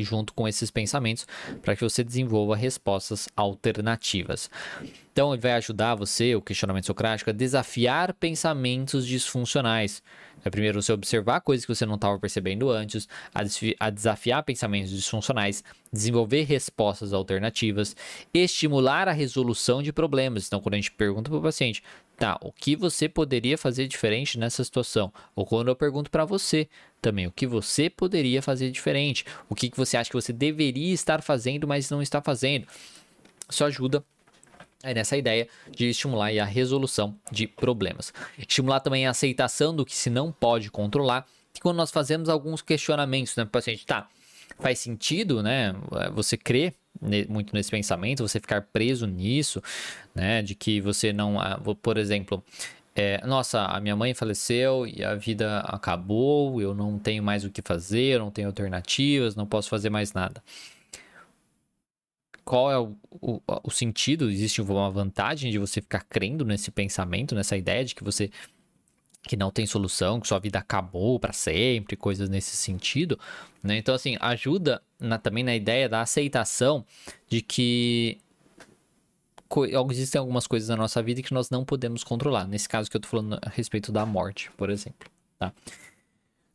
junto 0.01 0.33
com 0.33 0.47
esses 0.47 0.71
pensamentos, 0.71 1.27
para 1.61 1.75
que 1.75 1.83
você 1.83 2.03
desenvolva 2.03 2.55
respostas 2.55 3.27
alternativas. 3.35 4.49
Então, 5.11 5.33
ele 5.33 5.41
vai 5.41 5.53
ajudar 5.53 5.95
você, 5.95 6.35
o 6.35 6.41
questionamento 6.41 6.85
socrático, 6.85 7.29
a 7.29 7.33
desafiar 7.33 8.13
pensamentos 8.13 9.05
disfuncionais. 9.05 10.01
É 10.45 10.49
primeiro 10.49 10.81
você 10.81 10.93
observar 10.93 11.41
coisas 11.41 11.65
que 11.65 11.75
você 11.75 11.85
não 11.85 11.95
estava 11.95 12.17
percebendo 12.17 12.69
antes, 12.69 13.09
a 13.77 13.89
desafiar 13.89 14.43
pensamentos 14.43 14.91
disfuncionais, 14.91 15.61
desenvolver 15.91 16.43
respostas 16.43 17.11
alternativas, 17.11 17.93
estimular 18.33 19.09
a 19.09 19.11
resolução 19.11 19.83
de 19.83 19.91
problemas. 19.91 20.47
Então, 20.47 20.61
quando 20.61 20.75
a 20.75 20.77
gente 20.77 20.91
pergunta 20.91 21.29
para 21.29 21.39
o 21.39 21.41
paciente, 21.41 21.83
tá, 22.19 22.37
o 22.41 22.51
que 22.51 22.75
você 22.75 23.07
poderia 23.07 23.57
fazer 23.57 23.87
diferente 23.87 24.37
nessa 24.37 24.63
situação? 24.63 25.11
Ou 25.35 25.45
quando 25.45 25.69
eu 25.69 25.75
pergunto 25.75 26.11
para 26.11 26.25
você 26.25 26.67
também, 27.01 27.25
o 27.25 27.31
que 27.31 27.47
você 27.47 27.89
poderia 27.89 28.41
fazer 28.41 28.69
diferente? 28.69 29.25
O 29.47 29.55
que, 29.55 29.69
que 29.69 29.77
você 29.77 29.95
acha 29.95 30.09
que 30.09 30.15
você 30.15 30.33
deveria 30.33 30.93
estar 30.93 31.23
fazendo, 31.23 31.67
mas 31.67 31.89
não 31.89 32.01
está 32.01 32.21
fazendo? 32.21 32.67
Isso 33.49 33.63
ajuda 33.63 34.03
é 34.81 34.93
nessa 34.93 35.17
ideia 35.17 35.47
de 35.69 35.89
estimular 35.89 36.29
a 36.29 36.45
resolução 36.45 37.15
de 37.31 37.47
problemas. 37.47 38.13
Estimular 38.37 38.79
também 38.79 39.05
a 39.07 39.11
aceitação 39.11 39.75
do 39.75 39.85
que 39.85 39.95
se 39.95 40.09
não 40.09 40.31
pode 40.31 40.71
controlar. 40.71 41.25
E 41.55 41.59
quando 41.59 41.77
nós 41.77 41.91
fazemos 41.91 42.29
alguns 42.29 42.61
questionamentos 42.61 43.35
né, 43.35 43.43
para 43.43 43.49
o 43.49 43.51
paciente, 43.51 43.85
tá, 43.85 44.07
faz 44.59 44.79
sentido, 44.79 45.43
né? 45.43 45.75
Você 46.13 46.37
crê 46.37 46.73
muito 47.27 47.53
nesse 47.53 47.71
pensamento, 47.71 48.27
você 48.27 48.39
ficar 48.39 48.61
preso 48.73 49.07
nisso, 49.07 49.61
né? 50.13 50.41
De 50.41 50.55
que 50.55 50.81
você 50.81 51.13
não, 51.13 51.37
por 51.81 51.97
exemplo, 51.97 52.43
é, 52.95 53.25
nossa, 53.25 53.65
a 53.65 53.79
minha 53.79 53.95
mãe 53.95 54.13
faleceu 54.13 54.85
e 54.87 55.03
a 55.03 55.15
vida 55.15 55.59
acabou, 55.61 56.61
eu 56.61 56.73
não 56.73 56.99
tenho 56.99 57.23
mais 57.23 57.43
o 57.45 57.49
que 57.49 57.61
fazer, 57.61 58.15
eu 58.15 58.19
não 58.19 58.31
tenho 58.31 58.47
alternativas, 58.47 59.35
não 59.35 59.45
posso 59.45 59.69
fazer 59.69 59.89
mais 59.89 60.13
nada 60.13 60.43
qual 62.49 62.71
é 62.71 62.79
o, 62.79 62.95
o, 63.21 63.39
o, 63.63 63.69
sentido? 63.69 64.27
Existe 64.27 64.59
uma 64.59 64.89
vantagem 64.89 65.51
de 65.51 65.59
você 65.59 65.79
ficar 65.81 66.03
crendo 66.09 66.43
nesse 66.43 66.71
pensamento, 66.71 67.35
nessa 67.35 67.55
ideia 67.55 67.85
de 67.85 67.93
que 67.93 68.03
você 68.03 68.31
que 69.21 69.35
não 69.35 69.51
tem 69.51 69.65
solução, 69.65 70.19
que 70.19 70.27
sua 70.27 70.39
vida 70.39 70.59
acabou 70.59 71.19
para 71.19 71.33
sempre, 71.33 71.95
coisas 71.95 72.29
nesse 72.29 72.55
sentido, 72.55 73.19
né? 73.61 73.77
Então 73.77 73.93
assim 73.93 74.17
ajuda 74.19 74.81
na, 74.99 75.17
também 75.17 75.43
na 75.43 75.55
ideia 75.55 75.89
da 75.89 76.01
aceitação 76.01 76.85
de 77.27 77.41
que 77.41 78.19
existem 79.89 80.19
algumas 80.19 80.47
coisas 80.47 80.69
na 80.69 80.75
nossa 80.75 81.01
vida 81.01 81.21
que 81.21 81.33
nós 81.33 81.49
não 81.49 81.65
podemos 81.65 82.03
controlar. 82.03 82.47
Nesse 82.47 82.69
caso 82.69 82.89
que 82.89 82.95
eu 82.95 83.01
tô 83.01 83.07
falando 83.07 83.39
a 83.41 83.49
respeito 83.49 83.91
da 83.91 84.05
morte, 84.05 84.51
por 84.55 84.69
exemplo, 84.69 85.09
tá? 85.37 85.51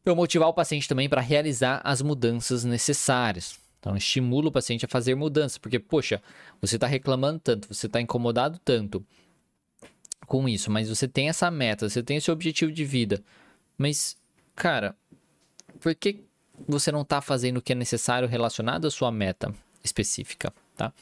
Motivar 0.07 0.49
o 0.49 0.55
paciente 0.55 0.87
também 0.87 1.09
para 1.09 1.21
realizar 1.21 1.81
as 1.83 2.03
mudanças 2.03 2.63
necessárias. 2.63 3.59
Então, 3.81 3.97
estimula 3.97 4.49
o 4.49 4.53
paciente 4.53 4.85
a 4.85 4.89
fazer 4.89 5.15
mudança, 5.15 5.59
porque, 5.61 5.79
poxa, 5.79 6.23
você 6.61 6.77
está 6.77 6.87
reclamando 6.87 7.39
tanto, 7.39 7.69
você 7.69 7.87
está 7.87 8.01
incomodado 8.01 8.59
tanto 8.65 9.05
com 10.27 10.49
isso, 10.49 10.71
mas 10.71 10.89
você 10.89 11.07
tem 11.07 11.29
essa 11.29 11.51
meta, 11.51 11.89
você 11.89 12.03
tem 12.03 12.17
esse 12.17 12.31
objetivo 12.31 12.73
de 12.73 12.85
vida, 12.85 13.23
mas, 13.77 14.17
cara, 14.55 14.95
por 15.81 15.95
que 15.95 16.21
você 16.67 16.93
não 16.93 17.03
está 17.03 17.21
fazendo 17.21 17.59
o 17.59 17.63
que 17.63 17.73
é 17.73 17.77
necessário 17.77 18.29
relacionado 18.29 18.87
à 18.87 18.91
sua 18.91 19.11
meta 19.11 19.55
específica, 19.83 20.53
tá? 20.77 20.93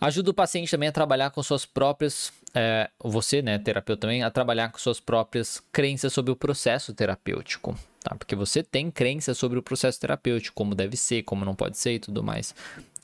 Ajuda 0.00 0.30
o 0.30 0.34
paciente 0.34 0.70
também 0.70 0.88
a 0.88 0.92
trabalhar 0.92 1.30
com 1.30 1.42
suas 1.42 1.66
próprias, 1.66 2.32
é, 2.54 2.88
você, 2.98 3.42
né, 3.42 3.58
terapeuta 3.58 4.00
também, 4.00 4.22
a 4.22 4.30
trabalhar 4.30 4.70
com 4.70 4.78
suas 4.78 4.98
próprias 4.98 5.62
crenças 5.70 6.12
sobre 6.12 6.32
o 6.32 6.36
processo 6.36 6.94
terapêutico, 6.94 7.76
tá? 8.02 8.14
Porque 8.16 8.34
você 8.34 8.62
tem 8.62 8.90
crença 8.90 9.34
sobre 9.34 9.58
o 9.58 9.62
processo 9.62 10.00
terapêutico, 10.00 10.54
como 10.54 10.74
deve 10.74 10.96
ser, 10.96 11.22
como 11.22 11.44
não 11.44 11.54
pode 11.54 11.78
ser 11.78 11.94
e 11.94 11.98
tudo 11.98 12.22
mais. 12.22 12.54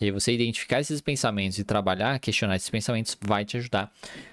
E 0.00 0.06
aí 0.06 0.10
você 0.10 0.32
identificar 0.32 0.80
esses 0.80 1.00
pensamentos 1.00 1.58
e 1.58 1.64
trabalhar, 1.64 2.18
questionar 2.18 2.56
esses 2.56 2.68
pensamentos 2.68 3.16
vai 3.20 3.44
te 3.44 3.56
ajudar 3.56 3.90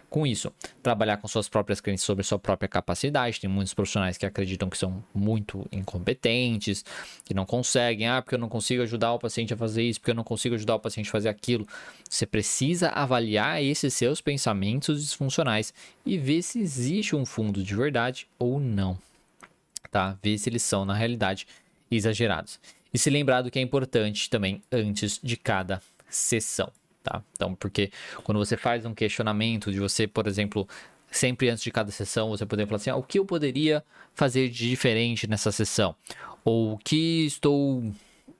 com 0.09 0.27
isso. 0.27 0.53
Trabalhar 0.83 1.17
com 1.17 1.27
suas 1.27 1.49
próprias 1.49 1.81
crenças 1.81 2.05
sobre 2.05 2.23
sua 2.23 2.37
própria 2.37 2.67
capacidade. 2.67 3.39
Tem 3.39 3.49
muitos 3.49 3.73
profissionais 3.73 4.17
que 4.17 4.25
acreditam 4.25 4.69
que 4.69 4.77
são 4.77 5.03
muito 5.13 5.65
incompetentes, 5.71 6.85
que 7.25 7.33
não 7.33 7.45
conseguem, 7.45 8.07
ah, 8.07 8.21
porque 8.21 8.35
eu 8.35 8.39
não 8.39 8.49
consigo 8.49 8.83
ajudar 8.83 9.13
o 9.13 9.19
paciente 9.19 9.53
a 9.53 9.57
fazer 9.57 9.83
isso, 9.83 9.99
porque 9.99 10.11
eu 10.11 10.15
não 10.15 10.23
consigo 10.23 10.53
ajudar 10.53 10.75
o 10.75 10.79
paciente 10.79 11.07
a 11.07 11.11
fazer 11.11 11.29
aquilo. 11.29 11.65
Você 12.07 12.25
precisa 12.25 12.89
avaliar 12.89 13.63
esses 13.63 13.93
seus 13.93 14.21
pensamentos 14.21 15.01
disfuncionais 15.01 15.73
e 16.05 16.17
ver 16.17 16.41
se 16.43 16.59
existe 16.59 17.15
um 17.15 17.25
fundo 17.25 17.63
de 17.63 17.75
verdade 17.75 18.27
ou 18.37 18.59
não 18.59 18.99
tá? 19.93 20.17
Ver 20.23 20.39
se 20.39 20.49
eles 20.49 20.63
são, 20.63 20.83
na 20.83 20.95
realidade, 20.95 21.45
exagerados. 21.91 22.59
E 22.91 22.97
se 22.97 23.11
lembrar 23.11 23.43
do 23.43 23.51
que 23.51 23.59
é 23.59 23.61
importante 23.61 24.27
também 24.27 24.59
antes 24.71 25.19
de 25.21 25.37
cada 25.37 25.79
sessão, 26.09 26.71
tá? 27.03 27.21
Então, 27.33 27.53
porque 27.53 27.91
quando 28.23 28.39
você 28.39 28.57
faz 28.57 28.85
um 28.85 28.93
questionamento 28.95 29.71
de 29.71 29.79
você, 29.79 30.07
por 30.07 30.25
exemplo, 30.25 30.67
sempre 31.11 31.47
antes 31.47 31.63
de 31.63 31.69
cada 31.69 31.91
sessão, 31.91 32.29
você 32.29 32.43
poder 32.43 32.65
falar 32.65 32.77
assim: 32.77 32.89
ah, 32.89 32.95
o 32.95 33.03
que 33.03 33.19
eu 33.19 33.25
poderia 33.25 33.83
fazer 34.15 34.49
de 34.49 34.67
diferente 34.67 35.27
nessa 35.27 35.51
sessão? 35.51 35.95
Ou 36.43 36.73
o 36.73 36.77
que 36.79 37.27
estou. 37.27 37.83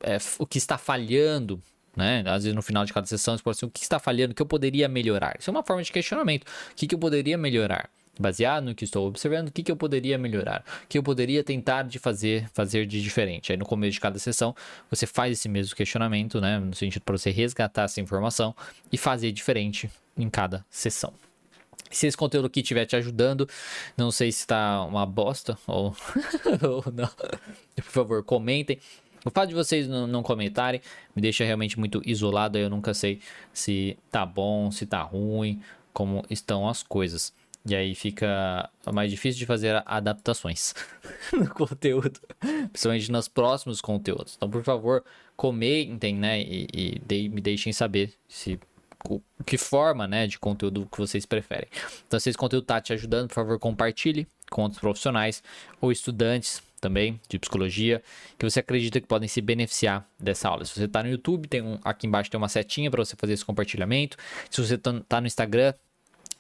É, 0.02 0.18
o 0.40 0.46
que 0.46 0.58
está 0.58 0.78
falhando 0.78 1.62
né? 1.96 2.24
Às 2.26 2.44
vezes 2.44 2.56
no 2.56 2.64
final 2.64 2.84
de 2.86 2.92
cada 2.92 3.06
sessão 3.06 3.38
você 3.38 3.44
pode 3.44 3.58
assim, 3.58 3.68
o 3.68 3.70
que 3.70 3.82
está 3.82 4.00
falhando, 4.00 4.32
o 4.32 4.36
que 4.36 4.42
eu 4.42 4.48
poderia 4.48 4.90
melhorar? 4.90 5.36
Isso 5.40 5.50
é 5.50 5.52
uma 5.52 5.64
forma 5.64 5.84
de 5.84 5.92
questionamento. 5.92 6.44
O 6.44 6.76
que, 6.76 6.88
que 6.88 6.96
eu 6.96 7.00
poderia 7.00 7.38
melhorar? 7.38 7.88
Baseado 8.20 8.66
no 8.66 8.76
que 8.76 8.84
estou 8.84 9.08
observando, 9.08 9.48
o 9.48 9.52
que, 9.52 9.64
que 9.64 9.72
eu 9.72 9.76
poderia 9.76 10.18
melhorar, 10.18 10.64
o 10.84 10.88
que 10.88 10.98
eu 10.98 11.04
poderia 11.04 11.44
tentar 11.44 11.84
de 11.84 12.00
fazer, 12.00 12.48
fazer 12.54 12.86
de 12.86 13.02
diferente. 13.02 13.52
Aí 13.52 13.58
no 13.58 13.66
começo 13.66 13.94
de 13.94 14.02
cada 14.02 14.20
sessão, 14.20 14.56
você 14.90 15.06
faz 15.06 15.34
esse 15.34 15.50
mesmo 15.50 15.76
questionamento, 15.76 16.40
né, 16.40 16.60
no 16.60 16.76
sentido 16.76 17.02
para 17.04 17.18
você 17.18 17.32
resgatar 17.32 17.84
essa 17.84 18.00
informação 18.02 18.56
e 18.92 18.98
fazer 18.98 19.32
diferente 19.32 19.90
em 20.18 20.30
cada 20.30 20.66
sessão. 20.70 21.14
Se 21.90 22.08
esse 22.08 22.18
conteúdo 22.18 22.48
aqui 22.48 22.62
estiver 22.62 22.86
te 22.86 22.96
ajudando, 22.96 23.48
não 23.96 24.10
sei 24.10 24.32
se 24.32 24.40
está 24.40 24.84
uma 24.84 25.06
bosta 25.06 25.58
ou, 25.68 25.96
ou 26.64 26.84
não, 26.92 27.10
por 27.76 27.84
favor, 27.84 28.24
comentem. 28.24 28.80
O 29.26 29.30
fato 29.30 29.50
de 29.50 29.56
vocês 29.56 29.88
não, 29.88 30.22
comentarem 30.22 30.82
me 31.16 31.22
deixa 31.22 31.46
realmente 31.46 31.80
muito 31.80 32.02
isolado. 32.06 32.58
Eu 32.58 32.70
nunca 32.70 32.94
sei 32.94 33.22
se 33.54 33.98
tá 34.12 34.26
bom, 34.26 34.70
se 34.70 34.86
tá 34.86 35.02
ruim, 35.02 35.62
como 35.94 36.26
estão 36.30 36.68
as 36.68 36.84
coisas. 36.84 37.34
E 37.66 37.74
aí 37.74 37.96
fica 37.96 38.70
mais 38.92 39.10
difícil 39.10 39.40
de 39.40 39.46
fazer 39.46 39.82
adaptações 39.86 40.74
no 41.32 41.50
conteúdo, 41.50 42.20
principalmente 42.72 43.12
nos 43.12 43.30
próximos 43.30 43.80
conteúdos. 43.80 44.34
Então, 44.36 44.50
por 44.50 44.64
favor, 44.64 45.04
comentem, 45.36 46.16
né? 46.16 46.42
E, 46.42 46.68
e 46.74 47.00
de, 47.00 47.30
me 47.30 47.40
deixem 47.40 47.72
saber 47.72 48.14
se 48.28 48.60
que 49.46 49.58
forma, 49.58 50.08
né, 50.08 50.28
de 50.28 50.40
conteúdo 50.40 50.88
que 50.90 50.98
vocês 50.98 51.26
preferem. 51.26 51.68
Então, 52.08 52.20
se 52.20 52.30
esse 52.30 52.38
conteúdo 52.38 52.64
está 52.64 52.80
te 52.80 52.94
ajudando, 52.94 53.28
por 53.28 53.36
favor, 53.36 53.60
compartilhe 53.60 54.26
com 54.50 54.62
outros 54.62 54.80
profissionais 54.80 55.44
ou 55.82 55.92
estudantes 55.92 56.62
também 56.80 57.20
de 57.30 57.40
psicologia 57.40 58.04
que 58.38 58.50
você 58.50 58.60
acredita 58.60 59.00
que 59.00 59.08
podem 59.08 59.28
se 59.28 59.42
beneficiar 59.42 60.08
dessa 60.20 60.50
aula. 60.50 60.66
Se 60.66 60.74
você 60.74 60.86
está 60.86 61.02
no 61.02 61.10
YouTube, 61.10 61.48
tem 61.48 61.62
um, 61.62 61.80
aqui 61.84 62.08
embaixo 62.08 62.30
tem 62.30 62.38
uma 62.38 62.50
setinha 62.50 62.92
para 62.92 63.04
você 63.04 63.16
fazer 63.16 63.34
esse 63.34 63.46
compartilhamento. 63.46 64.18
Se 64.50 64.62
você 64.62 64.76
está 64.76 65.00
tá 65.08 65.22
no 65.22 65.28
Instagram, 65.28 65.74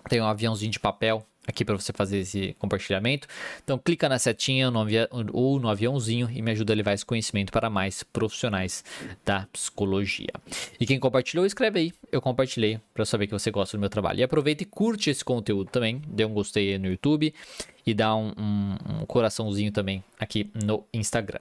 tem 0.09 0.21
um 0.21 0.27
aviãozinho 0.27 0.71
de 0.71 0.79
papel 0.79 1.25
aqui 1.47 1.65
para 1.65 1.75
você 1.75 1.91
fazer 1.93 2.19
esse 2.19 2.55
compartilhamento. 2.59 3.27
Então 3.63 3.77
clica 3.77 4.07
na 4.07 4.17
setinha 4.17 4.71
no 4.71 4.85
ou 5.31 5.59
no 5.59 5.69
aviãozinho 5.69 6.29
e 6.31 6.41
me 6.41 6.51
ajuda 6.51 6.73
a 6.73 6.75
levar 6.75 6.93
esse 6.93 7.05
conhecimento 7.05 7.51
para 7.51 7.69
mais 7.69 8.03
profissionais 8.03 8.83
da 9.25 9.47
psicologia. 9.51 10.31
E 10.79 10.85
quem 10.85 10.99
compartilhou, 10.99 11.45
escreve 11.45 11.79
aí. 11.79 11.93
Eu 12.11 12.21
compartilhei 12.21 12.79
para 12.93 13.05
saber 13.05 13.27
que 13.27 13.33
você 13.33 13.51
gosta 13.51 13.77
do 13.77 13.79
meu 13.79 13.89
trabalho. 13.89 14.19
E 14.19 14.23
aproveita 14.23 14.63
e 14.63 14.65
curte 14.65 15.09
esse 15.09 15.23
conteúdo 15.23 15.69
também. 15.69 16.01
Dê 16.07 16.25
um 16.25 16.33
gostei 16.33 16.77
no 16.77 16.87
YouTube 16.87 17.33
e 17.85 17.93
dá 17.93 18.15
um, 18.15 18.33
um, 18.37 19.01
um 19.01 19.05
coraçãozinho 19.05 19.71
também 19.71 20.03
aqui 20.19 20.49
no 20.63 20.85
Instagram. 20.93 21.39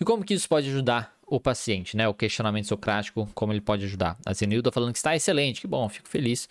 E 0.00 0.04
como 0.04 0.24
que 0.24 0.34
isso 0.34 0.48
pode 0.48 0.68
ajudar 0.68 1.18
o 1.30 1.38
paciente, 1.38 1.96
né? 1.96 2.08
O 2.08 2.14
questionamento 2.14 2.66
socrático, 2.66 3.28
como 3.34 3.52
ele 3.52 3.60
pode 3.60 3.84
ajudar. 3.84 4.18
A 4.26 4.32
Zenilda 4.32 4.72
falando 4.72 4.92
que 4.92 4.98
está 4.98 5.14
excelente, 5.14 5.60
que 5.60 5.66
bom, 5.66 5.88
fico 5.88 6.08
feliz, 6.08 6.48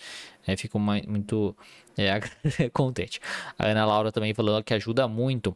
é, 0.48 0.56
fico 0.56 0.80
muito 0.80 1.56
é, 2.60 2.70
contente. 2.70 3.20
A 3.58 3.68
Ana 3.68 3.86
Laura 3.86 4.12
também 4.12 4.34
falou 4.34 4.64
que 4.64 4.74
ajuda 4.74 5.08
muito. 5.08 5.56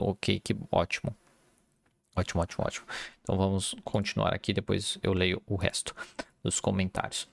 Ok, 0.00 0.40
que 0.40 0.56
ótimo. 0.70 1.14
Ótimo, 2.14 2.42
ótimo, 2.42 2.64
ótimo. 2.66 2.86
Então 3.22 3.36
vamos 3.36 3.74
continuar 3.84 4.34
aqui, 4.34 4.52
depois 4.52 4.98
eu 5.02 5.12
leio 5.12 5.42
o 5.46 5.56
resto 5.56 5.94
dos 6.42 6.60
comentários. 6.60 7.26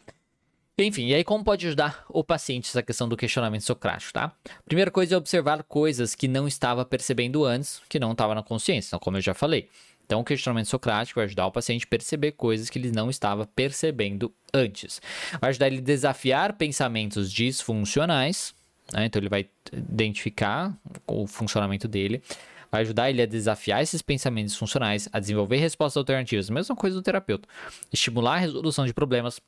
Enfim, 0.77 1.07
e 1.07 1.13
aí 1.13 1.25
como 1.25 1.43
pode 1.43 1.67
ajudar 1.67 2.05
o 2.07 2.23
paciente 2.23 2.69
essa 2.69 2.81
questão 2.81 3.09
do 3.09 3.17
questionamento 3.17 3.63
socrático, 3.63 4.13
tá? 4.13 4.31
Primeira 4.63 4.89
coisa 4.89 5.15
é 5.15 5.17
observar 5.17 5.61
coisas 5.63 6.15
que 6.15 6.27
não 6.27 6.47
estava 6.47 6.85
percebendo 6.85 7.43
antes, 7.43 7.81
que 7.89 7.99
não 7.99 8.13
estava 8.13 8.33
na 8.33 8.41
consciência, 8.41 8.89
então, 8.89 8.99
como 8.99 9.17
eu 9.17 9.21
já 9.21 9.33
falei. 9.33 9.67
Então, 10.10 10.22
o 10.22 10.24
questionamento 10.24 10.66
socrático 10.66 11.20
vai 11.20 11.26
ajudar 11.26 11.45
o 11.45 11.51
paciente 11.51 11.86
a 11.86 11.88
perceber 11.88 12.32
coisas 12.32 12.68
que 12.68 12.80
ele 12.80 12.91
não 12.91 13.12
estava 13.12 13.45
percebendo 13.45 14.34
antes. 14.51 14.99
Vai 15.39 15.51
ajudar 15.51 15.68
ele 15.68 15.78
a 15.78 15.82
desafiar 15.82 16.53
pensamentos 16.53 17.32
disfuncionais, 17.32 18.55
né? 18.91 19.05
então 19.05 19.20
ele 19.20 19.30
vai 19.30 19.47
identificar 19.72 20.76
o 21.05 21.28
funcionamento 21.28 21.88
dele 21.88 22.24
vai 22.72 22.82
ajudar 22.82 23.10
ele 23.10 23.20
a 23.20 23.26
desafiar 23.26 23.82
esses 23.82 23.99
pensamentos 23.99 24.55
funcionais, 24.55 25.10
a 25.12 25.20
desenvolver 25.20 25.57
respostas 25.57 25.97
alternativas, 25.97 26.51
mesma 26.51 26.76
coisa 26.76 26.95
do 26.95 27.01
terapeuta, 27.01 27.49
estimular 27.91 28.36
a 28.36 28.38
resolução 28.38 28.86
de 28.86 28.93
problemas, 28.93 29.41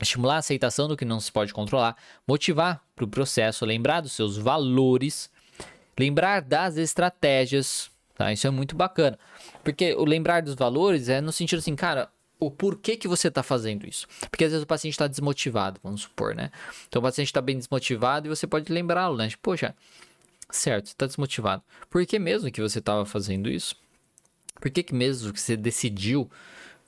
estimular 0.00 0.36
a 0.36 0.38
aceitação 0.38 0.86
do 0.86 0.96
que 0.96 1.04
não 1.04 1.18
se 1.18 1.32
pode 1.32 1.52
controlar, 1.52 1.96
motivar 2.24 2.80
para 2.94 3.04
o 3.04 3.08
processo, 3.08 3.66
lembrar 3.66 4.00
dos 4.00 4.12
seus 4.12 4.36
valores, 4.36 5.28
lembrar 5.98 6.40
das 6.40 6.76
estratégias, 6.76 7.90
tá? 8.16 8.32
Isso 8.32 8.46
é 8.46 8.50
muito 8.50 8.74
bacana, 8.74 9.18
porque 9.62 9.94
o 9.94 10.04
lembrar 10.04 10.42
dos 10.42 10.54
valores 10.54 11.08
é 11.08 11.20
no 11.20 11.32
sentido 11.32 11.60
assim, 11.60 11.76
cara, 11.76 12.08
o 12.38 12.50
porquê 12.50 12.96
que 12.96 13.08
você 13.08 13.28
está 13.28 13.42
fazendo 13.42 13.86
isso. 13.86 14.06
Porque 14.30 14.44
às 14.44 14.50
vezes 14.50 14.64
o 14.64 14.66
paciente 14.66 14.94
está 14.94 15.06
desmotivado, 15.06 15.80
vamos 15.82 16.02
supor, 16.02 16.34
né? 16.34 16.50
Então 16.88 17.00
o 17.00 17.02
paciente 17.02 17.28
está 17.28 17.40
bem 17.40 17.56
desmotivado 17.56 18.26
e 18.26 18.28
você 18.28 18.46
pode 18.46 18.72
lembrá-lo, 18.72 19.16
né? 19.16 19.28
Tipo, 19.28 19.42
poxa, 19.42 19.74
certo, 20.50 20.86
está 20.86 21.06
desmotivado. 21.06 21.62
Por 21.88 22.04
que 22.04 22.18
mesmo 22.18 22.50
que 22.50 22.60
você 22.60 22.78
estava 22.78 23.06
fazendo 23.06 23.48
isso? 23.48 23.76
Por 24.60 24.70
que, 24.70 24.82
que 24.82 24.94
mesmo 24.94 25.32
que 25.32 25.40
você 25.40 25.56
decidiu 25.56 26.30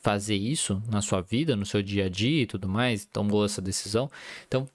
fazer 0.01 0.37
isso 0.37 0.83
na 0.89 1.03
sua 1.03 1.21
vida, 1.21 1.57
no 1.57 1.67
seu 1.67 1.83
dia 1.83 2.07
a 2.07 2.09
dia 2.09 2.43
e 2.43 2.47
tudo 2.47 2.69
mais, 2.69 3.05
tomou 3.05 3.45
essa 3.45 3.61
decisão? 3.61 4.11
Então, 4.47 4.69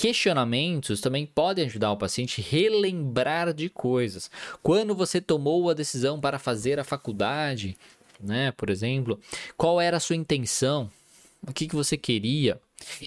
questionamentos 0.00 0.98
também 0.98 1.26
podem 1.26 1.66
ajudar 1.66 1.92
o 1.92 1.96
paciente 1.96 2.40
a 2.40 2.50
relembrar 2.50 3.52
de 3.52 3.68
coisas. 3.68 4.30
Quando 4.62 4.94
você 4.94 5.20
tomou 5.20 5.68
a 5.68 5.74
decisão 5.74 6.18
para 6.18 6.38
fazer 6.38 6.80
a 6.80 6.84
faculdade, 6.84 7.76
né, 8.18 8.50
por 8.52 8.70
exemplo, 8.70 9.20
qual 9.58 9.78
era 9.78 9.98
a 9.98 10.00
sua 10.00 10.16
intenção? 10.16 10.90
O 11.46 11.52
que, 11.52 11.68
que 11.68 11.76
você 11.76 11.98
queria? 11.98 12.58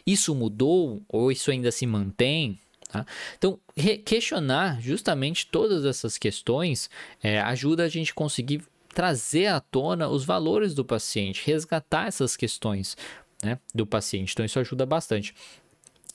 Isso 0.05 0.35
mudou 0.35 1.01
ou 1.09 1.31
isso 1.31 1.49
ainda 1.49 1.71
se 1.71 1.87
mantém? 1.87 2.59
Tá? 2.87 3.03
Então, 3.39 3.59
questionar 4.05 4.79
justamente 4.79 5.47
todas 5.47 5.85
essas 5.85 6.19
questões 6.19 6.91
é, 7.23 7.41
ajuda 7.41 7.85
a 7.85 7.89
gente 7.89 8.13
conseguir 8.13 8.61
trazer 8.93 9.47
à 9.47 9.59
tona 9.59 10.09
os 10.09 10.23
valores 10.23 10.75
do 10.75 10.85
paciente, 10.85 11.41
resgatar 11.43 12.05
essas 12.07 12.37
questões 12.37 12.95
né, 13.43 13.57
do 13.73 13.87
paciente. 13.87 14.33
Então, 14.33 14.45
isso 14.45 14.59
ajuda 14.59 14.85
bastante. 14.85 15.33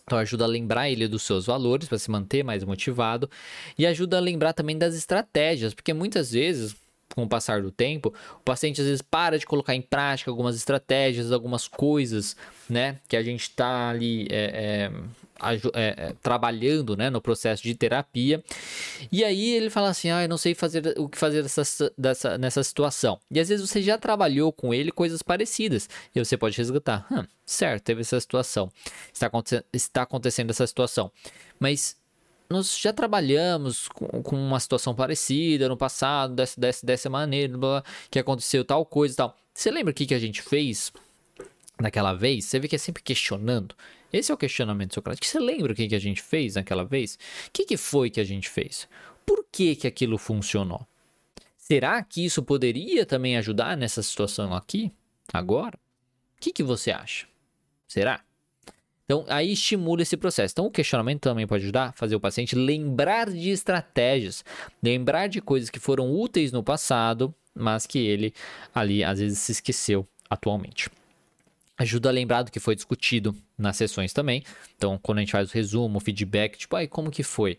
Então, 0.08 0.18
ajuda 0.18 0.44
a 0.44 0.48
lembrar 0.48 0.88
ele 0.88 1.06
dos 1.06 1.22
seus 1.22 1.44
valores 1.44 1.86
para 1.86 1.98
se 1.98 2.10
manter 2.10 2.42
mais 2.42 2.64
motivado. 2.64 3.30
E 3.78 3.86
ajuda 3.86 4.16
a 4.16 4.20
lembrar 4.20 4.54
também 4.54 4.76
das 4.76 4.94
estratégias, 4.94 5.74
porque 5.74 5.92
muitas 5.92 6.32
vezes 6.32 6.74
com 7.14 7.24
o 7.24 7.28
passar 7.28 7.62
do 7.62 7.70
tempo, 7.70 8.14
o 8.34 8.44
paciente 8.44 8.80
às 8.80 8.86
vezes 8.86 9.02
para 9.02 9.38
de 9.38 9.46
colocar 9.46 9.74
em 9.74 9.80
prática 9.82 10.30
algumas 10.30 10.54
estratégias, 10.54 11.32
algumas 11.32 11.66
coisas, 11.66 12.36
né, 12.68 12.98
que 13.08 13.16
a 13.16 13.22
gente 13.22 13.42
está 13.42 13.88
ali 13.88 14.28
é, 14.30 14.90
é, 14.90 14.92
é, 15.74 15.94
é, 15.96 16.14
trabalhando 16.22 16.96
né, 16.96 17.10
no 17.10 17.20
processo 17.20 17.62
de 17.62 17.74
terapia. 17.74 18.42
E 19.10 19.24
aí 19.24 19.54
ele 19.54 19.70
fala 19.70 19.90
assim: 19.90 20.10
ah, 20.10 20.22
eu 20.22 20.28
não 20.28 20.38
sei 20.38 20.54
fazer 20.54 20.94
o 20.96 21.08
que 21.08 21.18
fazer 21.18 21.42
dessa, 21.42 21.92
dessa, 21.96 22.38
nessa 22.38 22.62
situação. 22.62 23.20
E 23.30 23.38
às 23.38 23.48
vezes 23.48 23.68
você 23.68 23.80
já 23.82 23.96
trabalhou 23.96 24.52
com 24.52 24.74
ele 24.74 24.90
coisas 24.90 25.22
parecidas. 25.22 25.88
E 26.14 26.24
você 26.24 26.36
pode 26.36 26.56
resgatar: 26.56 27.06
hum, 27.10 27.24
certo, 27.46 27.84
teve 27.84 28.00
essa 28.00 28.18
situação. 28.20 28.70
Está, 29.12 29.30
está 29.72 30.02
acontecendo 30.02 30.50
essa 30.50 30.66
situação. 30.66 31.10
Mas 31.58 31.96
nós 32.48 32.78
já 32.78 32.92
trabalhamos 32.92 33.88
com, 33.88 34.22
com, 34.22 34.36
uma 34.36 34.58
situação 34.58 34.94
parecida 34.94 35.68
no 35.68 35.76
passado, 35.76 36.34
dessa, 36.34 36.58
dessa, 36.58 36.86
dessa 36.86 37.10
maneira, 37.10 37.56
blá, 37.56 37.84
que 38.10 38.18
aconteceu 38.18 38.64
tal 38.64 38.86
coisa 38.86 39.14
e 39.14 39.16
tal. 39.16 39.36
Você 39.52 39.70
lembra 39.70 39.90
o 39.90 39.94
que, 39.94 40.06
que 40.06 40.14
a 40.14 40.18
gente 40.18 40.40
fez 40.40 40.92
naquela 41.80 42.14
vez? 42.14 42.46
Você 42.46 42.58
vê 42.58 42.68
que 42.68 42.76
é 42.76 42.78
sempre 42.78 43.02
questionando. 43.02 43.74
Esse 44.12 44.30
é 44.30 44.34
o 44.34 44.38
questionamento 44.38 44.94
socrático. 44.94 45.26
Você 45.26 45.38
lembra 45.38 45.72
o 45.72 45.74
que, 45.74 45.88
que 45.88 45.94
a 45.94 46.00
gente 46.00 46.22
fez 46.22 46.54
naquela 46.54 46.84
vez? 46.84 47.18
O 47.46 47.50
que, 47.52 47.64
que 47.64 47.76
foi 47.76 48.10
que 48.10 48.20
a 48.20 48.24
gente 48.24 48.48
fez? 48.48 48.88
Por 49.26 49.44
que, 49.50 49.76
que 49.76 49.86
aquilo 49.86 50.16
funcionou? 50.16 50.86
Será 51.56 52.02
que 52.02 52.24
isso 52.24 52.42
poderia 52.42 53.04
também 53.04 53.36
ajudar 53.36 53.76
nessa 53.76 54.02
situação 54.02 54.54
aqui, 54.54 54.90
agora? 55.32 55.78
O 56.36 56.40
que, 56.40 56.52
que 56.52 56.62
você 56.62 56.90
acha? 56.90 57.26
Será? 57.86 58.22
Então, 59.04 59.24
aí 59.28 59.52
estimula 59.52 60.02
esse 60.02 60.16
processo. 60.16 60.52
Então, 60.52 60.66
o 60.66 60.70
questionamento 60.70 61.20
também 61.20 61.46
pode 61.46 61.64
ajudar 61.64 61.88
a 61.88 61.92
fazer 61.92 62.14
o 62.16 62.20
paciente 62.20 62.56
lembrar 62.56 63.30
de 63.30 63.50
estratégias, 63.50 64.44
lembrar 64.82 65.26
de 65.26 65.40
coisas 65.42 65.68
que 65.68 65.78
foram 65.78 66.10
úteis 66.10 66.52
no 66.52 66.62
passado, 66.62 67.34
mas 67.54 67.86
que 67.86 67.98
ele 67.98 68.32
ali 68.74 69.04
às 69.04 69.18
vezes 69.18 69.38
se 69.38 69.52
esqueceu 69.52 70.06
atualmente 70.30 70.90
ajuda 71.78 72.08
a 72.08 72.12
lembrar 72.12 72.42
do 72.42 72.50
que 72.50 72.58
foi 72.58 72.74
discutido 72.74 73.34
nas 73.56 73.76
sessões 73.76 74.12
também. 74.12 74.42
Então, 74.76 74.98
quando 75.00 75.18
a 75.18 75.20
gente 75.20 75.32
faz 75.32 75.48
o 75.48 75.54
resumo, 75.54 75.98
o 75.98 76.00
feedback, 76.00 76.58
tipo, 76.58 76.74
aí 76.74 76.88
como 76.88 77.10
que 77.10 77.22
foi, 77.22 77.58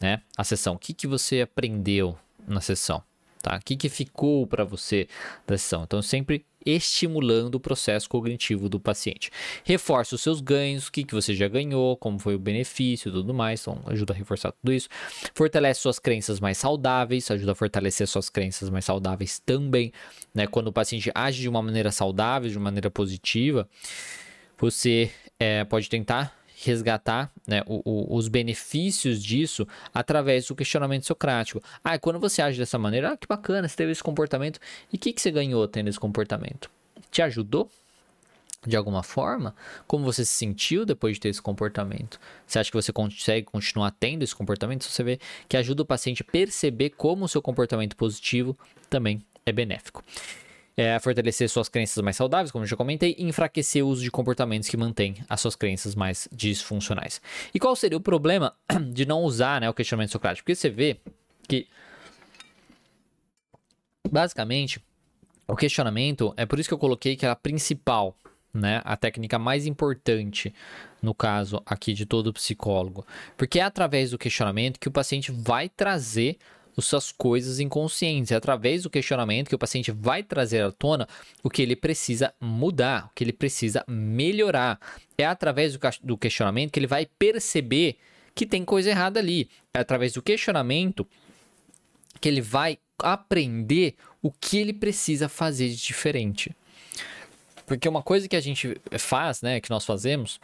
né? 0.00 0.22
A 0.36 0.44
sessão, 0.44 0.74
o 0.74 0.78
que 0.78 0.94
que 0.94 1.06
você 1.06 1.40
aprendeu 1.40 2.16
na 2.46 2.60
sessão, 2.60 3.02
tá? 3.42 3.56
O 3.56 3.60
que 3.60 3.76
que 3.76 3.88
ficou 3.88 4.46
para 4.46 4.64
você 4.64 5.08
da 5.46 5.58
sessão? 5.58 5.82
Então, 5.82 6.00
sempre 6.00 6.46
estimulando 6.66 7.54
o 7.54 7.60
processo 7.60 8.08
cognitivo 8.08 8.68
do 8.68 8.80
paciente. 8.80 9.30
Reforça 9.64 10.16
os 10.16 10.20
seus 10.20 10.40
ganhos, 10.40 10.88
o 10.88 10.92
que, 10.92 11.04
que 11.04 11.14
você 11.14 11.34
já 11.34 11.46
ganhou, 11.46 11.96
como 11.96 12.18
foi 12.18 12.34
o 12.34 12.38
benefício 12.38 13.08
e 13.08 13.12
tudo 13.12 13.32
mais, 13.32 13.60
então 13.60 13.80
ajuda 13.86 14.12
a 14.12 14.16
reforçar 14.16 14.52
tudo 14.52 14.72
isso. 14.72 14.88
Fortalece 15.34 15.80
suas 15.80 15.98
crenças 15.98 16.40
mais 16.40 16.58
saudáveis, 16.58 17.30
ajuda 17.30 17.52
a 17.52 17.54
fortalecer 17.54 18.06
suas 18.08 18.28
crenças 18.28 18.68
mais 18.68 18.84
saudáveis 18.84 19.38
também. 19.38 19.92
Né? 20.34 20.46
Quando 20.46 20.68
o 20.68 20.72
paciente 20.72 21.10
age 21.14 21.40
de 21.40 21.48
uma 21.48 21.62
maneira 21.62 21.92
saudável, 21.92 22.50
de 22.50 22.58
uma 22.58 22.64
maneira 22.64 22.90
positiva, 22.90 23.68
você 24.58 25.10
é, 25.38 25.64
pode 25.64 25.88
tentar 25.88 26.34
resgatar 26.64 27.30
né, 27.46 27.62
o, 27.66 27.82
o, 27.84 28.16
os 28.16 28.28
benefícios 28.28 29.22
disso 29.22 29.66
através 29.92 30.46
do 30.46 30.54
questionamento 30.54 31.04
socrático. 31.04 31.62
Ah, 31.84 31.98
quando 31.98 32.18
você 32.18 32.40
age 32.40 32.58
dessa 32.58 32.78
maneira, 32.78 33.12
ah, 33.12 33.16
que 33.16 33.26
bacana, 33.26 33.68
você 33.68 33.76
teve 33.76 33.92
esse 33.92 34.02
comportamento. 34.02 34.58
E 34.92 34.96
o 34.96 34.98
que, 34.98 35.12
que 35.12 35.20
você 35.20 35.30
ganhou 35.30 35.66
tendo 35.68 35.88
esse 35.88 36.00
comportamento? 36.00 36.70
Te 37.10 37.22
ajudou? 37.22 37.70
de 38.66 38.76
alguma 38.76 39.04
forma? 39.04 39.54
Como 39.86 40.04
você 40.04 40.24
se 40.24 40.32
sentiu 40.32 40.84
depois 40.84 41.14
de 41.14 41.20
ter 41.20 41.28
esse 41.28 41.40
comportamento? 41.40 42.18
Você 42.44 42.58
acha 42.58 42.68
que 42.68 42.76
você 42.76 42.92
consegue 42.92 43.46
continuar 43.46 43.92
tendo 43.92 44.24
esse 44.24 44.34
comportamento? 44.34 44.82
Você 44.82 45.04
vê 45.04 45.20
que 45.48 45.56
ajuda 45.56 45.82
o 45.82 45.86
paciente 45.86 46.22
a 46.22 46.24
perceber 46.24 46.90
como 46.90 47.26
o 47.26 47.28
seu 47.28 47.40
comportamento 47.40 47.94
positivo 47.94 48.58
também 48.90 49.22
é 49.44 49.52
benéfico 49.52 50.02
é, 50.76 50.98
fortalecer 50.98 51.48
suas 51.48 51.68
crenças 51.68 52.02
mais 52.02 52.16
saudáveis, 52.16 52.50
como 52.50 52.64
eu 52.64 52.68
já 52.68 52.76
comentei, 52.76 53.14
e 53.18 53.24
enfraquecer 53.24 53.84
o 53.84 53.88
uso 53.88 54.02
de 54.02 54.10
comportamentos 54.10 54.68
que 54.68 54.76
mantêm 54.76 55.16
as 55.28 55.40
suas 55.40 55.56
crenças 55.56 55.94
mais 55.94 56.28
disfuncionais. 56.30 57.20
E 57.54 57.58
qual 57.58 57.74
seria 57.74 57.96
o 57.96 58.00
problema 58.00 58.54
de 58.92 59.06
não 59.06 59.22
usar 59.22 59.60
né, 59.60 59.70
o 59.70 59.74
questionamento 59.74 60.10
socrático? 60.10 60.44
Porque 60.44 60.54
você 60.54 60.68
vê 60.68 60.98
que, 61.48 61.66
basicamente, 64.10 64.84
o 65.48 65.56
questionamento, 65.56 66.34
é 66.36 66.44
por 66.44 66.58
isso 66.58 66.68
que 66.68 66.74
eu 66.74 66.78
coloquei 66.78 67.16
que 67.16 67.24
era 67.24 67.32
a 67.32 67.36
principal, 67.36 68.14
né, 68.52 68.82
a 68.84 68.96
técnica 68.96 69.38
mais 69.38 69.66
importante 69.66 70.54
no 71.00 71.14
caso 71.14 71.62
aqui 71.64 71.94
de 71.94 72.04
todo 72.04 72.32
psicólogo, 72.32 73.06
porque 73.36 73.60
é 73.60 73.62
através 73.62 74.10
do 74.10 74.18
questionamento 74.18 74.80
que 74.80 74.88
o 74.88 74.92
paciente 74.92 75.30
vai 75.30 75.68
trazer 75.68 76.36
suas 76.84 77.10
coisas 77.10 77.58
inconscientes. 77.58 78.30
É 78.32 78.36
através 78.36 78.82
do 78.82 78.90
questionamento 78.90 79.48
que 79.48 79.54
o 79.54 79.58
paciente 79.58 79.90
vai 79.90 80.22
trazer 80.22 80.62
à 80.62 80.70
tona 80.70 81.08
o 81.42 81.48
que 81.48 81.62
ele 81.62 81.74
precisa 81.74 82.34
mudar, 82.40 83.06
o 83.06 83.14
que 83.14 83.24
ele 83.24 83.32
precisa 83.32 83.82
melhorar. 83.88 84.78
É 85.16 85.24
através 85.24 85.78
do 86.02 86.18
questionamento 86.18 86.72
que 86.72 86.78
ele 86.78 86.86
vai 86.86 87.06
perceber 87.18 87.96
que 88.34 88.44
tem 88.44 88.64
coisa 88.64 88.90
errada 88.90 89.18
ali. 89.18 89.48
É 89.72 89.78
através 89.78 90.12
do 90.12 90.20
questionamento 90.20 91.06
que 92.20 92.28
ele 92.28 92.42
vai 92.42 92.78
aprender 92.98 93.94
o 94.22 94.30
que 94.30 94.58
ele 94.58 94.72
precisa 94.72 95.28
fazer 95.28 95.68
de 95.70 95.76
diferente. 95.76 96.54
Porque 97.66 97.88
uma 97.88 98.02
coisa 98.02 98.28
que 98.28 98.36
a 98.36 98.40
gente 98.40 98.80
faz, 98.98 99.42
né, 99.42 99.60
que 99.60 99.70
nós 99.70 99.84
fazemos 99.84 100.38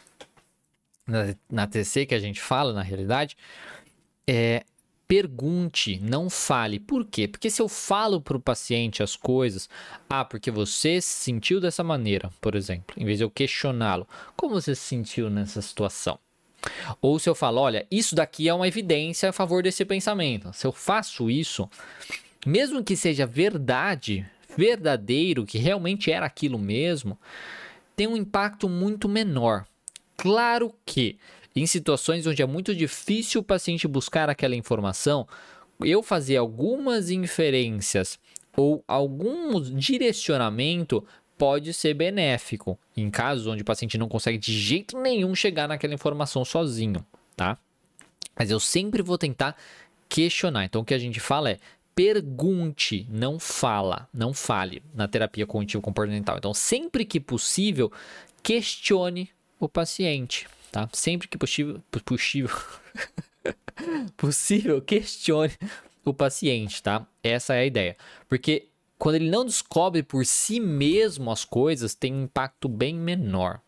na, 1.06 1.34
na 1.50 1.66
TC, 1.66 2.06
que 2.06 2.14
a 2.14 2.18
gente 2.18 2.40
fala 2.40 2.72
na 2.72 2.82
realidade, 2.82 3.36
é 4.26 4.64
pergunte, 5.07 6.00
não 6.03 6.30
fale. 6.30 6.78
Por 6.78 7.05
quê? 7.05 7.28
Porque 7.28 7.50
se 7.50 7.61
eu 7.61 7.68
falo 7.68 8.20
para 8.20 8.36
o 8.36 8.40
paciente 8.40 9.03
as 9.03 9.16
coisas, 9.16 9.68
ah, 10.09 10.24
porque 10.24 10.50
você 10.50 11.00
se 11.00 11.24
sentiu 11.24 11.61
dessa 11.61 11.84
maneira, 11.84 12.30
por 12.40 12.55
exemplo, 12.55 12.94
em 12.96 13.05
vez 13.05 13.18
de 13.18 13.24
eu 13.24 13.30
questioná-lo, 13.30 14.09
como 14.36 14.55
você 14.55 14.74
se 14.74 14.82
sentiu 14.82 15.28
nessa 15.28 15.61
situação? 15.61 16.18
Ou 17.00 17.18
se 17.18 17.28
eu 17.28 17.34
falo, 17.34 17.61
olha, 17.61 17.86
isso 17.90 18.14
daqui 18.14 18.48
é 18.48 18.55
uma 18.55 18.68
evidência 18.68 19.28
a 19.28 19.32
favor 19.32 19.62
desse 19.62 19.84
pensamento. 19.84 20.53
Se 20.53 20.66
eu 20.66 20.72
faço 20.72 21.30
isso, 21.30 21.68
mesmo 22.46 22.84
que 22.84 22.96
seja 22.96 23.26
verdade, 23.26 24.26
verdadeiro, 24.57 25.44
que 25.44 25.59
realmente 25.59 26.11
era 26.11 26.26
aquilo 26.26 26.59
mesmo, 26.59 27.18
tem 27.96 28.07
um 28.07 28.16
impacto 28.16 28.68
muito 28.68 29.09
menor. 29.09 29.66
Claro 30.16 30.74
que 30.86 31.18
em 31.55 31.66
situações 31.66 32.26
onde 32.26 32.42
é 32.42 32.46
muito 32.46 32.74
difícil 32.74 33.40
o 33.40 33.44
paciente 33.44 33.86
buscar 33.86 34.30
aquela 34.30 34.57
informação, 34.57 35.26
eu 35.80 36.03
fazer 36.03 36.36
algumas 36.36 37.11
inferências 37.11 38.18
ou 38.57 38.84
algum 38.86 39.61
direcionamento 39.61 41.05
pode 41.36 41.72
ser 41.72 41.94
benéfico 41.94 42.78
em 42.96 43.11
casos 43.11 43.46
onde 43.46 43.62
o 43.62 43.64
paciente 43.64 43.98
não 43.98 44.09
consegue 44.09 44.38
de 44.38 44.53
jeito 44.53 45.00
nenhum 45.00 45.34
chegar 45.34 45.66
naquela 45.66 45.94
informação 45.94 46.44
sozinho, 46.44 47.05
tá? 47.36 47.59
Mas 48.36 48.50
eu 48.50 48.61
sempre 48.61 49.03
vou 49.03 49.18
tentar 49.18 49.57
questionar. 50.09 50.64
Então 50.64 50.82
o 50.82 50.84
que 50.84 50.94
a 50.94 50.98
gente 50.98 51.20
fala 51.20 51.50
é 51.50 51.59
pergunte, 51.94 53.07
não 53.11 53.38
fala, 53.38 54.09
não 54.12 54.32
fale 54.32 54.82
na 54.94 55.09
terapia 55.09 55.46
cognitivo 55.46 55.82
comportamental. 55.82 56.36
Então 56.38 56.55
sempre 56.55 57.05
que 57.05 57.20
possível, 57.20 57.90
questione 58.42 59.30
o 59.59 59.68
paciente, 59.68 60.46
tá? 60.72 60.88
Sempre 60.92 61.28
que 61.28 61.36
possível, 61.36 61.80
possível, 62.04 62.50
possível, 64.16 64.80
questione 64.80 65.52
o 66.04 66.14
paciente, 66.14 66.82
tá? 66.82 67.06
Essa 67.22 67.54
é 67.54 67.60
a 67.60 67.66
ideia. 67.66 67.96
Porque 68.28 68.68
quando 68.98 69.16
ele 69.16 69.30
não 69.30 69.44
descobre 69.44 70.02
por 70.02 70.24
si 70.24 70.58
mesmo 70.58 71.30
as 71.30 71.44
coisas, 71.44 71.94
tem 71.94 72.14
um 72.14 72.24
impacto 72.24 72.68
bem 72.68 72.94
menor. 72.94 73.60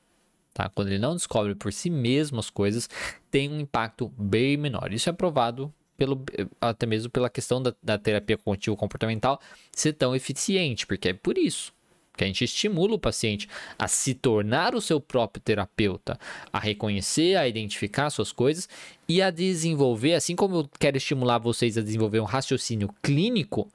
Tá? 0.52 0.68
Quando 0.68 0.88
ele 0.88 0.98
não 0.98 1.14
descobre 1.14 1.54
por 1.54 1.72
si 1.72 1.90
mesmo 1.90 2.40
as 2.40 2.48
coisas, 2.48 2.88
tem 3.30 3.50
um 3.50 3.60
impacto 3.60 4.08
bem 4.16 4.56
menor. 4.56 4.92
Isso 4.92 5.10
é 5.10 5.12
provado 5.12 5.72
pelo, 5.96 6.24
até 6.60 6.86
mesmo 6.86 7.10
pela 7.10 7.28
questão 7.28 7.62
da, 7.62 7.74
da 7.82 7.98
terapia 7.98 8.38
cognitivo 8.38 8.76
comportamental 8.76 9.40
ser 9.72 9.92
tão 9.92 10.14
eficiente, 10.14 10.86
porque 10.86 11.08
é 11.08 11.12
por 11.12 11.36
isso 11.36 11.72
que 12.16 12.24
a 12.24 12.26
gente 12.26 12.44
estimula 12.44 12.94
o 12.94 12.98
paciente 12.98 13.48
a 13.78 13.88
se 13.88 14.14
tornar 14.14 14.74
o 14.74 14.80
seu 14.80 15.00
próprio 15.00 15.42
terapeuta, 15.42 16.18
a 16.52 16.58
reconhecer, 16.58 17.36
a 17.36 17.48
identificar 17.48 18.10
suas 18.10 18.32
coisas 18.32 18.68
e 19.08 19.20
a 19.20 19.30
desenvolver, 19.30 20.14
assim 20.14 20.36
como 20.36 20.56
eu 20.56 20.70
quero 20.78 20.96
estimular 20.96 21.38
vocês 21.38 21.76
a 21.76 21.82
desenvolver 21.82 22.20
um 22.20 22.24
raciocínio 22.24 22.88
clínico, 23.02 23.68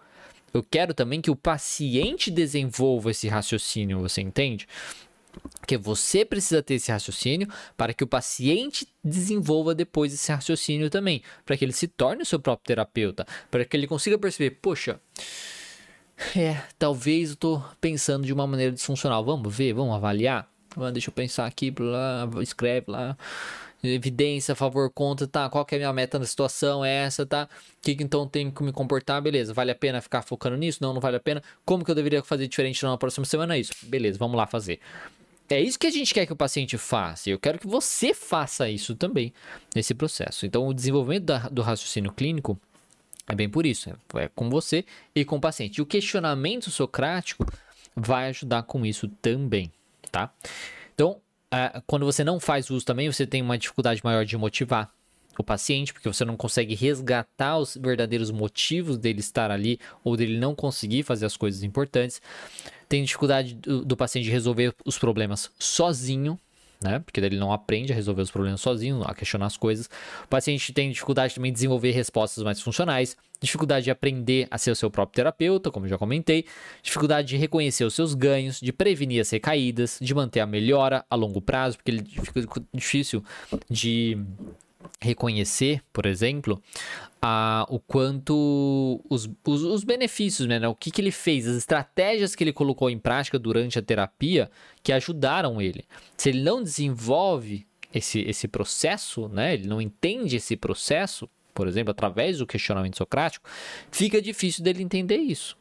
eu 0.53 0.63
quero 0.63 0.93
também 0.93 1.21
que 1.21 1.29
o 1.29 1.35
paciente 1.35 2.31
desenvolva 2.31 3.11
esse 3.11 3.27
raciocínio, 3.27 3.99
você 3.99 4.21
entende? 4.21 4.67
Que 5.67 5.77
você 5.77 6.25
precisa 6.25 6.63
ter 6.63 6.75
esse 6.75 6.91
raciocínio 6.91 7.47
para 7.77 7.93
que 7.93 8.03
o 8.03 8.07
paciente 8.07 8.87
desenvolva 9.03 9.75
depois 9.75 10.13
esse 10.13 10.31
raciocínio 10.31 10.89
também, 10.89 11.21
para 11.45 11.55
que 11.55 11.63
ele 11.63 11.71
se 11.71 11.87
torne 11.87 12.23
o 12.23 12.25
seu 12.25 12.39
próprio 12.39 12.65
terapeuta, 12.65 13.27
para 13.51 13.63
que 13.63 13.77
ele 13.77 13.85
consiga 13.85 14.17
perceber, 14.17 14.57
poxa, 14.61 14.99
é, 16.35 16.61
talvez 16.77 17.29
eu 17.29 17.33
estou 17.33 17.65
pensando 17.79 18.25
de 18.25 18.33
uma 18.33 18.45
maneira 18.45 18.71
disfuncional. 18.71 19.23
Vamos 19.23 19.55
ver, 19.55 19.73
vamos 19.73 19.95
avaliar. 19.95 20.49
Deixa 20.93 21.09
eu 21.09 21.13
pensar 21.13 21.45
aqui, 21.45 21.73
lá, 21.79 22.29
escreve 22.41 22.85
lá 22.89 23.17
evidência, 23.83 24.55
favor, 24.55 24.89
contra, 24.91 25.25
tá? 25.25 25.49
Qual 25.49 25.65
que 25.65 25.75
é 25.75 25.77
a 25.77 25.79
minha 25.79 25.93
meta 25.93 26.19
na 26.19 26.25
situação? 26.25 26.83
É 26.83 27.05
essa, 27.05 27.25
tá? 27.25 27.47
O 27.77 27.81
que, 27.81 27.95
que 27.95 28.03
então 28.03 28.27
tem 28.27 28.51
que 28.51 28.61
me 28.63 28.71
comportar? 28.71 29.21
Beleza, 29.21 29.53
vale 29.53 29.71
a 29.71 29.75
pena 29.75 30.01
ficar 30.01 30.21
focando 30.21 30.57
nisso? 30.57 30.79
Não, 30.81 30.93
não 30.93 31.01
vale 31.01 31.17
a 31.17 31.19
pena. 31.19 31.41
Como 31.65 31.83
que 31.85 31.91
eu 31.91 31.95
deveria 31.95 32.21
fazer 32.23 32.47
diferente 32.47 32.83
na 32.83 32.97
próxima 32.97 33.25
semana? 33.25 33.55
É 33.55 33.59
isso. 33.59 33.73
Beleza, 33.83 34.17
vamos 34.17 34.35
lá 34.35 34.45
fazer. 34.45 34.79
É 35.49 35.59
isso 35.59 35.79
que 35.79 35.87
a 35.87 35.91
gente 35.91 36.13
quer 36.13 36.25
que 36.25 36.33
o 36.33 36.35
paciente 36.35 36.77
faça. 36.77 37.29
Eu 37.29 37.39
quero 37.39 37.57
que 37.57 37.65
você 37.65 38.13
faça 38.13 38.69
isso 38.69 38.95
também 38.95 39.33
nesse 39.73 39.95
processo. 39.95 40.45
Então, 40.45 40.67
o 40.67 40.73
desenvolvimento 40.73 41.23
da, 41.23 41.39
do 41.49 41.61
raciocínio 41.61 42.11
clínico 42.11 42.59
é 43.29 43.35
bem 43.35 43.47
por 43.47 43.65
isso. 43.65 43.91
É, 44.15 44.23
é 44.23 44.27
com 44.27 44.49
você 44.49 44.83
e 45.15 45.23
com 45.23 45.37
o 45.37 45.41
paciente. 45.41 45.77
E 45.77 45.81
o 45.81 45.85
questionamento 45.85 46.71
socrático 46.71 47.45
vai 47.95 48.29
ajudar 48.29 48.63
com 48.63 48.85
isso 48.85 49.07
também, 49.21 49.71
tá? 50.11 50.33
Então, 50.93 51.21
uh, 51.53 51.81
quando 51.85 52.05
você 52.05 52.23
não 52.23 52.39
faz 52.39 52.69
uso 52.71 52.83
também, 52.83 53.11
você 53.11 53.27
tem 53.27 53.41
uma 53.41 53.57
dificuldade 53.57 54.01
maior 54.03 54.25
de 54.25 54.35
motivar 54.35 54.91
o 55.37 55.43
paciente, 55.43 55.93
porque 55.93 56.09
você 56.09 56.25
não 56.25 56.35
consegue 56.35 56.75
resgatar 56.75 57.57
os 57.57 57.77
verdadeiros 57.77 58.29
motivos 58.29 58.97
dele 58.97 59.19
estar 59.19 59.51
ali 59.51 59.79
ou 60.03 60.17
dele 60.17 60.37
não 60.37 60.53
conseguir 60.53 61.03
fazer 61.03 61.25
as 61.25 61.37
coisas 61.37 61.63
importantes. 61.63 62.21
Tem 62.89 63.03
dificuldade 63.03 63.53
do 63.53 63.95
paciente 63.95 64.29
resolver 64.29 64.73
os 64.83 64.97
problemas 64.97 65.49
sozinho, 65.57 66.37
né? 66.81 66.99
Porque 66.99 67.19
ele 67.19 67.37
não 67.37 67.51
aprende 67.51 67.91
a 67.91 67.95
resolver 67.95 68.21
os 68.21 68.31
problemas 68.31 68.61
sozinho, 68.61 69.03
a 69.03 69.13
questionar 69.13 69.47
as 69.47 69.57
coisas. 69.57 69.89
O 70.23 70.27
paciente 70.27 70.71
tem 70.71 70.91
dificuldade 70.91 71.35
também 71.35 71.51
de 71.51 71.55
desenvolver 71.55 71.91
respostas 71.91 72.43
mais 72.43 72.61
funcionais, 72.61 73.17
dificuldade 73.41 73.85
de 73.85 73.91
aprender 73.91 74.47
a 74.49 74.57
ser 74.57 74.71
o 74.71 74.75
seu 74.75 74.89
próprio 74.89 75.15
terapeuta, 75.15 75.71
como 75.71 75.87
já 75.87 75.97
comentei, 75.97 76.45
dificuldade 76.81 77.29
de 77.29 77.37
reconhecer 77.37 77.83
os 77.83 77.93
seus 77.93 78.13
ganhos, 78.13 78.59
de 78.59 78.71
prevenir 78.71 79.21
as 79.21 79.29
recaídas, 79.29 79.97
de 80.01 80.13
manter 80.13 80.39
a 80.39 80.45
melhora 80.45 81.05
a 81.09 81.15
longo 81.15 81.41
prazo, 81.41 81.77
porque 81.77 81.91
ele 81.91 82.03
fica 82.03 82.41
difícil 82.73 83.23
de 83.69 84.17
reconhecer, 85.01 85.81
por 85.91 86.05
exemplo, 86.05 86.61
a, 87.21 87.65
o 87.69 87.79
quanto 87.79 89.01
os, 89.09 89.29
os, 89.45 89.63
os 89.63 89.83
benefícios, 89.83 90.47
né, 90.47 90.65
O 90.67 90.75
que, 90.75 90.91
que 90.91 91.01
ele 91.01 91.11
fez, 91.11 91.47
as 91.47 91.57
estratégias 91.57 92.35
que 92.35 92.43
ele 92.43 92.53
colocou 92.53 92.89
em 92.89 92.97
prática 92.97 93.37
durante 93.37 93.77
a 93.77 93.81
terapia 93.81 94.49
que 94.81 94.91
ajudaram 94.91 95.61
ele. 95.61 95.85
Se 96.17 96.29
ele 96.29 96.41
não 96.41 96.63
desenvolve 96.63 97.65
esse, 97.93 98.21
esse 98.21 98.47
processo, 98.47 99.27
né, 99.29 99.53
ele 99.53 99.67
não 99.67 99.81
entende 99.81 100.37
esse 100.37 100.55
processo, 100.55 101.29
por 101.53 101.67
exemplo, 101.67 101.91
através 101.91 102.37
do 102.37 102.47
questionamento 102.47 102.97
socrático, 102.97 103.49
fica 103.91 104.21
difícil 104.21 104.63
dele 104.63 104.83
entender 104.83 105.17
isso, 105.17 105.57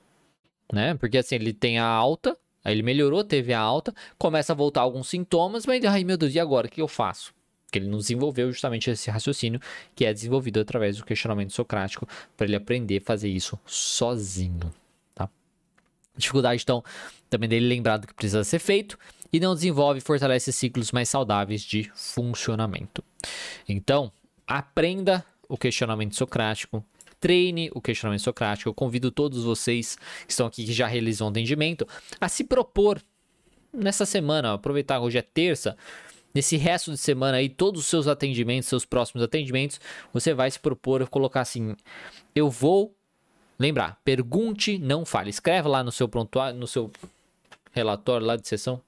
né? 0.72 0.94
Porque 0.94 1.18
assim, 1.18 1.34
ele 1.34 1.52
tem 1.52 1.78
a 1.78 1.86
alta, 1.86 2.36
aí 2.64 2.74
ele 2.74 2.82
melhorou, 2.82 3.24
teve 3.24 3.52
a 3.52 3.58
alta, 3.58 3.92
começa 4.16 4.52
a 4.52 4.56
voltar 4.56 4.82
alguns 4.82 5.08
sintomas, 5.08 5.66
mas 5.66 5.84
ai 5.84 6.04
meu 6.04 6.16
Deus, 6.16 6.34
e 6.34 6.38
agora 6.38 6.68
o 6.68 6.70
que 6.70 6.80
eu 6.80 6.86
faço? 6.86 7.32
Que 7.70 7.78
ele 7.78 7.88
não 7.88 7.98
desenvolveu 7.98 8.50
justamente 8.50 8.90
esse 8.90 9.10
raciocínio 9.10 9.60
que 9.94 10.04
é 10.04 10.12
desenvolvido 10.12 10.60
através 10.60 10.96
do 10.96 11.04
questionamento 11.04 11.52
socrático 11.52 12.08
para 12.36 12.46
ele 12.46 12.56
aprender 12.56 12.98
a 12.98 13.04
fazer 13.04 13.28
isso 13.28 13.58
sozinho, 13.66 14.72
tá? 15.14 15.28
Dificuldade 16.16 16.62
então 16.62 16.82
também 17.28 17.48
dele 17.48 17.66
lembrar 17.66 17.98
do 17.98 18.06
que 18.06 18.14
precisa 18.14 18.42
ser 18.44 18.58
feito 18.58 18.98
e 19.32 19.38
não 19.38 19.54
desenvolve 19.54 19.98
e 19.98 20.02
fortalece 20.02 20.52
ciclos 20.52 20.92
mais 20.92 21.08
saudáveis 21.08 21.62
de 21.62 21.90
funcionamento. 21.94 23.04
Então, 23.68 24.10
aprenda 24.46 25.24
o 25.48 25.56
questionamento 25.56 26.16
socrático, 26.16 26.84
treine 27.20 27.70
o 27.74 27.80
questionamento 27.80 28.22
socrático. 28.22 28.68
Eu 28.68 28.74
convido 28.74 29.10
todos 29.10 29.44
vocês 29.44 29.96
que 30.26 30.32
estão 30.32 30.46
aqui 30.46 30.64
que 30.64 30.72
já 30.72 30.86
realizam 30.86 31.26
o 31.26 31.30
atendimento 31.30 31.86
a 32.20 32.28
se 32.28 32.44
propor 32.44 33.02
nessa 33.72 34.06
semana, 34.06 34.54
aproveitar 34.54 35.00
hoje 35.00 35.18
é 35.18 35.22
terça, 35.22 35.76
nesse 36.39 36.57
resto 36.57 36.93
de 36.93 36.99
semana 36.99 37.39
aí, 37.39 37.49
todos 37.49 37.80
os 37.80 37.86
seus 37.89 38.07
atendimentos, 38.07 38.68
seus 38.68 38.84
próximos 38.84 39.24
atendimentos, 39.24 39.80
você 40.12 40.32
vai 40.32 40.49
se 40.49 40.59
propor 40.59 41.07
colocar 41.09 41.41
assim: 41.41 41.74
eu 42.32 42.49
vou 42.49 42.95
lembrar, 43.59 44.01
pergunte, 44.05 44.78
não 44.78 45.05
fale. 45.05 45.30
Escreve 45.30 45.66
lá 45.66 45.82
no 45.82 45.91
seu 45.91 46.09
prontuário, 46.09 46.57
no 46.57 46.68
seu 46.68 46.93
relatório 47.72 48.24
lá 48.24 48.36
de 48.36 48.47
sessão, 48.47 48.80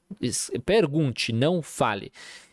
pergunte, 0.65 1.33
não 1.33 1.61
fale. 1.61 2.13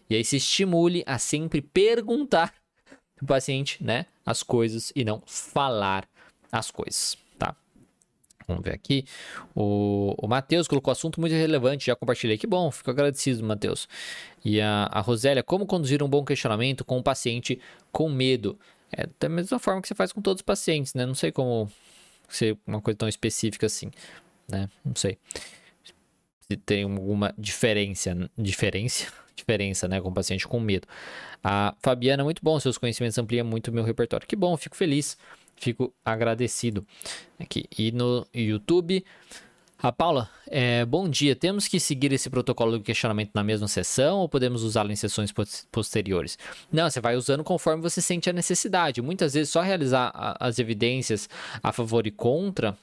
E 0.10 0.16
aí 0.16 0.24
se 0.24 0.38
estimule 0.38 1.04
a 1.06 1.20
sempre 1.20 1.62
perguntar 1.62 2.52
o 3.22 3.26
paciente, 3.26 3.84
né, 3.84 4.08
as 4.26 4.42
coisas 4.42 4.92
e 4.96 5.06
não 5.06 5.22
falar 5.28 6.10
as 6.52 6.72
coisas. 6.72 7.16
Vamos 8.48 8.64
ver 8.64 8.74
aqui. 8.74 9.04
O, 9.54 10.16
o 10.18 10.28
Matheus 10.28 10.68
colocou 10.68 10.92
assunto 10.92 11.20
muito 11.20 11.34
relevante, 11.34 11.88
já 11.88 11.96
compartilhei. 11.96 12.38
Que 12.38 12.48
bom, 12.48 12.72
fico 12.72 12.90
agradecido, 12.90 13.44
Matheus. 13.44 13.90
E 14.44 14.62
a, 14.62 14.88
a 14.90 15.02
Rosélia, 15.02 15.44
como 15.44 15.66
conduzir 15.66 16.02
um 16.02 16.08
bom 16.08 16.24
questionamento 16.24 16.86
com 16.86 16.98
um 16.98 17.04
paciente 17.04 17.60
com 17.92 18.10
medo? 18.10 18.58
É 18.92 19.06
da 19.20 19.28
mesma 19.28 19.60
forma 19.60 19.82
que 19.82 19.88
você 19.90 19.96
faz 19.96 20.14
com 20.14 20.22
todos 20.22 20.40
os 20.40 20.46
pacientes, 20.46 20.94
né? 20.94 21.06
Não 21.06 21.14
sei 21.16 21.30
como 21.30 21.70
ser 22.30 22.58
uma 22.66 22.82
coisa 22.82 22.98
tão 22.98 23.10
específica 23.10 23.66
assim, 23.66 23.92
né? 24.48 24.70
Não 24.86 24.96
sei. 24.96 25.18
Se 26.50 26.56
tem 26.56 26.84
alguma 26.84 27.34
diferença, 27.38 28.16
diferença, 28.38 29.12
diferença, 29.36 29.88
né, 29.90 30.00
com 30.00 30.08
o 30.08 30.14
paciente 30.14 30.48
com 30.48 30.60
medo. 30.60 30.88
A 31.44 31.76
Fabiana, 31.82 32.24
muito 32.24 32.42
bom, 32.42 32.58
seus 32.62 32.78
conhecimentos 32.78 33.18
ampliam 33.18 33.46
muito 33.46 33.68
o 33.68 33.74
meu 33.74 33.84
repertório. 33.84 34.26
Que 34.26 34.38
bom, 34.38 34.56
fico 34.56 34.76
feliz. 34.76 35.18
Fico 35.58 35.94
agradecido. 36.06 36.86
Aqui. 37.40 37.66
E 37.78 37.92
no 37.92 38.26
YouTube. 38.34 39.04
A 39.80 39.92
Paula, 39.92 40.28
é, 40.48 40.84
bom 40.86 41.08
dia. 41.08 41.36
Temos 41.36 41.68
que 41.68 41.80
seguir 41.80 42.12
esse 42.12 42.32
protocolo 42.32 42.80
de 42.80 42.84
questionamento 42.84 43.30
na 43.36 43.44
mesma 43.44 43.68
sessão 43.68 44.20
ou 44.20 44.28
podemos 44.28 44.64
usá-lo 44.64 44.92
em 44.92 44.96
sessões 44.96 45.32
posteriores? 45.72 46.36
Não, 46.72 46.90
você 46.90 47.00
vai 47.00 47.16
usando 47.16 47.44
conforme 47.44 47.84
você 47.84 48.02
sente 48.02 48.28
a 48.28 48.34
necessidade. 48.34 49.04
Muitas 49.04 49.36
vezes 49.36 49.52
só 49.52 49.62
realizar 49.62 50.12
as 50.40 50.58
evidências 50.58 51.30
a 51.62 51.72
favor 51.72 52.08
e 52.08 52.12
contra 52.12 52.76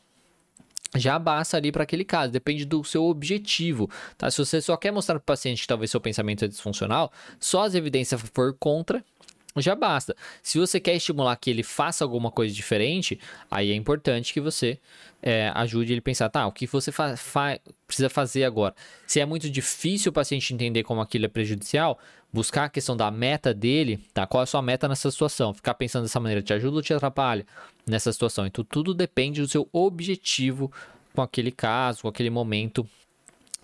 já 0.97 1.19
basta 1.19 1.57
ali 1.57 1.73
para 1.73 1.83
aquele 1.83 2.05
caso, 2.05 2.33
depende 2.33 2.65
do 2.65 2.85
seu 2.85 3.05
objetivo, 3.05 3.91
tá? 4.17 4.31
Se 4.31 4.39
você 4.39 4.61
só 4.61 4.77
quer 4.77 4.93
mostrar 4.93 5.17
para 5.17 5.23
o 5.23 5.27
paciente 5.27 5.63
que 5.63 5.67
talvez 5.67 5.91
seu 5.91 6.01
pensamento 6.01 6.45
é 6.45 6.49
disfuncional, 6.49 7.13
só 7.41 7.65
as 7.65 7.75
evidências 7.75 8.21
a 8.21 8.25
favor 8.25 8.57
contra 8.59 9.05
já 9.63 9.75
basta. 9.75 10.17
Se 10.43 10.59
você 10.59 10.81
quer 10.81 10.97
estimular 10.97 11.37
que 11.37 11.51
ele 11.51 11.63
faça 11.63 12.05
alguma 12.05 12.31
coisa 12.31 12.55
diferente, 12.55 13.19
aí 13.51 13.71
é 13.71 13.75
importante 13.75 14.33
que 14.33 14.41
você 14.41 14.79
é, 15.23 15.51
ajude 15.55 15.93
ele 15.93 16.01
a 16.01 16.03
pensar, 16.03 16.29
tá, 16.29 16.47
o 16.47 16.53
que 16.53 16.67
você 16.67 16.91
fa 16.91 17.17
fa 17.17 17.59
precisa 17.87 18.09
fazer 18.09 18.45
agora? 18.45 18.75
Se 19.07 19.21
é 19.21 19.27
muito 19.27 19.49
difícil 19.49 20.11
o 20.11 20.13
paciente 20.13 20.53
entender 20.53 20.83
como 20.83 21.01
aquilo 21.01 21.27
é 21.27 21.29
prejudicial, 21.29 21.99
buscar 22.33 22.65
a 22.65 22.69
questão 22.69 22.97
da 22.97 23.11
meta 23.11 23.55
dele, 23.55 24.01
tá? 24.13 24.27
Qual 24.27 24.41
é 24.41 24.45
a 24.45 24.47
sua 24.47 24.61
meta 24.61 24.89
nessa 24.89 25.09
situação? 25.11 25.55
Ficar 25.55 25.75
pensando 25.75 26.03
dessa 26.03 26.19
maneira 26.19 26.43
te 26.43 26.53
ajuda 26.53 26.77
ou 26.77 26.83
te 26.83 26.93
atrapalha 26.93 27.47
nessa 27.87 28.13
situação? 28.13 28.45
Então, 28.47 28.65
tudo 28.65 28.93
depende 28.93 29.41
do 29.41 29.47
seu 29.47 29.69
objetivo 29.73 30.73
com 31.15 31.23
aquele 31.23 31.53
caso, 31.53 32.03
com 32.03 32.09
aquele 32.09 32.31
momento 32.31 32.85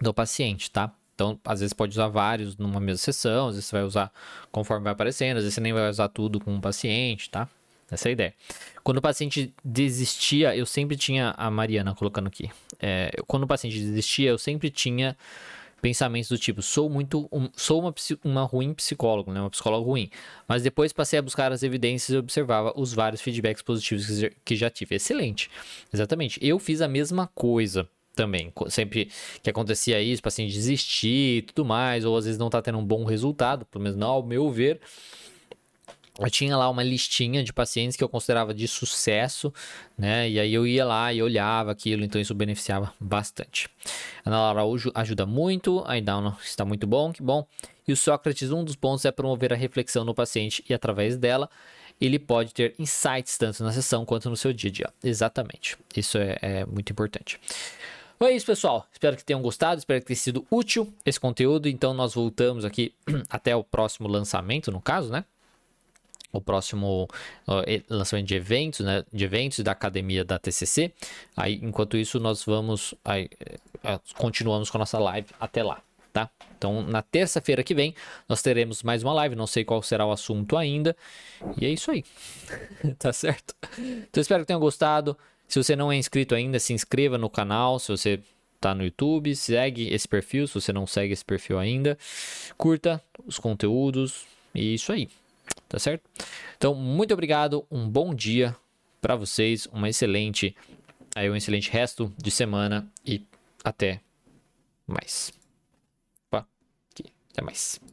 do 0.01 0.15
paciente, 0.15 0.71
tá? 0.71 0.93
Então, 1.21 1.39
às 1.45 1.61
vezes 1.61 1.75
pode 1.75 1.93
usar 1.93 2.09
vários 2.09 2.57
numa 2.57 2.81
mesma 2.81 2.97
sessão, 2.97 3.49
às 3.49 3.55
vezes 3.55 3.69
você 3.69 3.77
vai 3.77 3.85
usar 3.85 4.11
conforme 4.51 4.85
vai 4.85 4.95
aparecendo, 4.95 5.37
às 5.37 5.43
vezes 5.43 5.53
você 5.53 5.61
nem 5.61 5.71
vai 5.71 5.91
usar 5.91 6.09
tudo 6.09 6.41
com 6.41 6.51
um 6.51 6.61
paciente, 6.63 7.29
tá? 7.29 7.47
Essa 7.91 8.09
é 8.09 8.11
a 8.11 8.13
ideia. 8.13 8.35
Quando 8.83 8.97
o 8.99 9.03
paciente 9.03 9.53
desistia, 9.63 10.57
eu 10.57 10.65
sempre 10.65 10.97
tinha 10.97 11.35
a 11.37 11.51
Mariana 11.51 11.95
colocando 11.95 12.29
aqui. 12.29 12.49
É, 12.81 13.11
quando 13.27 13.43
o 13.43 13.47
paciente 13.47 13.79
desistia, 13.79 14.31
eu 14.31 14.39
sempre 14.39 14.71
tinha 14.71 15.15
pensamentos 15.83 16.31
do 16.31 16.39
tipo: 16.39 16.63
sou 16.63 16.89
muito, 16.89 17.29
um, 17.31 17.51
sou 17.55 17.81
uma, 17.81 17.95
uma 18.25 18.43
ruim 18.45 18.73
psicólogo, 18.73 19.31
né? 19.31 19.41
Uma 19.41 19.51
psicóloga 19.51 19.85
ruim. 19.85 20.09
Mas 20.49 20.63
depois 20.63 20.91
passei 20.91 21.19
a 21.19 21.23
buscar 21.23 21.53
as 21.53 21.63
evidências 21.63 22.15
e 22.15 22.17
observava 22.17 22.73
os 22.77 22.95
vários 22.95 23.21
feedbacks 23.21 23.61
positivos 23.63 24.07
que 24.43 24.57
já 24.57 24.71
tive. 24.71 24.95
Excelente. 24.95 25.51
Exatamente. 25.93 26.39
Eu 26.41 26.59
fiz 26.59 26.81
a 26.81 26.89
mesma 26.89 27.27
coisa 27.35 27.87
também. 28.15 28.53
Sempre 28.69 29.11
que 29.43 29.51
acontecia 29.51 30.01
isso, 30.01 30.23
paciente 30.23 30.53
desistir 30.53 31.39
e 31.39 31.43
tudo 31.43 31.65
mais, 31.65 32.05
ou 32.05 32.17
às 32.17 32.25
vezes 32.25 32.39
não 32.39 32.51
tá 32.51 32.61
tendo 32.61 32.79
um 32.79 32.85
bom 32.85 33.05
resultado, 33.05 33.65
pelo 33.67 33.85
menos 33.85 33.97
não 33.97 34.09
ao 34.11 34.23
meu 34.23 34.51
ver. 34.51 34.81
Eu 36.19 36.29
tinha 36.29 36.55
lá 36.55 36.69
uma 36.69 36.83
listinha 36.83 37.43
de 37.43 37.51
pacientes 37.51 37.97
que 37.97 38.05
eu 38.05 38.09
considerava 38.09 38.53
de 38.53 38.69
sucesso, 38.69 39.53
né? 39.97 40.29
E 40.29 40.39
aí 40.39 40.53
eu 40.53 40.67
ia 40.67 40.85
lá 40.85 41.11
e 41.13 41.23
olhava 41.23 41.71
aquilo, 41.71 42.05
então 42.05 42.21
isso 42.21 42.35
beneficiava 42.35 42.93
bastante. 43.01 43.71
A 44.23 44.29
Ana 44.29 44.53
Laura 44.53 44.83
ajuda 44.97 45.25
muito, 45.25 45.83
a 45.87 45.99
Down 45.99 46.37
está 46.43 46.63
muito 46.63 46.87
bom, 46.87 47.11
que 47.11 47.23
bom. 47.23 47.47
E 47.89 47.93
o 47.93 47.97
Sócrates, 47.97 48.51
um 48.51 48.63
dos 48.63 48.77
pontos 48.77 49.05
é 49.07 49.11
promover 49.11 49.53
a 49.53 49.57
reflexão 49.57 50.05
no 50.05 50.15
paciente 50.15 50.63
e 50.69 50.75
através 50.75 51.17
dela 51.17 51.49
ele 52.01 52.19
pode 52.19 52.53
ter 52.53 52.75
insights 52.79 53.39
tanto 53.39 53.63
na 53.63 53.73
sessão 53.73 54.05
quanto 54.05 54.29
no 54.29 54.37
seu 54.37 54.53
dia 54.53 54.71
a 54.71 54.73
dia. 54.73 54.91
Exatamente. 55.03 55.77
Isso 55.97 56.19
é, 56.19 56.39
é 56.41 56.67
muito 56.67 56.93
importante. 56.93 57.39
Bom, 58.23 58.27
é 58.27 58.33
isso, 58.33 58.45
pessoal. 58.45 58.87
Espero 58.93 59.17
que 59.17 59.25
tenham 59.25 59.41
gostado, 59.41 59.79
espero 59.79 59.99
que 59.99 60.09
tenha 60.09 60.17
sido 60.17 60.47
útil 60.51 60.93
esse 61.07 61.19
conteúdo. 61.19 61.71
Então, 61.71 61.95
nós 61.95 62.13
voltamos 62.13 62.67
aqui 62.67 62.93
até 63.31 63.57
o 63.57 63.65
próximo 63.65 64.07
lançamento, 64.07 64.71
no 64.71 64.79
caso, 64.79 65.11
né? 65.11 65.25
O 66.31 66.39
próximo 66.39 67.09
lançamento 67.89 68.27
de 68.27 68.35
eventos, 68.35 68.81
né? 68.81 69.07
De 69.11 69.25
eventos 69.25 69.61
da 69.61 69.73
academia 69.73 70.23
da 70.23 70.39
TCC. 70.39 70.93
Aí, 71.35 71.61
enquanto 71.63 71.97
isso, 71.97 72.21
nós 72.21 72.45
vamos. 72.45 72.95
Aí, 73.03 73.31
uh, 73.77 73.99
continuamos 74.17 74.69
com 74.69 74.77
a 74.77 74.81
nossa 74.81 74.99
live 74.99 75.29
até 75.41 75.63
lá, 75.63 75.81
tá? 76.13 76.29
Então, 76.59 76.83
na 76.83 77.01
terça-feira 77.01 77.65
que 77.65 77.75
vem, 77.75 77.95
nós 78.29 78.43
teremos 78.43 78.83
mais 78.83 79.03
uma 79.03 79.15
live. 79.15 79.35
Não 79.35 79.47
sei 79.47 79.65
qual 79.65 79.83
será 79.83 80.05
o 80.05 80.13
assunto 80.13 80.59
ainda. 80.59 80.95
E 81.59 81.65
é 81.65 81.71
isso 81.71 81.91
aí. 81.91 82.05
tá 83.01 83.15
certo? 83.15 83.55
Então, 83.79 84.21
espero 84.21 84.43
que 84.43 84.49
tenham 84.49 84.61
gostado. 84.61 85.17
Se 85.51 85.61
você 85.61 85.75
não 85.75 85.91
é 85.91 85.97
inscrito 85.97 86.33
ainda, 86.33 86.61
se 86.61 86.73
inscreva 86.73 87.19
no 87.19 87.29
canal. 87.29 87.81
Se 87.81 87.89
você 87.89 88.23
está 88.55 88.73
no 88.73 88.85
YouTube, 88.85 89.35
segue 89.35 89.93
esse 89.93 90.07
perfil. 90.07 90.47
Se 90.47 90.55
você 90.55 90.73
não 90.73 90.87
segue 90.87 91.13
esse 91.13 91.25
perfil 91.25 91.59
ainda, 91.59 91.99
curta 92.57 93.03
os 93.27 93.37
conteúdos. 93.37 94.27
E 94.55 94.75
isso 94.75 94.93
aí, 94.93 95.09
tá 95.69 95.77
certo? 95.77 96.09
Então, 96.57 96.73
muito 96.73 97.13
obrigado. 97.13 97.67
Um 97.69 97.89
bom 97.89 98.15
dia 98.15 98.55
para 99.01 99.17
vocês. 99.17 99.67
Uma 99.73 99.89
excelente, 99.89 100.55
aí 101.17 101.29
um 101.29 101.35
excelente 101.35 101.69
resto 101.69 102.15
de 102.17 102.31
semana 102.31 102.89
e 103.05 103.21
até 103.65 104.01
mais. 104.87 105.33
Opa, 106.29 106.47
aqui, 106.93 107.13
até 107.33 107.43
mais. 107.43 107.81